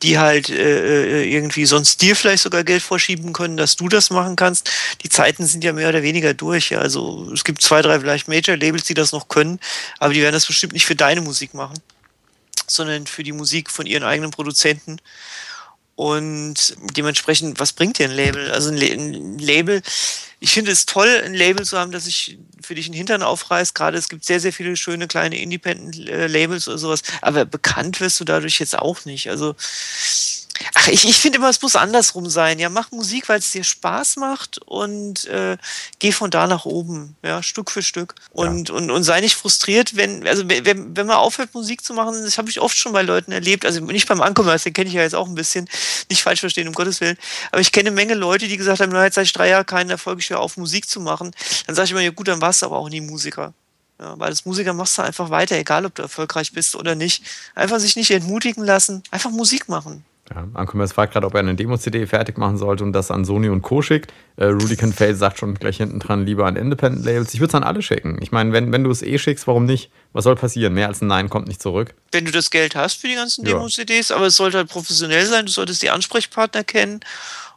die 0.03 0.19
halt 0.19 0.49
äh, 0.49 1.23
äh, 1.23 1.33
irgendwie 1.33 1.65
sonst 1.65 2.01
dir 2.01 2.15
vielleicht 2.15 2.43
sogar 2.43 2.63
Geld 2.63 2.83
vorschieben 2.83 3.33
können, 3.33 3.57
dass 3.57 3.75
du 3.75 3.89
das 3.89 4.11
machen 4.11 4.35
kannst. 4.35 4.69
Die 5.03 5.09
Zeiten 5.09 5.45
sind 5.45 5.63
ja 5.63 5.73
mehr 5.73 5.89
oder 5.89 6.03
weniger 6.03 6.33
durch. 6.33 6.69
Ja. 6.69 6.79
Also 6.79 7.31
es 7.33 7.43
gibt 7.43 7.61
zwei, 7.61 7.81
drei 7.81 7.99
vielleicht 7.99 8.27
Major-Labels, 8.27 8.83
die 8.83 8.93
das 8.93 9.11
noch 9.11 9.27
können, 9.27 9.59
aber 9.97 10.13
die 10.13 10.21
werden 10.21 10.33
das 10.33 10.45
bestimmt 10.45 10.73
nicht 10.73 10.85
für 10.85 10.95
deine 10.95 11.21
Musik 11.21 11.53
machen, 11.53 11.79
sondern 12.67 13.07
für 13.07 13.23
die 13.23 13.31
Musik 13.31 13.71
von 13.71 13.87
ihren 13.87 14.03
eigenen 14.03 14.31
Produzenten. 14.31 14.97
Und 15.95 16.75
dementsprechend, 16.97 17.59
was 17.59 17.71
bringt 17.71 17.99
dir 17.99 18.09
ein 18.09 18.15
Label? 18.15 18.51
Also 18.51 18.69
ein, 18.69 18.77
ein 18.77 19.39
Label, 19.39 19.81
ich 20.39 20.51
finde 20.51 20.71
es 20.71 20.85
toll, 20.85 21.21
ein 21.23 21.33
Label 21.33 21.65
zu 21.65 21.77
haben, 21.77 21.91
das 21.91 22.05
sich 22.05 22.37
für 22.61 22.75
dich 22.75 22.87
einen 22.87 22.95
Hintern 22.95 23.23
aufreißt. 23.23 23.73
Gerade 23.73 23.97
es 23.97 24.09
gibt 24.09 24.25
sehr, 24.25 24.41
sehr 24.41 24.51
viele 24.51 24.75
schöne 24.75 25.07
kleine 25.07 25.39
Independent-Labels 25.39 26.67
oder 26.67 26.77
sowas. 26.77 27.01
Aber 27.21 27.45
bekannt 27.45 28.01
wirst 28.01 28.19
du 28.19 28.25
dadurch 28.25 28.59
jetzt 28.59 28.77
auch 28.77 29.05
nicht. 29.05 29.29
Also 29.29 29.55
Ach, 30.73 30.87
ich, 30.87 31.07
ich 31.07 31.17
finde 31.17 31.37
immer, 31.37 31.49
es 31.49 31.61
muss 31.61 31.75
andersrum 31.75 32.29
sein. 32.29 32.59
Ja, 32.59 32.69
mach 32.69 32.91
Musik, 32.91 33.27
weil 33.29 33.39
es 33.39 33.51
dir 33.51 33.63
Spaß 33.63 34.17
macht 34.17 34.59
und 34.59 35.25
äh, 35.25 35.57
geh 35.99 36.11
von 36.11 36.31
da 36.31 36.47
nach 36.47 36.65
oben, 36.65 37.15
ja, 37.23 37.43
Stück 37.43 37.71
für 37.71 37.81
Stück. 37.81 38.15
Und, 38.31 38.69
ja. 38.69 38.75
und, 38.75 38.89
und 38.91 39.03
sei 39.03 39.21
nicht 39.21 39.35
frustriert, 39.35 39.95
wenn, 39.95 40.25
also 40.27 40.43
wenn, 40.47 40.95
wenn 40.95 41.05
man 41.05 41.17
aufhört, 41.17 41.53
Musik 41.53 41.83
zu 41.83 41.93
machen, 41.93 42.21
das 42.23 42.37
habe 42.37 42.49
ich 42.49 42.61
oft 42.61 42.77
schon 42.77 42.93
bei 42.93 43.01
Leuten 43.01 43.31
erlebt, 43.31 43.65
also 43.65 43.81
nicht 43.81 44.07
beim 44.07 44.21
Ankommen, 44.21 44.57
den 44.57 44.73
kenne 44.73 44.87
ich 44.87 44.95
ja 44.95 45.01
jetzt 45.01 45.15
auch 45.15 45.27
ein 45.27 45.35
bisschen, 45.35 45.67
nicht 46.09 46.23
falsch 46.23 46.39
verstehen, 46.39 46.67
um 46.67 46.73
Gottes 46.73 47.01
Willen. 47.01 47.17
Aber 47.51 47.61
ich 47.61 47.71
kenne 47.71 47.87
eine 47.89 47.95
Menge 47.95 48.13
Leute, 48.13 48.47
die 48.47 48.57
gesagt 48.57 48.79
haben, 48.79 48.91
na, 48.91 49.03
jetzt 49.03 49.15
seit 49.15 49.35
drei 49.35 49.49
Jahre 49.49 49.65
keinen 49.65 49.89
Erfolg, 49.89 50.19
ich 50.19 50.29
höre 50.29 50.39
auf, 50.39 50.57
Musik 50.57 50.89
zu 50.89 50.99
machen. 50.99 51.31
Dann 51.67 51.75
sage 51.75 51.85
ich 51.85 51.91
immer, 51.91 52.01
ja 52.01 52.11
gut, 52.11 52.27
dann 52.27 52.41
warst 52.41 52.61
du 52.61 52.67
aber 52.67 52.77
auch 52.77 52.89
nie 52.89 53.01
Musiker. 53.01 53.53
Ja, 53.99 54.19
weil 54.19 54.29
als 54.29 54.45
Musiker 54.45 54.73
machst 54.73 54.97
du 54.97 55.03
einfach 55.03 55.29
weiter, 55.29 55.55
egal 55.55 55.85
ob 55.85 55.95
du 55.95 56.01
erfolgreich 56.01 56.51
bist 56.51 56.75
oder 56.75 56.95
nicht. 56.95 57.23
Einfach 57.55 57.79
sich 57.79 57.95
nicht 57.95 58.11
entmutigen 58.11 58.63
lassen, 58.65 59.03
einfach 59.11 59.31
Musik 59.31 59.69
machen. 59.69 60.03
Ja, 60.33 60.47
Ankomers 60.55 60.91
fragt 60.91 61.13
gerade, 61.13 61.27
ob 61.27 61.35
er 61.35 61.41
eine 61.41 61.53
Demo-CD 61.53 62.07
fertig 62.07 62.39
machen 62.39 62.57
sollte 62.57 62.83
und 62.83 62.93
das 62.93 63.11
an 63.11 63.25
Sony 63.25 63.49
und 63.49 63.61
Co. 63.61 63.83
schickt. 63.83 64.11
Äh, 64.37 64.45
Rudy 64.45 64.75
Canfell 64.75 65.13
sagt 65.13 65.37
schon 65.37 65.53
gleich 65.53 65.77
hinten 65.77 65.99
dran, 65.99 66.25
lieber 66.25 66.47
an 66.47 66.55
Independent 66.55 67.05
Labels. 67.05 67.35
Ich 67.35 67.41
würde 67.41 67.49
es 67.49 67.55
an 67.55 67.63
alle 67.63 67.83
schicken. 67.83 68.17
Ich 68.21 68.31
meine, 68.31 68.51
wenn, 68.51 68.71
wenn 68.71 68.83
du 68.83 68.89
es 68.89 69.03
eh 69.03 69.19
schickst, 69.19 69.45
warum 69.45 69.65
nicht? 69.65 69.91
Was 70.13 70.23
soll 70.23 70.35
passieren? 70.35 70.73
Mehr 70.73 70.87
als 70.87 71.01
ein 71.01 71.07
Nein 71.07 71.29
kommt 71.29 71.47
nicht 71.47 71.61
zurück. 71.61 71.93
Wenn 72.11 72.25
du 72.25 72.31
das 72.31 72.49
Geld 72.49 72.75
hast 72.75 72.95
für 72.95 73.07
die 73.07 73.13
ganzen 73.13 73.45
Demo-CDs, 73.45 74.09
aber 74.11 74.25
es 74.25 74.35
sollte 74.35 74.57
halt 74.57 74.69
professionell 74.69 75.27
sein, 75.27 75.45
du 75.45 75.51
solltest 75.51 75.83
die 75.83 75.91
Ansprechpartner 75.91 76.63
kennen 76.63 77.01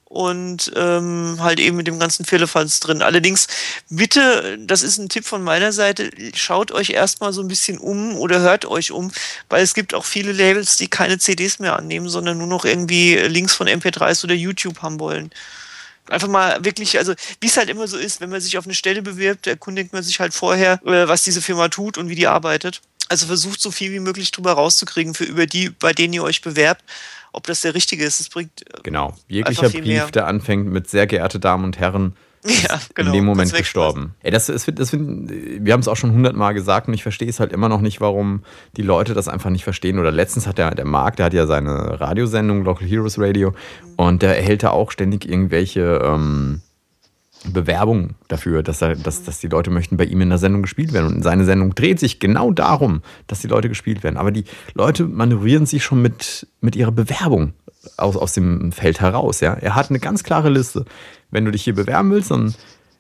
und 0.09 0.73
ähm, 0.75 1.37
halt 1.39 1.61
eben 1.61 1.77
mit 1.77 1.87
dem 1.87 1.99
ganzen 1.99 2.25
Firlefanz 2.25 2.81
drin. 2.81 3.03
Allerdings, 3.03 3.47
bitte, 3.91 4.59
das 4.59 4.83
ist 4.83 4.97
ein 4.97 5.11
Tipp 5.11 5.27
von 5.27 5.43
meiner 5.43 5.71
Seite, 5.71 6.11
schaut 6.35 6.73
euch 6.73 6.91
erstmal 6.91 7.35
so 7.35 7.43
ein 7.43 7.49
bisschen 7.49 7.79
um 7.79 8.17
oder 8.17 8.41
hört 8.41 8.65
euch 8.65 8.91
um, 8.91 9.13
weil 9.51 9.63
es 9.63 9.75
gibt 9.75 9.93
auch 9.93 10.07
viele 10.07 10.33
Labels, 10.33 10.77
die 10.77 10.89
keine 10.89 11.19
CDs 11.19 11.59
mehr 11.59 11.77
annehmen, 11.77 12.09
sondern 12.09 12.39
nur 12.39 12.47
noch 12.47 12.65
irgendwie 12.65 13.17
Links 13.17 13.55
von 13.55 13.69
MP3s 13.69 14.25
oder 14.25 14.35
YouTube 14.35 14.81
haben 14.81 14.99
wollen. 14.99 15.31
Einfach 16.09 16.29
mal 16.29 16.65
wirklich, 16.65 16.97
also 16.97 17.13
wie 17.41 17.47
es 17.47 17.59
halt 17.59 17.69
immer 17.69 17.87
so 17.87 17.99
ist, 17.99 18.23
wenn 18.23 18.31
man 18.31 18.41
sich 18.41 18.57
auf 18.57 18.65
eine 18.65 18.75
Stelle 18.75 19.03
bewirbt, 19.03 19.47
erkundigt 19.47 19.93
man 19.93 20.03
sich 20.03 20.21
halt 20.21 20.33
vorher, 20.33 20.81
äh, 20.87 21.07
was 21.07 21.23
diese 21.23 21.43
Firma 21.43 21.69
tut 21.69 21.99
und 21.99 22.09
wie 22.09 22.15
die 22.15 22.27
arbeitet. 22.27 22.81
Also 23.11 23.27
versucht 23.27 23.61
so 23.61 23.71
viel 23.71 23.93
wie 23.93 24.01
möglich 24.01 24.31
drüber 24.31 24.53
rauszukriegen 24.53 25.13
für 25.13 25.25
über 25.25 25.47
die, 25.47 25.69
bei 25.69 25.93
denen 25.93 26.15
ihr 26.15 26.23
euch 26.23 26.41
bewerbt 26.41 26.83
ob 27.33 27.47
das 27.47 27.61
der 27.61 27.75
richtige 27.75 28.05
ist. 28.05 28.21
Es 28.21 28.29
bringt. 28.29 28.63
Äh, 28.63 28.83
genau. 28.83 29.15
Jeglicher 29.29 29.69
Brief, 29.69 29.85
mehr. 29.85 30.07
der 30.07 30.27
anfängt 30.27 30.67
mit 30.67 30.89
sehr 30.89 31.07
geehrte 31.07 31.41
Damen 31.41 31.65
und 31.65 31.79
Herren, 31.79 32.15
ja, 32.45 32.81
genau, 32.95 33.11
in 33.11 33.15
dem 33.15 33.25
Moment 33.25 33.53
gestorben. 33.53 34.15
Ey, 34.23 34.31
das, 34.31 34.47
das, 34.47 34.67
das, 34.67 34.93
wir 34.93 35.73
haben 35.73 35.81
es 35.81 35.89
auch 35.89 35.97
schon 35.97 36.13
hundertmal 36.13 36.55
gesagt 36.55 36.89
und 36.89 36.95
ich 36.95 37.03
verstehe 37.03 37.29
es 37.29 37.41
halt 37.41 37.53
immer 37.53 37.69
noch 37.69 37.81
nicht, 37.81 38.01
warum 38.01 38.45
die 38.77 38.83
Leute 38.83 39.13
das 39.15 39.29
einfach 39.29 39.51
nicht 39.51 39.65
verstehen. 39.65 39.99
Oder 39.99 40.13
letztens 40.13 40.47
hat 40.47 40.59
der, 40.59 40.75
der 40.75 40.85
Marc, 40.85 41.17
der 41.17 41.27
hat 41.27 41.35
ja 41.35 41.47
seine 41.47 42.01
Radiosendung, 42.01 42.65
Local 42.65 42.87
Heroes 42.87 43.19
Radio, 43.19 43.51
mhm. 43.51 43.95
und 43.97 44.23
der 44.23 44.37
erhält 44.37 44.63
da 44.63 44.71
auch 44.71 44.93
ständig 44.93 45.29
irgendwelche 45.29 46.01
ähm, 46.05 46.63
Bewerbung 47.45 48.15
dafür, 48.29 48.63
dass, 48.63 48.83
er, 48.83 48.97
dass, 48.97 49.23
dass 49.23 49.39
die 49.39 49.49
Leute 49.49 49.71
möchten 49.71 49.97
bei 49.97 50.05
ihm 50.05 50.21
in 50.21 50.29
der 50.29 50.39
Sendung 50.39 50.63
gespielt 50.63 50.93
werden. 50.93 51.17
Und 51.17 51.23
seine 51.23 51.45
Sendung 51.45 51.75
dreht 51.75 52.01
sich 52.01 52.21
genau 52.21 52.51
darum, 52.51 53.03
dass 53.27 53.41
die 53.41 53.47
Leute 53.47 53.69
gespielt 53.69 54.03
werden. 54.03 54.17
Aber 54.17 54.31
die 54.31 54.45
Leute 54.75 55.05
manövrieren 55.05 55.67
sich 55.67 55.85
schon 55.85 56.03
mit, 56.03 56.47
mit 56.61 56.77
ihrer 56.77 56.93
Bewerbung 56.93 57.53
aus, 57.97 58.17
aus 58.17 58.33
dem 58.33 58.73
Feld 58.73 59.01
heraus. 59.01 59.41
Ja? 59.41 59.55
Er 59.55 59.75
hat 59.75 59.91
eine 59.91 60.01
ganz 60.01 60.25
klare 60.25 60.51
Liste. 60.51 60.85
Wenn 61.31 61.45
du 61.45 61.51
dich 61.51 61.63
hier 61.63 61.75
bewerben 61.75 62.11
willst, 62.11 62.31
dann 62.31 62.55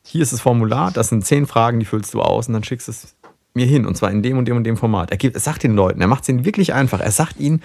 hier 0.04 0.22
ist 0.22 0.32
das 0.32 0.40
Formular, 0.40 0.90
das 0.90 1.08
sind 1.08 1.24
zehn 1.26 1.46
Fragen, 1.46 1.80
die 1.80 1.86
füllst 1.86 2.14
du 2.14 2.22
aus 2.22 2.48
und 2.48 2.54
dann 2.54 2.64
schickst 2.64 2.88
es 2.88 3.14
mir 3.54 3.66
hin. 3.66 3.86
Und 3.86 3.96
zwar 3.96 4.10
in 4.10 4.22
dem 4.22 4.38
und 4.38 4.46
dem 4.46 4.56
und 4.56 4.64
dem 4.64 4.76
Format. 4.76 5.10
Er, 5.10 5.16
gibt, 5.16 5.34
er 5.34 5.40
sagt 5.40 5.62
den 5.62 5.74
Leuten, 5.74 6.00
er 6.00 6.06
macht 6.06 6.22
es 6.22 6.28
ihnen 6.28 6.44
wirklich 6.44 6.72
einfach. 6.72 7.00
Er 7.00 7.10
sagt 7.10 7.38
ihnen, 7.38 7.62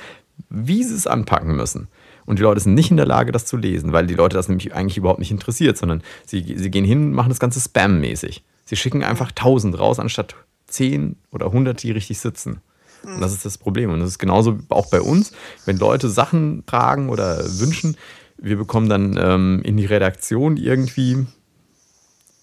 wie 0.50 0.84
sie 0.84 0.96
es 0.96 1.08
anpacken 1.08 1.56
müssen. 1.56 1.88
Und 2.26 2.40
die 2.40 2.44
Leute 2.44 2.62
sind 2.62 2.74
nicht 2.74 2.92
in 2.92 2.98
der 2.98 3.06
Lage, 3.06 3.32
das 3.32 3.46
zu 3.46 3.58
lesen, 3.58 3.92
weil 3.92 4.08
die 4.08 4.16
Leute 4.16 4.36
das 4.36 4.48
nämlich 4.48 4.74
eigentlich 4.74 4.98
überhaupt 4.98 5.20
nicht 5.20 5.32
interessiert, 5.32 5.78
sondern 5.78 6.02
sie, 6.26 6.56
sie 6.58 6.72
gehen 6.72 6.86
hin 6.86 7.08
und 7.08 7.14
machen 7.14 7.30
das 7.30 7.40
Ganze 7.40 7.60
spam-mäßig. 7.60 8.44
Sie 8.66 8.76
schicken 8.76 9.04
einfach 9.04 9.30
1000 9.30 9.78
raus, 9.78 10.00
anstatt 10.00 10.36
10 10.68 11.18
oder 11.32 11.48
100, 11.48 11.82
die 11.84 11.92
richtig 11.92 12.20
sitzen. 12.20 12.62
Und 13.04 13.20
das 13.20 13.34
ist 13.34 13.46
das 13.46 13.58
Problem. 13.58 13.92
Und 13.92 14.00
das 14.00 14.10
ist 14.10 14.20
genauso 14.20 14.60
auch 14.70 14.90
bei 14.90 15.02
uns. 15.02 15.34
Wenn 15.66 15.78
Leute 15.78 16.10
Sachen 16.10 16.64
fragen 16.66 17.10
oder 17.10 17.44
wünschen, 17.60 17.98
wir 18.38 18.58
bekommen 18.58 18.90
dann 18.90 19.18
ähm, 19.18 19.62
in 19.64 19.78
die 19.78 19.86
Redaktion 19.86 20.58
irgendwie 20.58 21.26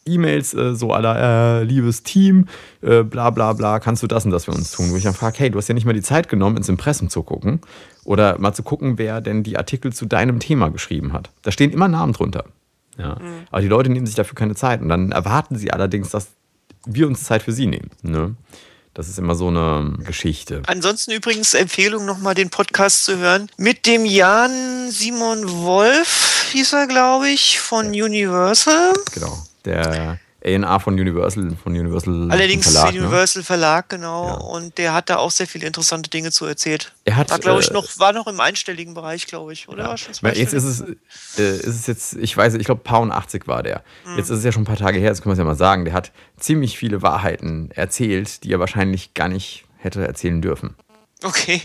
E-Mails 0.06 0.54
äh, 0.54 0.74
so 0.74 0.92
aller 0.92 1.60
äh, 1.60 1.64
liebes 1.64 2.02
Team, 2.02 2.46
äh, 2.82 3.02
bla 3.02 3.30
bla 3.30 3.52
bla, 3.52 3.80
kannst 3.80 4.02
du 4.02 4.06
das 4.06 4.24
und 4.24 4.30
das 4.30 4.46
für 4.46 4.52
uns 4.52 4.70
tun? 4.70 4.90
Wo 4.90 4.96
ich 4.96 5.04
dann 5.04 5.14
frage, 5.14 5.38
hey, 5.38 5.50
du 5.50 5.58
hast 5.58 5.68
ja 5.68 5.74
nicht 5.74 5.84
mal 5.84 5.92
die 5.92 6.02
Zeit 6.02 6.28
genommen, 6.28 6.56
ins 6.56 6.68
Impressum 6.68 7.10
zu 7.10 7.22
gucken 7.22 7.60
oder 8.04 8.38
mal 8.38 8.52
zu 8.54 8.62
gucken, 8.62 8.98
wer 8.98 9.20
denn 9.20 9.42
die 9.42 9.58
Artikel 9.58 9.92
zu 9.92 10.06
deinem 10.06 10.40
Thema 10.40 10.70
geschrieben 10.70 11.12
hat. 11.12 11.30
Da 11.42 11.52
stehen 11.52 11.70
immer 11.70 11.88
Namen 11.88 12.12
drunter. 12.12 12.44
Ja. 12.98 13.16
Mhm. 13.16 13.46
Aber 13.50 13.60
die 13.60 13.68
Leute 13.68 13.90
nehmen 13.90 14.06
sich 14.06 14.14
dafür 14.14 14.34
keine 14.34 14.54
Zeit 14.54 14.80
und 14.80 14.88
dann 14.88 15.12
erwarten 15.12 15.56
sie 15.56 15.72
allerdings, 15.72 16.10
dass 16.10 16.28
wir 16.86 17.06
uns 17.06 17.24
Zeit 17.24 17.42
für 17.42 17.52
sie 17.52 17.66
nehmen. 17.66 17.90
Ne? 18.02 18.34
Das 18.94 19.08
ist 19.08 19.18
immer 19.18 19.34
so 19.34 19.48
eine 19.48 19.98
Geschichte. 20.04 20.62
Ansonsten 20.66 21.12
übrigens 21.12 21.54
Empfehlung, 21.54 22.06
nochmal 22.06 22.34
den 22.34 22.50
Podcast 22.50 23.04
zu 23.04 23.18
hören. 23.18 23.48
Mit 23.56 23.86
dem 23.86 24.04
Jan 24.04 24.90
Simon 24.90 25.48
Wolf, 25.48 26.48
hieß 26.52 26.72
er, 26.72 26.86
glaube 26.86 27.28
ich, 27.28 27.60
von 27.60 27.88
Universal. 27.88 28.92
Genau 29.14 29.38
der 29.64 30.18
A&A 30.44 30.78
von 30.78 30.94
Universal, 30.94 31.54
von 31.62 31.76
Universal 31.76 32.30
Allerdings 32.30 32.64
Verlag, 32.64 32.94
ne? 32.94 33.00
Universal 33.00 33.40
ne? 33.40 33.44
Verlag, 33.44 33.88
genau. 33.90 34.26
Ja. 34.26 34.34
Und 34.34 34.78
der 34.78 34.94
hat 34.94 35.10
da 35.10 35.16
auch 35.16 35.30
sehr 35.30 35.46
viele 35.46 35.66
interessante 35.66 36.08
Dinge 36.08 36.30
zu 36.32 36.46
erzählt. 36.46 36.94
Er 37.04 37.16
hat, 37.16 37.30
war, 37.30 37.38
glaube 37.38 37.60
ich, 37.60 37.70
äh, 37.70 37.74
noch, 37.74 37.86
war 37.98 38.12
noch 38.12 38.26
im 38.26 38.40
einstelligen 38.40 38.94
Bereich, 38.94 39.26
glaube 39.26 39.52
ich, 39.52 39.68
oder? 39.68 39.94
Ja. 39.94 40.30
Jetzt 40.32 40.54
ist 40.54 40.64
es, 40.64 40.80
äh, 41.38 41.56
ist 41.56 41.66
es 41.66 41.86
jetzt, 41.86 42.14
ich 42.14 42.34
weiß, 42.34 42.54
ich 42.54 42.64
glaube, 42.64 42.80
Paar 42.82 43.00
80 43.10 43.46
war 43.46 43.62
der. 43.62 43.82
Mhm. 44.06 44.16
Jetzt 44.16 44.30
ist 44.30 44.38
es 44.38 44.44
ja 44.44 44.52
schon 44.52 44.62
ein 44.62 44.66
paar 44.66 44.76
Tage 44.76 44.98
her, 44.98 45.10
das 45.10 45.20
können 45.20 45.30
wir 45.30 45.34
es 45.34 45.38
ja 45.38 45.44
mal 45.44 45.56
sagen. 45.56 45.84
Der 45.84 45.94
hat 45.94 46.10
ziemlich 46.38 46.78
viele 46.78 47.02
Wahrheiten 47.02 47.70
erzählt, 47.72 48.44
die 48.44 48.52
er 48.52 48.60
wahrscheinlich 48.60 49.12
gar 49.12 49.28
nicht 49.28 49.64
hätte 49.76 50.06
erzählen 50.06 50.40
dürfen. 50.40 50.74
Okay. 51.22 51.62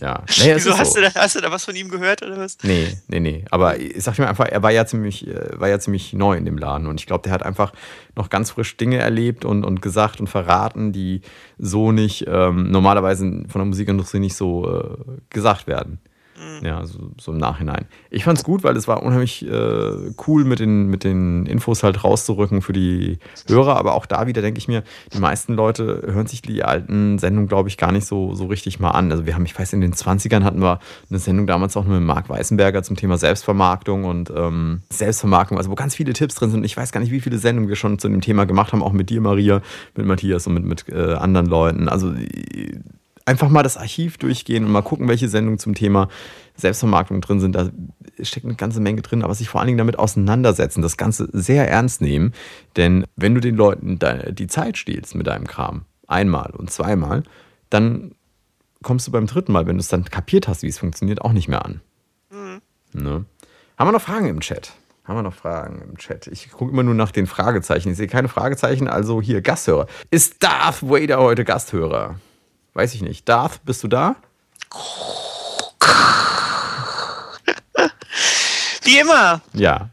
Ja. 0.00 0.22
Naja, 0.38 0.56
Wieso 0.56 0.76
hast, 0.76 0.94
so. 0.94 1.00
du 1.00 1.10
da, 1.10 1.14
hast 1.14 1.36
du 1.36 1.40
da 1.40 1.50
was 1.50 1.64
von 1.64 1.76
ihm 1.76 1.88
gehört 1.88 2.22
oder 2.22 2.38
was? 2.38 2.56
Nee, 2.62 2.96
nee, 3.08 3.20
nee. 3.20 3.44
Aber 3.50 3.78
ich 3.78 4.02
sag 4.02 4.16
dir 4.16 4.22
mal 4.22 4.28
einfach, 4.28 4.46
er 4.46 4.62
war 4.62 4.70
ja 4.70 4.86
ziemlich, 4.86 5.26
äh, 5.26 5.60
war 5.60 5.68
ja 5.68 5.78
ziemlich 5.78 6.12
neu 6.12 6.36
in 6.36 6.44
dem 6.44 6.58
Laden 6.58 6.86
und 6.86 6.98
ich 7.00 7.06
glaube, 7.06 7.22
der 7.22 7.32
hat 7.32 7.42
einfach 7.42 7.72
noch 8.16 8.30
ganz 8.30 8.50
frisch 8.50 8.76
Dinge 8.76 8.98
erlebt 8.98 9.44
und, 9.44 9.64
und 9.64 9.82
gesagt 9.82 10.20
und 10.20 10.28
verraten, 10.28 10.92
die 10.92 11.20
so 11.58 11.92
nicht 11.92 12.24
ähm, 12.26 12.70
normalerweise 12.70 13.24
von 13.48 13.58
der 13.60 13.64
Musikindustrie 13.64 14.18
nicht 14.18 14.36
so 14.36 14.80
äh, 14.80 14.96
gesagt 15.30 15.66
werden. 15.66 15.98
Mhm. 16.42 16.66
Ja, 16.66 16.84
so, 16.84 17.10
so, 17.18 17.32
im 17.32 17.38
Nachhinein. 17.38 17.86
Ich 18.10 18.24
fand 18.24 18.38
es 18.38 18.44
gut, 18.44 18.64
weil 18.64 18.76
es 18.76 18.88
war 18.88 19.02
unheimlich 19.02 19.46
äh, 19.46 20.12
cool, 20.26 20.44
mit 20.44 20.58
den, 20.58 20.86
mit 20.86 21.04
den 21.04 21.46
Infos 21.46 21.82
halt 21.82 22.02
rauszurücken 22.02 22.62
für 22.62 22.72
die 22.72 23.18
Hörer. 23.48 23.76
Aber 23.76 23.94
auch 23.94 24.06
da 24.06 24.26
wieder 24.26 24.42
denke 24.42 24.58
ich 24.58 24.68
mir, 24.68 24.82
die 25.12 25.18
meisten 25.18 25.54
Leute 25.54 26.02
hören 26.06 26.26
sich 26.26 26.42
die 26.42 26.64
alten 26.64 27.18
Sendungen, 27.18 27.48
glaube 27.48 27.68
ich, 27.68 27.76
gar 27.76 27.92
nicht 27.92 28.06
so, 28.06 28.34
so 28.34 28.46
richtig 28.46 28.80
mal 28.80 28.90
an. 28.90 29.10
Also 29.10 29.26
wir 29.26 29.34
haben, 29.34 29.44
ich 29.44 29.58
weiß, 29.58 29.72
in 29.72 29.80
den 29.80 29.94
20ern 29.94 30.42
hatten 30.42 30.60
wir 30.60 30.80
eine 31.10 31.18
Sendung 31.18 31.46
damals 31.46 31.76
auch 31.76 31.84
mit 31.84 32.00
Marc 32.00 32.28
Weißenberger 32.28 32.82
zum 32.82 32.96
Thema 32.96 33.18
Selbstvermarktung 33.18 34.04
und 34.04 34.32
ähm, 34.34 34.82
Selbstvermarktung, 34.90 35.58
also 35.58 35.70
wo 35.70 35.74
ganz 35.74 35.94
viele 35.94 36.12
Tipps 36.12 36.34
drin 36.34 36.50
sind. 36.50 36.64
Ich 36.64 36.76
weiß 36.76 36.92
gar 36.92 37.00
nicht, 37.00 37.12
wie 37.12 37.20
viele 37.20 37.38
Sendungen 37.38 37.68
wir 37.68 37.76
schon 37.76 37.98
zu 37.98 38.08
dem 38.08 38.20
Thema 38.20 38.46
gemacht 38.46 38.72
haben, 38.72 38.82
auch 38.82 38.92
mit 38.92 39.10
dir, 39.10 39.20
Maria, 39.20 39.62
mit 39.96 40.06
Matthias 40.06 40.46
und 40.46 40.54
mit, 40.54 40.64
mit 40.64 40.88
äh, 40.88 41.14
anderen 41.14 41.46
Leuten. 41.46 41.88
Also 41.88 42.12
einfach 43.26 43.48
mal 43.48 43.62
das 43.62 43.76
Archiv 43.76 44.18
durchgehen 44.18 44.64
und 44.64 44.72
mal 44.72 44.82
gucken, 44.82 45.08
welche 45.08 45.28
Sendungen 45.28 45.58
zum 45.58 45.74
Thema 45.74 46.08
Selbstvermarktung 46.56 47.20
drin 47.20 47.40
sind. 47.40 47.54
Da 47.54 47.70
steckt 48.20 48.46
eine 48.46 48.54
ganze 48.54 48.80
Menge 48.80 49.02
drin, 49.02 49.22
aber 49.22 49.34
sich 49.34 49.48
vor 49.48 49.60
allen 49.60 49.68
Dingen 49.68 49.78
damit 49.78 49.98
auseinandersetzen, 49.98 50.82
das 50.82 50.96
Ganze 50.96 51.28
sehr 51.32 51.68
ernst 51.68 52.00
nehmen. 52.00 52.32
Denn 52.76 53.06
wenn 53.16 53.34
du 53.34 53.40
den 53.40 53.56
Leuten 53.56 53.98
die 54.32 54.46
Zeit 54.46 54.78
stiehlst 54.78 55.14
mit 55.14 55.26
deinem 55.26 55.46
Kram, 55.46 55.84
einmal 56.06 56.50
und 56.50 56.70
zweimal, 56.70 57.22
dann 57.70 58.14
kommst 58.82 59.06
du 59.06 59.12
beim 59.12 59.26
dritten 59.26 59.52
Mal, 59.52 59.66
wenn 59.66 59.76
du 59.76 59.80
es 59.80 59.88
dann 59.88 60.04
kapiert 60.04 60.48
hast, 60.48 60.62
wie 60.62 60.68
es 60.68 60.78
funktioniert, 60.78 61.22
auch 61.22 61.32
nicht 61.32 61.48
mehr 61.48 61.64
an. 61.64 61.80
Mhm. 62.30 62.60
Ne? 62.92 63.24
Haben 63.78 63.88
wir 63.88 63.92
noch 63.92 64.02
Fragen 64.02 64.26
im 64.26 64.40
Chat? 64.40 64.72
Haben 65.04 65.16
wir 65.16 65.22
noch 65.22 65.34
Fragen 65.34 65.80
im 65.82 65.96
Chat? 65.96 66.26
Ich 66.28 66.50
gucke 66.50 66.70
immer 66.70 66.82
nur 66.82 66.94
nach 66.94 67.10
den 67.10 67.26
Fragezeichen. 67.26 67.90
Ich 67.90 67.96
sehe 67.96 68.06
keine 68.06 68.28
Fragezeichen, 68.28 68.88
also 68.88 69.20
hier 69.22 69.40
Gasthörer. 69.40 69.86
Ist 70.10 70.42
Darth 70.42 70.82
Vader 70.82 71.18
heute 71.18 71.44
Gasthörer? 71.44 72.16
Weiß 72.74 72.94
ich 72.94 73.02
nicht. 73.02 73.28
Darth, 73.28 73.60
bist 73.64 73.82
du 73.84 73.88
da? 73.88 74.16
Wie 78.84 78.98
immer. 78.98 79.40
Ja. 79.52 79.90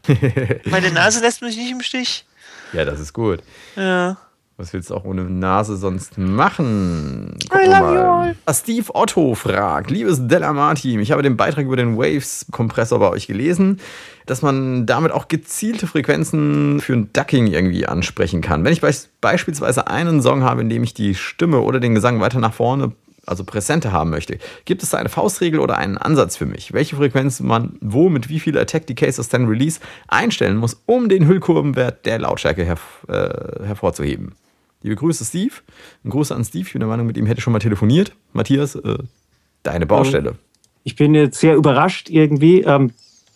Meine 0.64 0.90
Nase 0.92 1.20
lässt 1.20 1.42
mich 1.42 1.56
nicht 1.56 1.70
im 1.70 1.80
Stich. 1.82 2.24
ja, 2.72 2.84
das 2.84 2.98
ist 3.00 3.12
gut. 3.12 3.42
Ja. 3.76 4.16
Was 4.60 4.74
willst 4.74 4.90
du 4.90 4.94
auch 4.94 5.04
ohne 5.04 5.22
Nase 5.22 5.78
sonst 5.78 6.18
machen? 6.18 7.34
I 7.50 7.66
love 7.66 7.94
you 7.94 8.00
all. 8.00 8.36
Ah, 8.44 8.52
Steve 8.52 8.94
Otto 8.94 9.34
fragt, 9.34 9.90
liebes 9.90 10.28
Delamar-Team, 10.28 11.00
ich 11.00 11.12
habe 11.12 11.22
den 11.22 11.38
Beitrag 11.38 11.64
über 11.64 11.76
den 11.76 11.96
Waves-Kompressor 11.96 12.98
bei 12.98 13.08
euch 13.08 13.26
gelesen, 13.26 13.80
dass 14.26 14.42
man 14.42 14.84
damit 14.84 15.12
auch 15.12 15.28
gezielte 15.28 15.86
Frequenzen 15.86 16.80
für 16.80 16.92
ein 16.92 17.10
Ducking 17.14 17.46
irgendwie 17.46 17.86
ansprechen 17.86 18.42
kann. 18.42 18.62
Wenn 18.62 18.74
ich 18.74 18.82
beis- 18.82 19.08
beispielsweise 19.22 19.86
einen 19.86 20.20
Song 20.20 20.42
habe, 20.42 20.60
in 20.60 20.68
dem 20.68 20.82
ich 20.82 20.92
die 20.92 21.14
Stimme 21.14 21.60
oder 21.60 21.80
den 21.80 21.94
Gesang 21.94 22.20
weiter 22.20 22.38
nach 22.38 22.52
vorne, 22.52 22.92
also 23.24 23.44
präsenter 23.44 23.92
haben 23.92 24.10
möchte, 24.10 24.36
gibt 24.66 24.82
es 24.82 24.90
da 24.90 24.98
eine 24.98 25.08
Faustregel 25.08 25.58
oder 25.60 25.78
einen 25.78 25.96
Ansatz 25.96 26.36
für 26.36 26.46
mich, 26.46 26.74
welche 26.74 26.96
Frequenz 26.96 27.40
man 27.40 27.78
wo 27.80 28.10
mit 28.10 28.28
wie 28.28 28.40
viel 28.40 28.58
Attack, 28.58 28.86
Decay, 28.86 29.10
Sustain, 29.10 29.46
Release 29.46 29.80
einstellen 30.08 30.58
muss, 30.58 30.82
um 30.84 31.08
den 31.08 31.26
Hüllkurvenwert 31.26 32.04
der 32.04 32.18
Lautstärke 32.18 32.66
herv 32.66 33.06
äh, 33.08 33.64
hervorzuheben? 33.64 34.34
Liebe 34.82 34.96
Grüße, 34.96 35.24
Steve. 35.24 35.54
Ein 36.04 36.10
Gruß 36.10 36.32
an 36.32 36.44
Steve. 36.44 36.66
Ich 36.66 36.72
bin 36.72 36.80
der 36.80 36.88
Meinung, 36.88 37.06
mit 37.06 37.16
ihm 37.16 37.26
hätte 37.26 37.38
ich 37.38 37.44
schon 37.44 37.52
mal 37.52 37.58
telefoniert. 37.58 38.14
Matthias, 38.32 38.74
äh, 38.74 38.98
deine 39.62 39.86
Baustelle. 39.86 40.36
Ich 40.84 40.96
bin 40.96 41.14
jetzt 41.14 41.38
sehr 41.38 41.54
überrascht 41.54 42.08
irgendwie. 42.08 42.62
Ähm, 42.62 42.92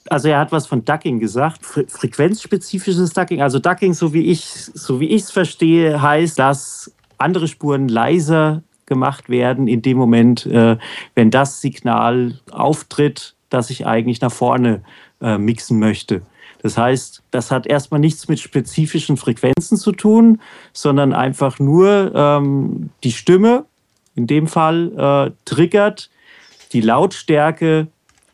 also 0.09 0.29
er 0.29 0.39
hat 0.39 0.53
was 0.53 0.67
von 0.67 0.85
Ducking 0.85 1.19
gesagt, 1.19 1.65
Fre 1.65 1.85
frequenzspezifisches 1.87 3.13
Ducking. 3.13 3.43
Also 3.43 3.59
Ducking, 3.59 3.95
so 3.95 4.13
wie 4.13 4.31
ich 4.31 4.45
so 4.45 5.01
wie 5.01 5.09
ich 5.09 5.23
es 5.23 5.31
verstehe, 5.31 6.01
heißt, 6.01 6.39
dass 6.39 6.93
andere 7.19 7.49
Spuren 7.49 7.89
leiser 7.89 8.63
gemacht 8.87 9.29
werden 9.29 9.69
in 9.69 9.83
dem 9.83 9.97
Moment, 9.97 10.47
äh, 10.47 10.77
wenn 11.15 11.31
das 11.31 11.61
Signal 11.61 12.41
auftritt, 12.51 13.35
das 13.51 13.71
ich 13.71 13.87
eigentlich 13.87 14.21
nach 14.21 14.33
vorne 14.33 14.83
äh, 15.21 15.39
mixen 15.39 15.79
möchte. 15.79 16.23
Das 16.65 16.79
heißt, 16.79 17.23
das 17.31 17.51
hat 17.51 17.67
erstmal 17.67 18.01
nichts 18.01 18.27
mit 18.27 18.41
spezifischen 18.41 19.19
Frequenzen 19.19 19.77
zu 19.77 19.93
tun, 19.93 20.41
sondern 20.73 21.13
einfach 21.13 21.59
nur 21.59 22.11
ähm, 22.15 22.89
die 23.05 23.13
Stimme, 23.13 23.67
in 24.15 24.27
dem 24.27 24.47
Fall, 24.47 24.91
äh, 24.97 25.31
triggert 25.45 26.09
die 26.73 26.81
Lautstärke 26.81 27.89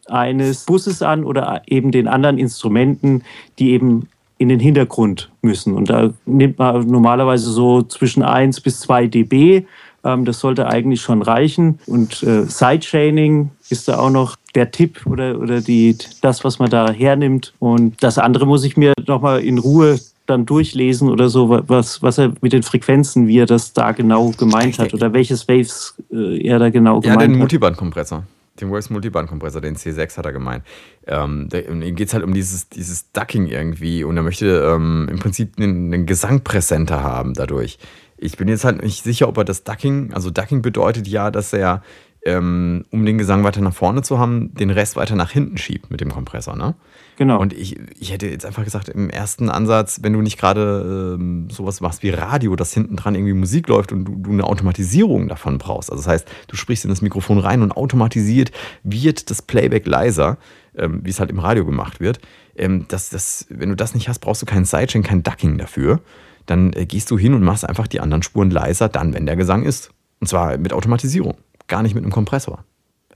eines 0.07 0.65
Busses 0.65 1.03
an 1.03 1.25
oder 1.25 1.63
eben 1.67 1.91
den 1.91 2.07
anderen 2.07 2.39
Instrumenten, 2.39 3.25
die 3.59 3.73
eben 3.73 4.09
in 4.39 4.49
den 4.49 4.61
Hintergrund 4.61 5.33
müssen. 5.43 5.75
Und 5.75 5.91
da 5.91 6.13
nimmt 6.25 6.57
man 6.57 6.87
normalerweise 6.87 7.51
so 7.51 7.83
zwischen 7.83 8.23
1 8.23 8.61
bis 8.61 8.79
2 8.79 9.09
dB. 9.09 9.67
Ähm, 10.05 10.25
das 10.25 10.41
sollte 10.41 10.67
eigentlich 10.67 11.01
schon 11.01 11.23
reichen. 11.23 11.79
Und 11.87 12.23
äh, 12.23 12.45
Sidechaining 12.45 13.51
ist 13.69 13.89
da 13.89 13.99
auch 13.99 14.11
noch 14.11 14.37
der 14.55 14.71
Tipp 14.71 15.07
oder, 15.07 15.39
oder 15.39 15.61
die, 15.61 15.97
das, 16.23 16.45
was 16.45 16.59
man 16.59 16.71
da 16.71 16.91
hernimmt. 16.91 17.53
Und 17.59 18.03
das 18.03 18.19
andere 18.19 18.47
muss 18.47 18.65
ich 18.65 18.77
mir 18.77 18.93
nochmal 19.07 19.41
in 19.41 19.59
Ruhe 19.59 20.01
dann 20.27 20.47
durchlesen 20.47 21.09
oder 21.09 21.29
so, 21.29 21.51
was, 21.67 22.03
was 22.03 22.19
er 22.19 22.33
mit 22.41 22.53
den 22.53 22.63
Frequenzen, 22.63 23.27
wie 23.27 23.39
er 23.39 23.47
das 23.47 23.73
da 23.73 23.93
genau 23.93 24.31
gemeint 24.31 24.79
hat 24.79 24.95
oder 24.95 25.13
welches 25.13 25.49
Waves 25.49 25.95
äh, 26.13 26.47
er 26.47 26.59
da 26.59 26.71
genau 26.71 26.97
Ja, 26.97 27.13
gemeint 27.13 27.23
den 27.23 27.33
hat. 27.33 27.39
Multibandkompressor. 27.39 28.25
Den 28.61 28.71
Waves 28.71 28.91
Multibandkompressor, 28.91 29.61
den 29.61 29.77
C6 29.77 30.17
hat 30.19 30.27
er 30.27 30.33
gemeint. 30.33 30.65
Ähm, 31.07 31.49
ihm 31.53 31.97
geht 31.97 32.09
es 32.09 32.15
halt 32.15 32.25
um 32.25 32.35
dieses, 32.35 32.69
dieses 32.69 33.11
Ducking 33.13 33.47
irgendwie 33.47 34.05
und 34.05 34.17
er 34.17 34.23
möchte 34.23 34.73
ähm, 34.75 35.09
im 35.11 35.19
Prinzip 35.19 35.55
einen, 35.59 35.93
einen 35.93 36.07
Gesang 36.07 36.43
präsenter 36.43 37.03
haben 37.03 37.35
dadurch. 37.35 37.79
Ich 38.23 38.37
bin 38.37 38.49
jetzt 38.49 38.65
halt 38.65 38.83
nicht 38.83 39.03
sicher, 39.03 39.29
ob 39.29 39.39
er 39.39 39.45
das 39.45 39.65
Ducking, 39.65 40.13
also 40.13 40.31
Ducking 40.31 40.63
bedeutet 40.63 41.09
ja, 41.09 41.31
dass 41.31 41.53
er, 41.53 41.83
ähm, 42.25 42.85
um 42.91 43.07
den 43.07 43.17
Gesang 43.17 43.45
weiter 43.45 43.63
nach 43.63 43.73
vorne 43.73 44.03
zu 44.03 44.19
haben, 44.19 44.53
den 44.55 44.69
Rest 44.69 44.97
weiter 44.97 45.17
nach 45.17 45.31
hinten 45.31 45.57
schiebt 45.57 45.91
mit 45.91 46.03
dem 46.03 46.11
Kompressor, 46.11 46.55
ne? 46.55 46.75
Genau. 47.17 47.39
Und 47.39 47.53
ich, 47.53 47.79
ich 47.99 48.13
hätte 48.13 48.29
jetzt 48.29 48.47
einfach 48.47 48.65
gesagt, 48.65 48.89
im 48.89 49.11
ersten 49.11 49.51
Ansatz, 49.51 50.01
wenn 50.03 50.13
du 50.13 50.23
nicht 50.23 50.39
gerade 50.39 51.17
ähm, 51.19 51.49
sowas 51.51 51.81
machst 51.81 52.03
wie 52.03 52.11
Radio, 52.11 52.57
dass 52.57 52.73
hinten 52.73 52.97
dran 52.97 53.15
irgendwie 53.15 53.35
Musik 53.35 53.69
läuft 53.69 53.93
und 53.93 54.05
du, 54.05 54.17
du 54.17 54.31
eine 54.33 54.45
Automatisierung 54.45 55.29
davon 55.29 55.59
brauchst. 55.59 55.91
Also 55.91 56.03
das 56.03 56.11
heißt, 56.11 56.29
du 56.49 56.57
sprichst 56.57 56.85
in 56.85 56.91
das 56.91 57.03
Mikrofon 57.03 57.39
rein 57.39 57.63
und 57.63 57.73
automatisiert 57.73 58.53
wird 58.85 59.31
das 59.31 59.43
Playback 59.43 59.87
leiser, 59.87 60.39
ähm, 60.75 61.01
wie 61.05 61.11
es 61.11 61.21
halt 61.21 61.31
im 61.31 61.39
Radio 61.39 61.65
gemacht 61.67 62.01
wird. 62.01 62.21
Ähm, 62.57 62.87
das, 62.89 63.11
das, 63.11 63.47
wenn 63.51 63.69
du 63.69 63.77
das 63.77 63.95
nicht 63.95 64.09
hast, 64.09 64.21
brauchst 64.21 64.41
du 64.43 64.47
keinen 64.47 64.65
Sidechain, 64.65 65.03
kein 65.03 65.23
Ducking 65.23 65.59
dafür. 65.59 66.01
Dann 66.47 66.73
äh, 66.73 66.87
gehst 66.87 67.11
du 67.11 67.19
hin 67.19 67.35
und 67.35 67.43
machst 67.43 67.69
einfach 67.69 67.87
die 67.87 68.01
anderen 68.01 68.23
Spuren 68.23 68.51
leiser, 68.51 68.89
dann, 68.89 69.15
wenn 69.15 69.27
der 69.27 69.37
Gesang 69.37 69.63
ist. 69.63 69.91
Und 70.21 70.27
zwar 70.27 70.57
mit 70.59 70.73
Automatisierung, 70.73 71.35
gar 71.69 71.83
nicht 71.83 71.95
mit 71.95 72.05
einem 72.05 72.13
Kompressor. 72.13 72.65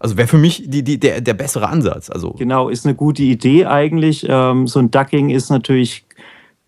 Also 0.01 0.17
wäre 0.17 0.29
für 0.29 0.39
mich 0.39 0.65
die, 0.67 0.83
die, 0.83 0.99
der, 0.99 1.21
der 1.21 1.35
bessere 1.35 1.69
Ansatz. 1.69 2.11
Also 2.11 2.33
Genau, 2.33 2.69
ist 2.69 2.85
eine 2.85 2.95
gute 2.95 3.23
Idee 3.23 3.67
eigentlich. 3.67 4.27
Ähm, 4.29 4.67
so 4.67 4.79
ein 4.79 4.91
Ducking 4.91 5.31
ist 5.31 5.51
natürlich 5.51 6.05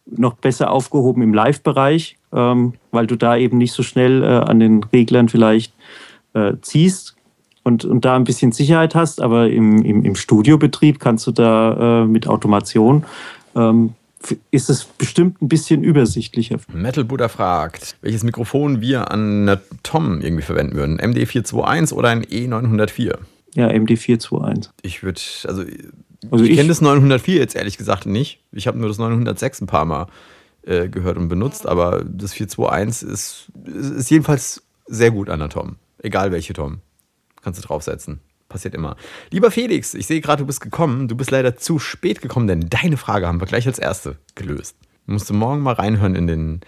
noch 0.07 0.35
besser 0.35 0.71
aufgehoben 0.71 1.23
im 1.23 1.35
Live-Bereich, 1.35 2.17
ähm, 2.33 2.75
weil 2.93 3.07
du 3.07 3.17
da 3.17 3.37
eben 3.37 3.59
nicht 3.59 3.73
so 3.73 3.83
schnell 3.83 4.23
äh, 4.23 4.27
an 4.27 4.61
den 4.61 4.83
Reglern 4.85 5.29
vielleicht 5.29 5.75
äh, 6.35 6.55
ziehst 6.61 7.17
und, 7.65 7.85
und 7.85 8.05
da 8.05 8.15
ein 8.15 8.25
bisschen 8.25 8.53
Sicherheit 8.53 8.95
hast. 8.95 9.21
Aber 9.21 9.51
im, 9.51 9.85
im, 9.85 10.05
im 10.05 10.15
Studiobetrieb 10.15 11.01
kannst 11.01 11.27
du 11.27 11.33
da 11.33 12.03
äh, 12.03 12.07
mit 12.07 12.29
Automation, 12.29 13.05
ähm, 13.57 13.95
ist 14.51 14.71
es 14.71 14.85
bestimmt 14.85 15.41
ein 15.43 15.49
bisschen 15.49 15.83
übersichtlicher. 15.85 16.59
Metal 16.73 17.05
Buddha 17.05 17.29
fragt, 17.29 17.97
welches 18.03 18.23
Mikrofon 18.25 18.81
wir 18.81 19.11
an 19.11 19.59
Tom 19.83 20.21
irgendwie 20.21 20.43
verwenden 20.43 20.75
würden. 20.77 21.01
MD421 21.01 21.93
oder 21.93 22.09
ein 22.11 22.23
E 22.23 22.47
E904? 22.47 23.19
Ja, 23.55 23.69
MD421. 23.69 24.69
Ich 24.83 25.03
würde, 25.03 25.21
also, 25.45 25.63
Also 26.31 26.45
ich, 26.45 26.51
ich- 26.51 26.57
kenne 26.57 26.69
das 26.69 26.81
904 26.81 27.37
jetzt 27.37 27.57
ehrlich 27.57 27.79
gesagt 27.79 28.07
nicht. 28.07 28.41
Ich 28.53 28.67
habe 28.67 28.79
nur 28.79 28.89
das 28.89 28.99
906 28.99 29.63
ein 29.63 29.67
paar 29.67 29.85
Mal 29.85 30.07
äh, 30.63 30.89
gehört 30.89 31.17
und 31.17 31.29
benutzt, 31.29 31.67
aber 31.67 32.05
das 32.05 32.33
421 32.35 33.09
ist, 33.09 33.49
ist, 33.65 33.91
ist 33.91 34.11
jedenfalls 34.11 34.63
sehr 34.87 35.11
gut 35.11 35.31
an 35.31 35.39
der 35.41 35.49
Tom. 35.49 35.77
Egal 36.03 36.33
welche 36.33 36.53
Tom. 36.53 36.79
Kannst 37.43 37.63
du 37.63 37.67
draufsetzen. 37.67 38.21
Passiert 38.57 38.75
immer. 38.75 38.97
Lieber 39.31 39.51
Felix, 39.51 39.93
ich 39.93 40.07
sehe 40.07 40.23
gerade, 40.23 40.41
du 40.41 40.47
bist 40.47 40.63
gekommen. 40.63 41.09
Du 41.09 41.15
bist 41.15 41.31
leider 41.31 41.59
zu 41.59 41.79
spät 41.79 42.23
gekommen, 42.23 42.47
denn 42.47 42.71
deine 42.71 42.97
Frage 42.97 43.27
haben 43.27 43.39
wir 43.39 43.47
gleich 43.47 43.67
als 43.67 43.79
erste 43.79 44.17
gelöst. 44.35 44.77
Du 45.07 45.13
musst 45.13 45.31
morgen 45.31 45.61
mal 45.61 45.75
reinhören 45.75 46.15
in 46.15 46.27
den, 46.27 46.61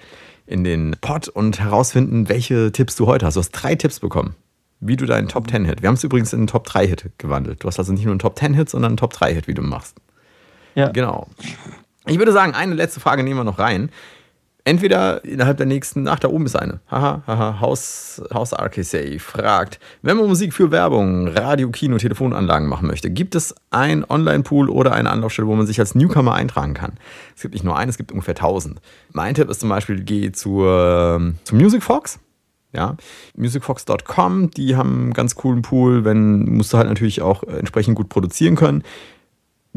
in 0.44 0.64
den 0.64 0.96
Pod 1.00 1.28
und 1.28 1.60
herausfinden, 1.60 2.28
welche 2.28 2.72
Tipps 2.72 2.94
du 2.94 3.06
heute 3.06 3.24
hast. 3.24 3.36
Du 3.36 3.40
hast 3.40 3.52
drei 3.52 3.74
Tipps 3.74 4.00
bekommen, 4.00 4.34
wie 4.80 4.96
du 4.96 5.06
deinen 5.06 5.28
Top 5.28 5.50
10 5.50 5.64
Hit. 5.64 5.80
Wir 5.80 5.88
haben 5.88 5.94
es 5.94 6.04
übrigens 6.04 6.34
in 6.34 6.40
einen 6.40 6.46
Top 6.46 6.66
3 6.66 6.86
Hit 6.86 7.08
gewandelt. 7.16 7.64
Du 7.64 7.68
hast 7.68 7.78
also 7.78 7.94
nicht 7.94 8.04
nur 8.04 8.12
einen 8.12 8.18
Top 8.18 8.38
10 8.38 8.52
Hit, 8.52 8.68
sondern 8.68 8.90
einen 8.90 8.96
Top 8.98 9.14
3 9.14 9.32
Hit, 9.32 9.48
wie 9.48 9.54
du 9.54 9.62
machst. 9.62 9.96
Ja. 10.74 10.88
Genau. 10.88 11.28
Ich 12.04 12.18
würde 12.18 12.32
sagen, 12.32 12.52
eine 12.52 12.74
letzte 12.74 13.00
Frage 13.00 13.22
nehmen 13.22 13.40
wir 13.40 13.44
noch 13.44 13.58
rein. 13.58 13.88
Entweder 14.68 15.24
innerhalb 15.24 15.56
der 15.56 15.64
nächsten, 15.64 16.06
ach, 16.08 16.18
da 16.18 16.28
oben 16.28 16.44
ist 16.44 16.54
eine. 16.54 16.80
Haha, 16.90 17.22
haha, 17.26 17.58
Haus, 17.62 18.20
Haus 18.34 18.52
RKC 18.52 19.18
fragt, 19.18 19.80
wenn 20.02 20.18
man 20.18 20.28
Musik 20.28 20.52
für 20.52 20.70
Werbung, 20.70 21.26
Radio, 21.26 21.70
Kino, 21.70 21.96
Telefonanlagen 21.96 22.68
machen 22.68 22.86
möchte, 22.86 23.08
gibt 23.08 23.34
es 23.34 23.54
ein 23.70 24.04
Online-Pool 24.04 24.68
oder 24.68 24.92
eine 24.92 25.08
Anlaufstelle, 25.08 25.48
wo 25.48 25.54
man 25.54 25.66
sich 25.66 25.80
als 25.80 25.94
Newcomer 25.94 26.34
eintragen 26.34 26.74
kann? 26.74 26.98
Es 27.34 27.40
gibt 27.40 27.54
nicht 27.54 27.64
nur 27.64 27.78
einen, 27.78 27.88
es 27.88 27.96
gibt 27.96 28.12
ungefähr 28.12 28.34
1000. 28.34 28.78
Mein 29.14 29.34
Tipp 29.34 29.48
ist 29.48 29.60
zum 29.60 29.70
Beispiel, 29.70 30.02
geh 30.02 30.32
zur, 30.32 31.32
zu 31.44 31.56
MusicFox. 31.56 32.20
Ja, 32.74 32.98
musicfox.com, 33.34 34.50
die 34.50 34.76
haben 34.76 35.04
einen 35.04 35.12
ganz 35.14 35.34
coolen 35.34 35.62
Pool, 35.62 36.04
wenn 36.04 36.40
musst 36.40 36.74
du 36.74 36.76
halt 36.76 36.88
natürlich 36.88 37.22
auch 37.22 37.42
äh, 37.44 37.60
entsprechend 37.60 37.96
gut 37.96 38.10
produzieren 38.10 38.56
können 38.56 38.84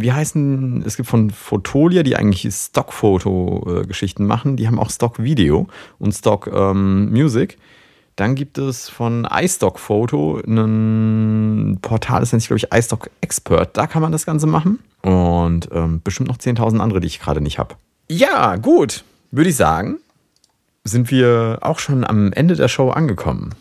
wie 0.01 0.11
heißen, 0.11 0.83
es 0.85 0.97
gibt 0.97 1.09
von 1.09 1.29
Fotolia, 1.31 2.03
die 2.03 2.15
eigentlich 2.15 2.47
Stock-Foto-Geschichten 2.53 4.25
machen, 4.25 4.55
die 4.57 4.67
haben 4.67 4.79
auch 4.79 4.89
Stock-Video 4.89 5.67
und 5.99 6.13
Stock-Music. 6.13 7.57
Dann 8.15 8.35
gibt 8.35 8.57
es 8.57 8.89
von 8.89 9.27
iStock 9.31 9.79
Photo 9.79 10.39
ein 10.45 11.79
Portal, 11.81 12.19
das 12.19 12.31
nennt 12.31 12.41
sich, 12.41 12.49
glaube 12.49 12.59
ich, 12.59 12.71
iStock 12.71 13.09
Expert. 13.21 13.77
Da 13.77 13.87
kann 13.87 14.01
man 14.01 14.11
das 14.11 14.25
Ganze 14.25 14.47
machen. 14.47 14.79
Und 15.01 15.69
ähm, 15.71 16.01
bestimmt 16.03 16.29
noch 16.29 16.37
10.000 16.37 16.79
andere, 16.79 16.99
die 16.99 17.07
ich 17.07 17.19
gerade 17.19 17.41
nicht 17.41 17.57
habe. 17.57 17.75
Ja, 18.09 18.57
gut. 18.57 19.03
Würde 19.31 19.49
ich 19.49 19.55
sagen, 19.55 19.99
sind 20.83 21.09
wir 21.09 21.59
auch 21.61 21.79
schon 21.79 22.05
am 22.05 22.33
Ende 22.33 22.55
der 22.55 22.67
Show 22.67 22.89
angekommen. 22.89 23.55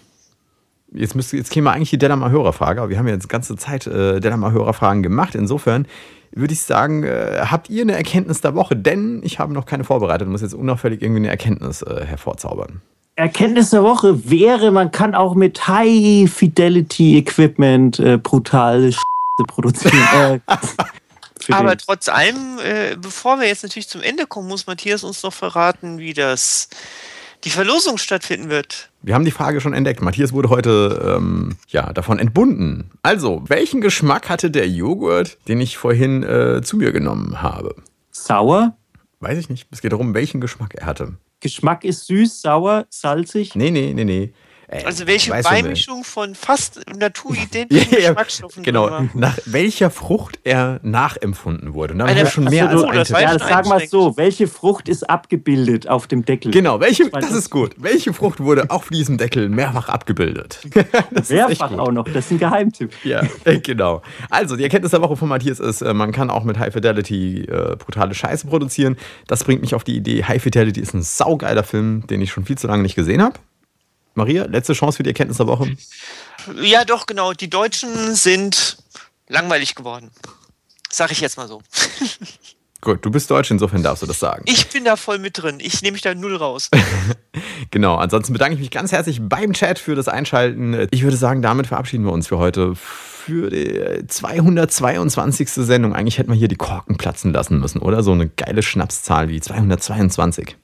Jetzt, 0.92 1.14
müsste, 1.14 1.36
jetzt 1.36 1.52
käme 1.52 1.70
eigentlich 1.70 1.90
die 1.90 1.98
Delamar-Hörerfrage, 1.98 2.80
aber 2.80 2.90
wir 2.90 2.98
haben 2.98 3.06
ja 3.06 3.14
jetzt 3.14 3.28
ganze 3.28 3.56
Zeit 3.56 3.86
äh, 3.86 4.18
Delamar-Hörerfragen 4.18 5.02
gemacht. 5.04 5.36
Insofern 5.36 5.86
würde 6.32 6.52
ich 6.52 6.62
sagen, 6.62 7.02
äh, 7.04 7.44
habt 7.50 7.70
ihr 7.70 7.82
eine 7.82 7.96
Erkenntnis 7.96 8.40
der 8.40 8.54
Woche? 8.54 8.76
Denn 8.76 9.20
ich 9.24 9.38
habe 9.38 9.52
noch 9.52 9.66
keine 9.66 9.84
vorbereitet 9.84 10.26
und 10.26 10.32
muss 10.32 10.42
jetzt 10.42 10.54
unauffällig 10.54 11.02
irgendwie 11.02 11.20
eine 11.20 11.28
Erkenntnis 11.30 11.82
äh, 11.82 12.04
hervorzaubern. 12.04 12.80
Erkenntnis 13.16 13.70
der 13.70 13.82
Woche 13.82 14.30
wäre, 14.30 14.70
man 14.70 14.90
kann 14.92 15.14
auch 15.14 15.34
mit 15.34 15.66
High-Fidelity-Equipment 15.68 17.98
äh, 17.98 18.16
brutale 18.18 18.92
Scheiße 18.92 19.04
produzieren. 19.46 20.40
äh, 20.46 20.56
Aber 21.50 21.74
den- 21.76 21.84
trotz 21.84 22.08
allem, 22.08 22.58
äh, 22.64 22.96
bevor 22.96 23.38
wir 23.40 23.46
jetzt 23.46 23.62
natürlich 23.62 23.88
zum 23.88 24.00
Ende 24.02 24.26
kommen, 24.26 24.48
muss 24.48 24.66
Matthias 24.66 25.04
uns 25.04 25.22
noch 25.22 25.32
verraten, 25.32 25.98
wie 25.98 26.12
das 26.14 26.68
die 27.44 27.50
Verlosung 27.50 27.98
stattfinden 27.98 28.50
wird. 28.50 28.90
Wir 29.02 29.14
haben 29.14 29.24
die 29.24 29.30
Frage 29.30 29.60
schon 29.60 29.72
entdeckt. 29.72 30.02
Matthias 30.02 30.32
wurde 30.32 30.50
heute 30.50 31.16
ähm, 31.16 31.56
ja, 31.68 31.92
davon 31.92 32.18
entbunden. 32.18 32.90
Also, 33.02 33.42
welchen 33.46 33.80
Geschmack 33.80 34.28
hatte 34.28 34.50
der 34.50 34.68
Joghurt, 34.68 35.38
den 35.48 35.60
ich 35.60 35.78
vorhin 35.78 36.22
äh, 36.22 36.60
zu 36.62 36.76
mir 36.76 36.92
genommen 36.92 37.42
habe? 37.42 37.74
Sauer? 38.10 38.76
Weiß 39.20 39.38
ich 39.38 39.48
nicht. 39.48 39.68
Es 39.70 39.80
geht 39.80 39.92
darum, 39.92 40.14
welchen 40.14 40.40
Geschmack 40.40 40.74
er 40.74 40.86
hatte. 40.86 41.14
Geschmack 41.40 41.84
ist 41.84 42.06
süß, 42.06 42.42
sauer, 42.42 42.86
salzig. 42.90 43.54
Nee, 43.54 43.70
nee, 43.70 43.92
nee, 43.94 44.04
nee. 44.04 44.32
Äh, 44.70 44.84
Also 44.84 45.06
welche 45.06 45.32
Beimischung 45.32 46.04
von 46.04 46.34
fast 46.34 46.80
naturidentischen 46.96 47.92
Ja, 47.92 48.10
Geschmacksstoffen 48.10 48.62
genau. 48.62 49.02
Nach 49.14 49.36
welcher 49.46 49.90
Frucht 49.90 50.38
er 50.44 50.78
nachempfunden 50.82 51.74
wurde. 51.74 51.92
Und 51.94 51.98
da 51.98 52.04
haben 52.04 52.10
Eine- 52.12 52.20
wir 52.22 52.30
schon 52.30 52.44
mehr 52.44 52.70
so, 52.78 52.86
als 52.86 53.12
ein 53.12 53.22
Ja, 53.22 53.38
sag 53.38 53.66
mal 53.66 53.84
so, 53.86 54.16
welche 54.16 54.46
Frucht 54.46 54.88
ist 54.88 55.08
abgebildet 55.10 55.88
auf 55.88 56.06
dem 56.06 56.24
Deckel? 56.24 56.52
Genau, 56.52 56.78
welche, 56.80 57.10
das 57.10 57.32
ist 57.32 57.50
gut. 57.50 57.74
Welche 57.78 58.12
Frucht 58.12 58.38
wurde 58.40 58.70
auf 58.70 58.88
diesem 58.88 59.18
Deckel 59.18 59.48
mehrfach 59.48 59.88
abgebildet? 59.88 60.60
das 61.10 61.30
ist 61.30 61.30
echt 61.32 61.48
Mehrfach 61.60 61.72
auch 61.78 61.90
noch, 61.90 62.04
das 62.04 62.26
ist 62.26 62.30
ein 62.32 62.38
Geheimtipp. 62.38 62.92
Ja, 63.04 63.22
genau. 63.62 64.02
Also, 64.28 64.54
die 64.56 64.62
Erkenntnis 64.62 64.92
der 64.92 65.02
Woche 65.02 65.16
von 65.16 65.28
Matthias 65.28 65.58
ist, 65.58 65.82
äh, 65.82 65.92
man 65.94 66.12
kann 66.12 66.30
auch 66.30 66.44
mit 66.44 66.58
High 66.58 66.72
Fidelity 66.72 67.42
äh, 67.42 67.76
brutale 67.76 68.14
Scheiße 68.14 68.46
produzieren. 68.46 68.96
Das 69.26 69.42
bringt 69.44 69.62
mich 69.62 69.74
auf 69.74 69.82
die 69.84 69.96
Idee, 69.96 70.22
High 70.24 70.40
Fidelity 70.42 70.80
ist 70.80 70.94
ein 70.94 71.02
saugeiler 71.02 71.64
Film, 71.64 72.06
den 72.06 72.20
ich 72.20 72.30
schon 72.30 72.44
viel 72.44 72.56
zu 72.56 72.68
lange 72.68 72.82
nicht 72.82 72.94
gesehen 72.94 73.20
habe. 73.22 73.34
Maria, 74.20 74.44
letzte 74.44 74.74
Chance 74.74 74.98
für 74.98 75.02
die 75.02 75.10
Erkenntnis 75.10 75.38
der 75.38 75.46
Woche. 75.46 75.74
Ja, 76.60 76.84
doch, 76.84 77.06
genau. 77.06 77.32
Die 77.32 77.48
Deutschen 77.48 78.14
sind 78.14 78.76
langweilig 79.28 79.74
geworden. 79.74 80.10
Sag 80.90 81.10
ich 81.10 81.20
jetzt 81.20 81.38
mal 81.38 81.48
so. 81.48 81.62
Gut, 82.82 83.04
du 83.04 83.10
bist 83.10 83.30
Deutsch, 83.30 83.50
insofern 83.50 83.82
darfst 83.82 84.02
du 84.02 84.06
das 84.06 84.18
sagen. 84.18 84.42
Ich 84.46 84.68
bin 84.68 84.84
da 84.84 84.96
voll 84.96 85.18
mit 85.18 85.40
drin. 85.40 85.58
Ich 85.60 85.82
nehme 85.82 85.92
mich 85.92 86.02
da 86.02 86.14
null 86.14 86.36
raus. 86.36 86.70
Genau, 87.72 87.94
ansonsten 87.96 88.32
bedanke 88.32 88.54
ich 88.54 88.60
mich 88.60 88.72
ganz 88.72 88.90
herzlich 88.90 89.20
beim 89.22 89.52
Chat 89.52 89.78
für 89.78 89.94
das 89.94 90.08
Einschalten. 90.08 90.88
Ich 90.90 91.04
würde 91.04 91.16
sagen, 91.16 91.40
damit 91.40 91.68
verabschieden 91.68 92.04
wir 92.04 92.10
uns 92.10 92.26
für 92.26 92.38
heute. 92.38 92.74
Für 92.74 93.48
die 93.48 94.08
222. 94.08 95.50
Sendung. 95.50 95.94
Eigentlich 95.94 96.18
hätten 96.18 96.32
wir 96.32 96.36
hier 96.36 96.48
die 96.48 96.56
Korken 96.56 96.96
platzen 96.96 97.32
lassen 97.32 97.60
müssen, 97.60 97.78
oder? 97.78 98.02
So 98.02 98.10
eine 98.10 98.28
geile 98.28 98.62
Schnapszahl 98.62 99.28
wie 99.28 99.40
222. 99.40 100.56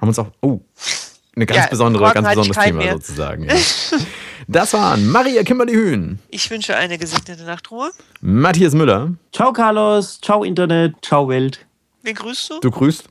Haben 0.00 0.08
uns 0.08 0.18
auch. 0.18 0.32
Oh. 0.42 0.60
Eine 1.36 1.46
ganz 1.46 1.58
Ja, 1.64 1.66
besondere, 1.68 2.12
ganz 2.12 2.28
besonderes 2.28 2.64
Thema 2.64 2.78
mehr. 2.78 2.92
sozusagen. 2.94 3.48
Ja. 3.96 3.98
Das 4.46 4.74
waren 4.74 5.08
Maria 5.10 5.42
Kimberly 5.42 5.72
Hühn, 5.72 6.18
Ich 6.28 6.50
wünsche 6.50 6.76
eine 6.76 6.98
gesegnete 6.98 7.44
Nachtruhe. 7.44 7.90
Matthias 8.20 8.74
Müller, 8.74 9.14
Ciao 9.32 9.54
Carlos, 9.54 10.20
ciao 10.20 10.44
Internet, 10.44 10.96
ciao 11.00 11.28
Welt. 11.30 11.64
Wen 12.02 12.14
grüßt 12.14 12.50
du? 12.50 12.60
du 12.60 12.70
grüßt. 12.70 13.04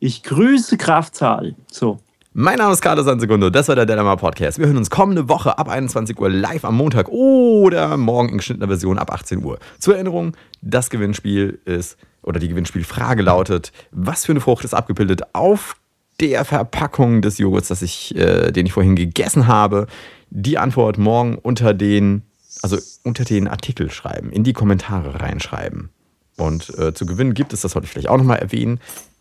Ich 0.00 0.22
grüße 0.22 0.76
Kraftzahl. 0.76 1.54
So. 1.72 1.98
Mein 2.34 2.58
Name 2.58 2.74
ist 2.74 2.82
Carlos 2.82 3.06
Sansegundo, 3.06 3.48
das 3.48 3.68
war 3.68 3.74
der 3.76 3.86
Dilemma 3.86 4.16
Podcast. 4.16 4.58
Wir 4.58 4.66
hören 4.66 4.76
uns 4.76 4.90
kommende 4.90 5.30
Woche 5.30 5.56
ab 5.58 5.68
21 5.70 6.18
Uhr 6.20 6.28
live 6.28 6.64
am 6.66 6.76
Montag 6.76 7.08
oder 7.08 7.96
morgen 7.96 8.28
in 8.28 8.36
geschnittener 8.36 8.68
Version 8.68 8.98
ab 8.98 9.10
18 9.10 9.42
Uhr. 9.42 9.58
Zur 9.78 9.94
Erinnerung, 9.94 10.36
das 10.60 10.90
Gewinnspiel 10.90 11.58
ist, 11.64 11.96
oder 12.22 12.38
die 12.38 12.48
Gewinnspielfrage 12.48 13.22
lautet, 13.22 13.72
was 13.92 14.26
für 14.26 14.32
eine 14.32 14.40
Frucht 14.42 14.64
ist 14.64 14.74
abgebildet 14.74 15.22
auf 15.32 15.76
der 16.20 16.44
Verpackung 16.44 17.22
des 17.22 17.38
Joghurts, 17.38 17.68
das 17.68 17.82
ich, 17.82 18.14
äh, 18.16 18.52
den 18.52 18.66
ich 18.66 18.72
vorhin 18.72 18.96
gegessen 18.96 19.46
habe? 19.46 19.86
Die 20.30 20.58
Antwort 20.58 20.98
morgen 20.98 21.36
unter 21.36 21.74
den, 21.74 22.22
also 22.62 22.78
unter 23.04 23.24
den 23.24 23.48
Artikel 23.48 23.90
schreiben, 23.90 24.30
in 24.30 24.44
die 24.44 24.52
Kommentare 24.52 25.20
reinschreiben. 25.20 25.90
Und 26.36 26.76
äh, 26.78 26.94
zu 26.94 27.06
gewinnen 27.06 27.34
gibt 27.34 27.52
es, 27.52 27.60
das 27.62 27.72
sollte 27.72 27.86
ich 27.86 27.92
vielleicht 27.92 28.08
auch 28.08 28.16
nochmal 28.16 28.38
erwähnen, 28.38 28.80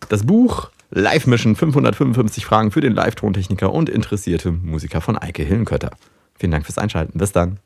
das 0.09 0.25
Buch 0.25 0.69
Live 0.91 1.27
Mission 1.27 1.55
555 1.55 2.45
Fragen 2.45 2.71
für 2.71 2.81
den 2.81 2.93
Live-Tontechniker 2.93 3.71
und 3.71 3.89
interessierte 3.89 4.51
Musiker 4.51 5.01
von 5.01 5.17
Eike 5.17 5.43
Hillenkötter. 5.43 5.91
Vielen 6.35 6.51
Dank 6.51 6.65
fürs 6.65 6.79
Einschalten. 6.79 7.17
Bis 7.19 7.31
dann. 7.31 7.59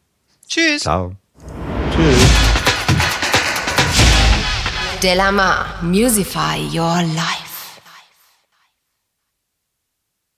Tschüss. 0.48 0.82
Ciao. 0.82 1.16
Tschüss. 1.96 2.18
Delamar, 5.02 5.66
Musify 5.82 6.58
Your 6.74 7.02
Life. 7.16 7.43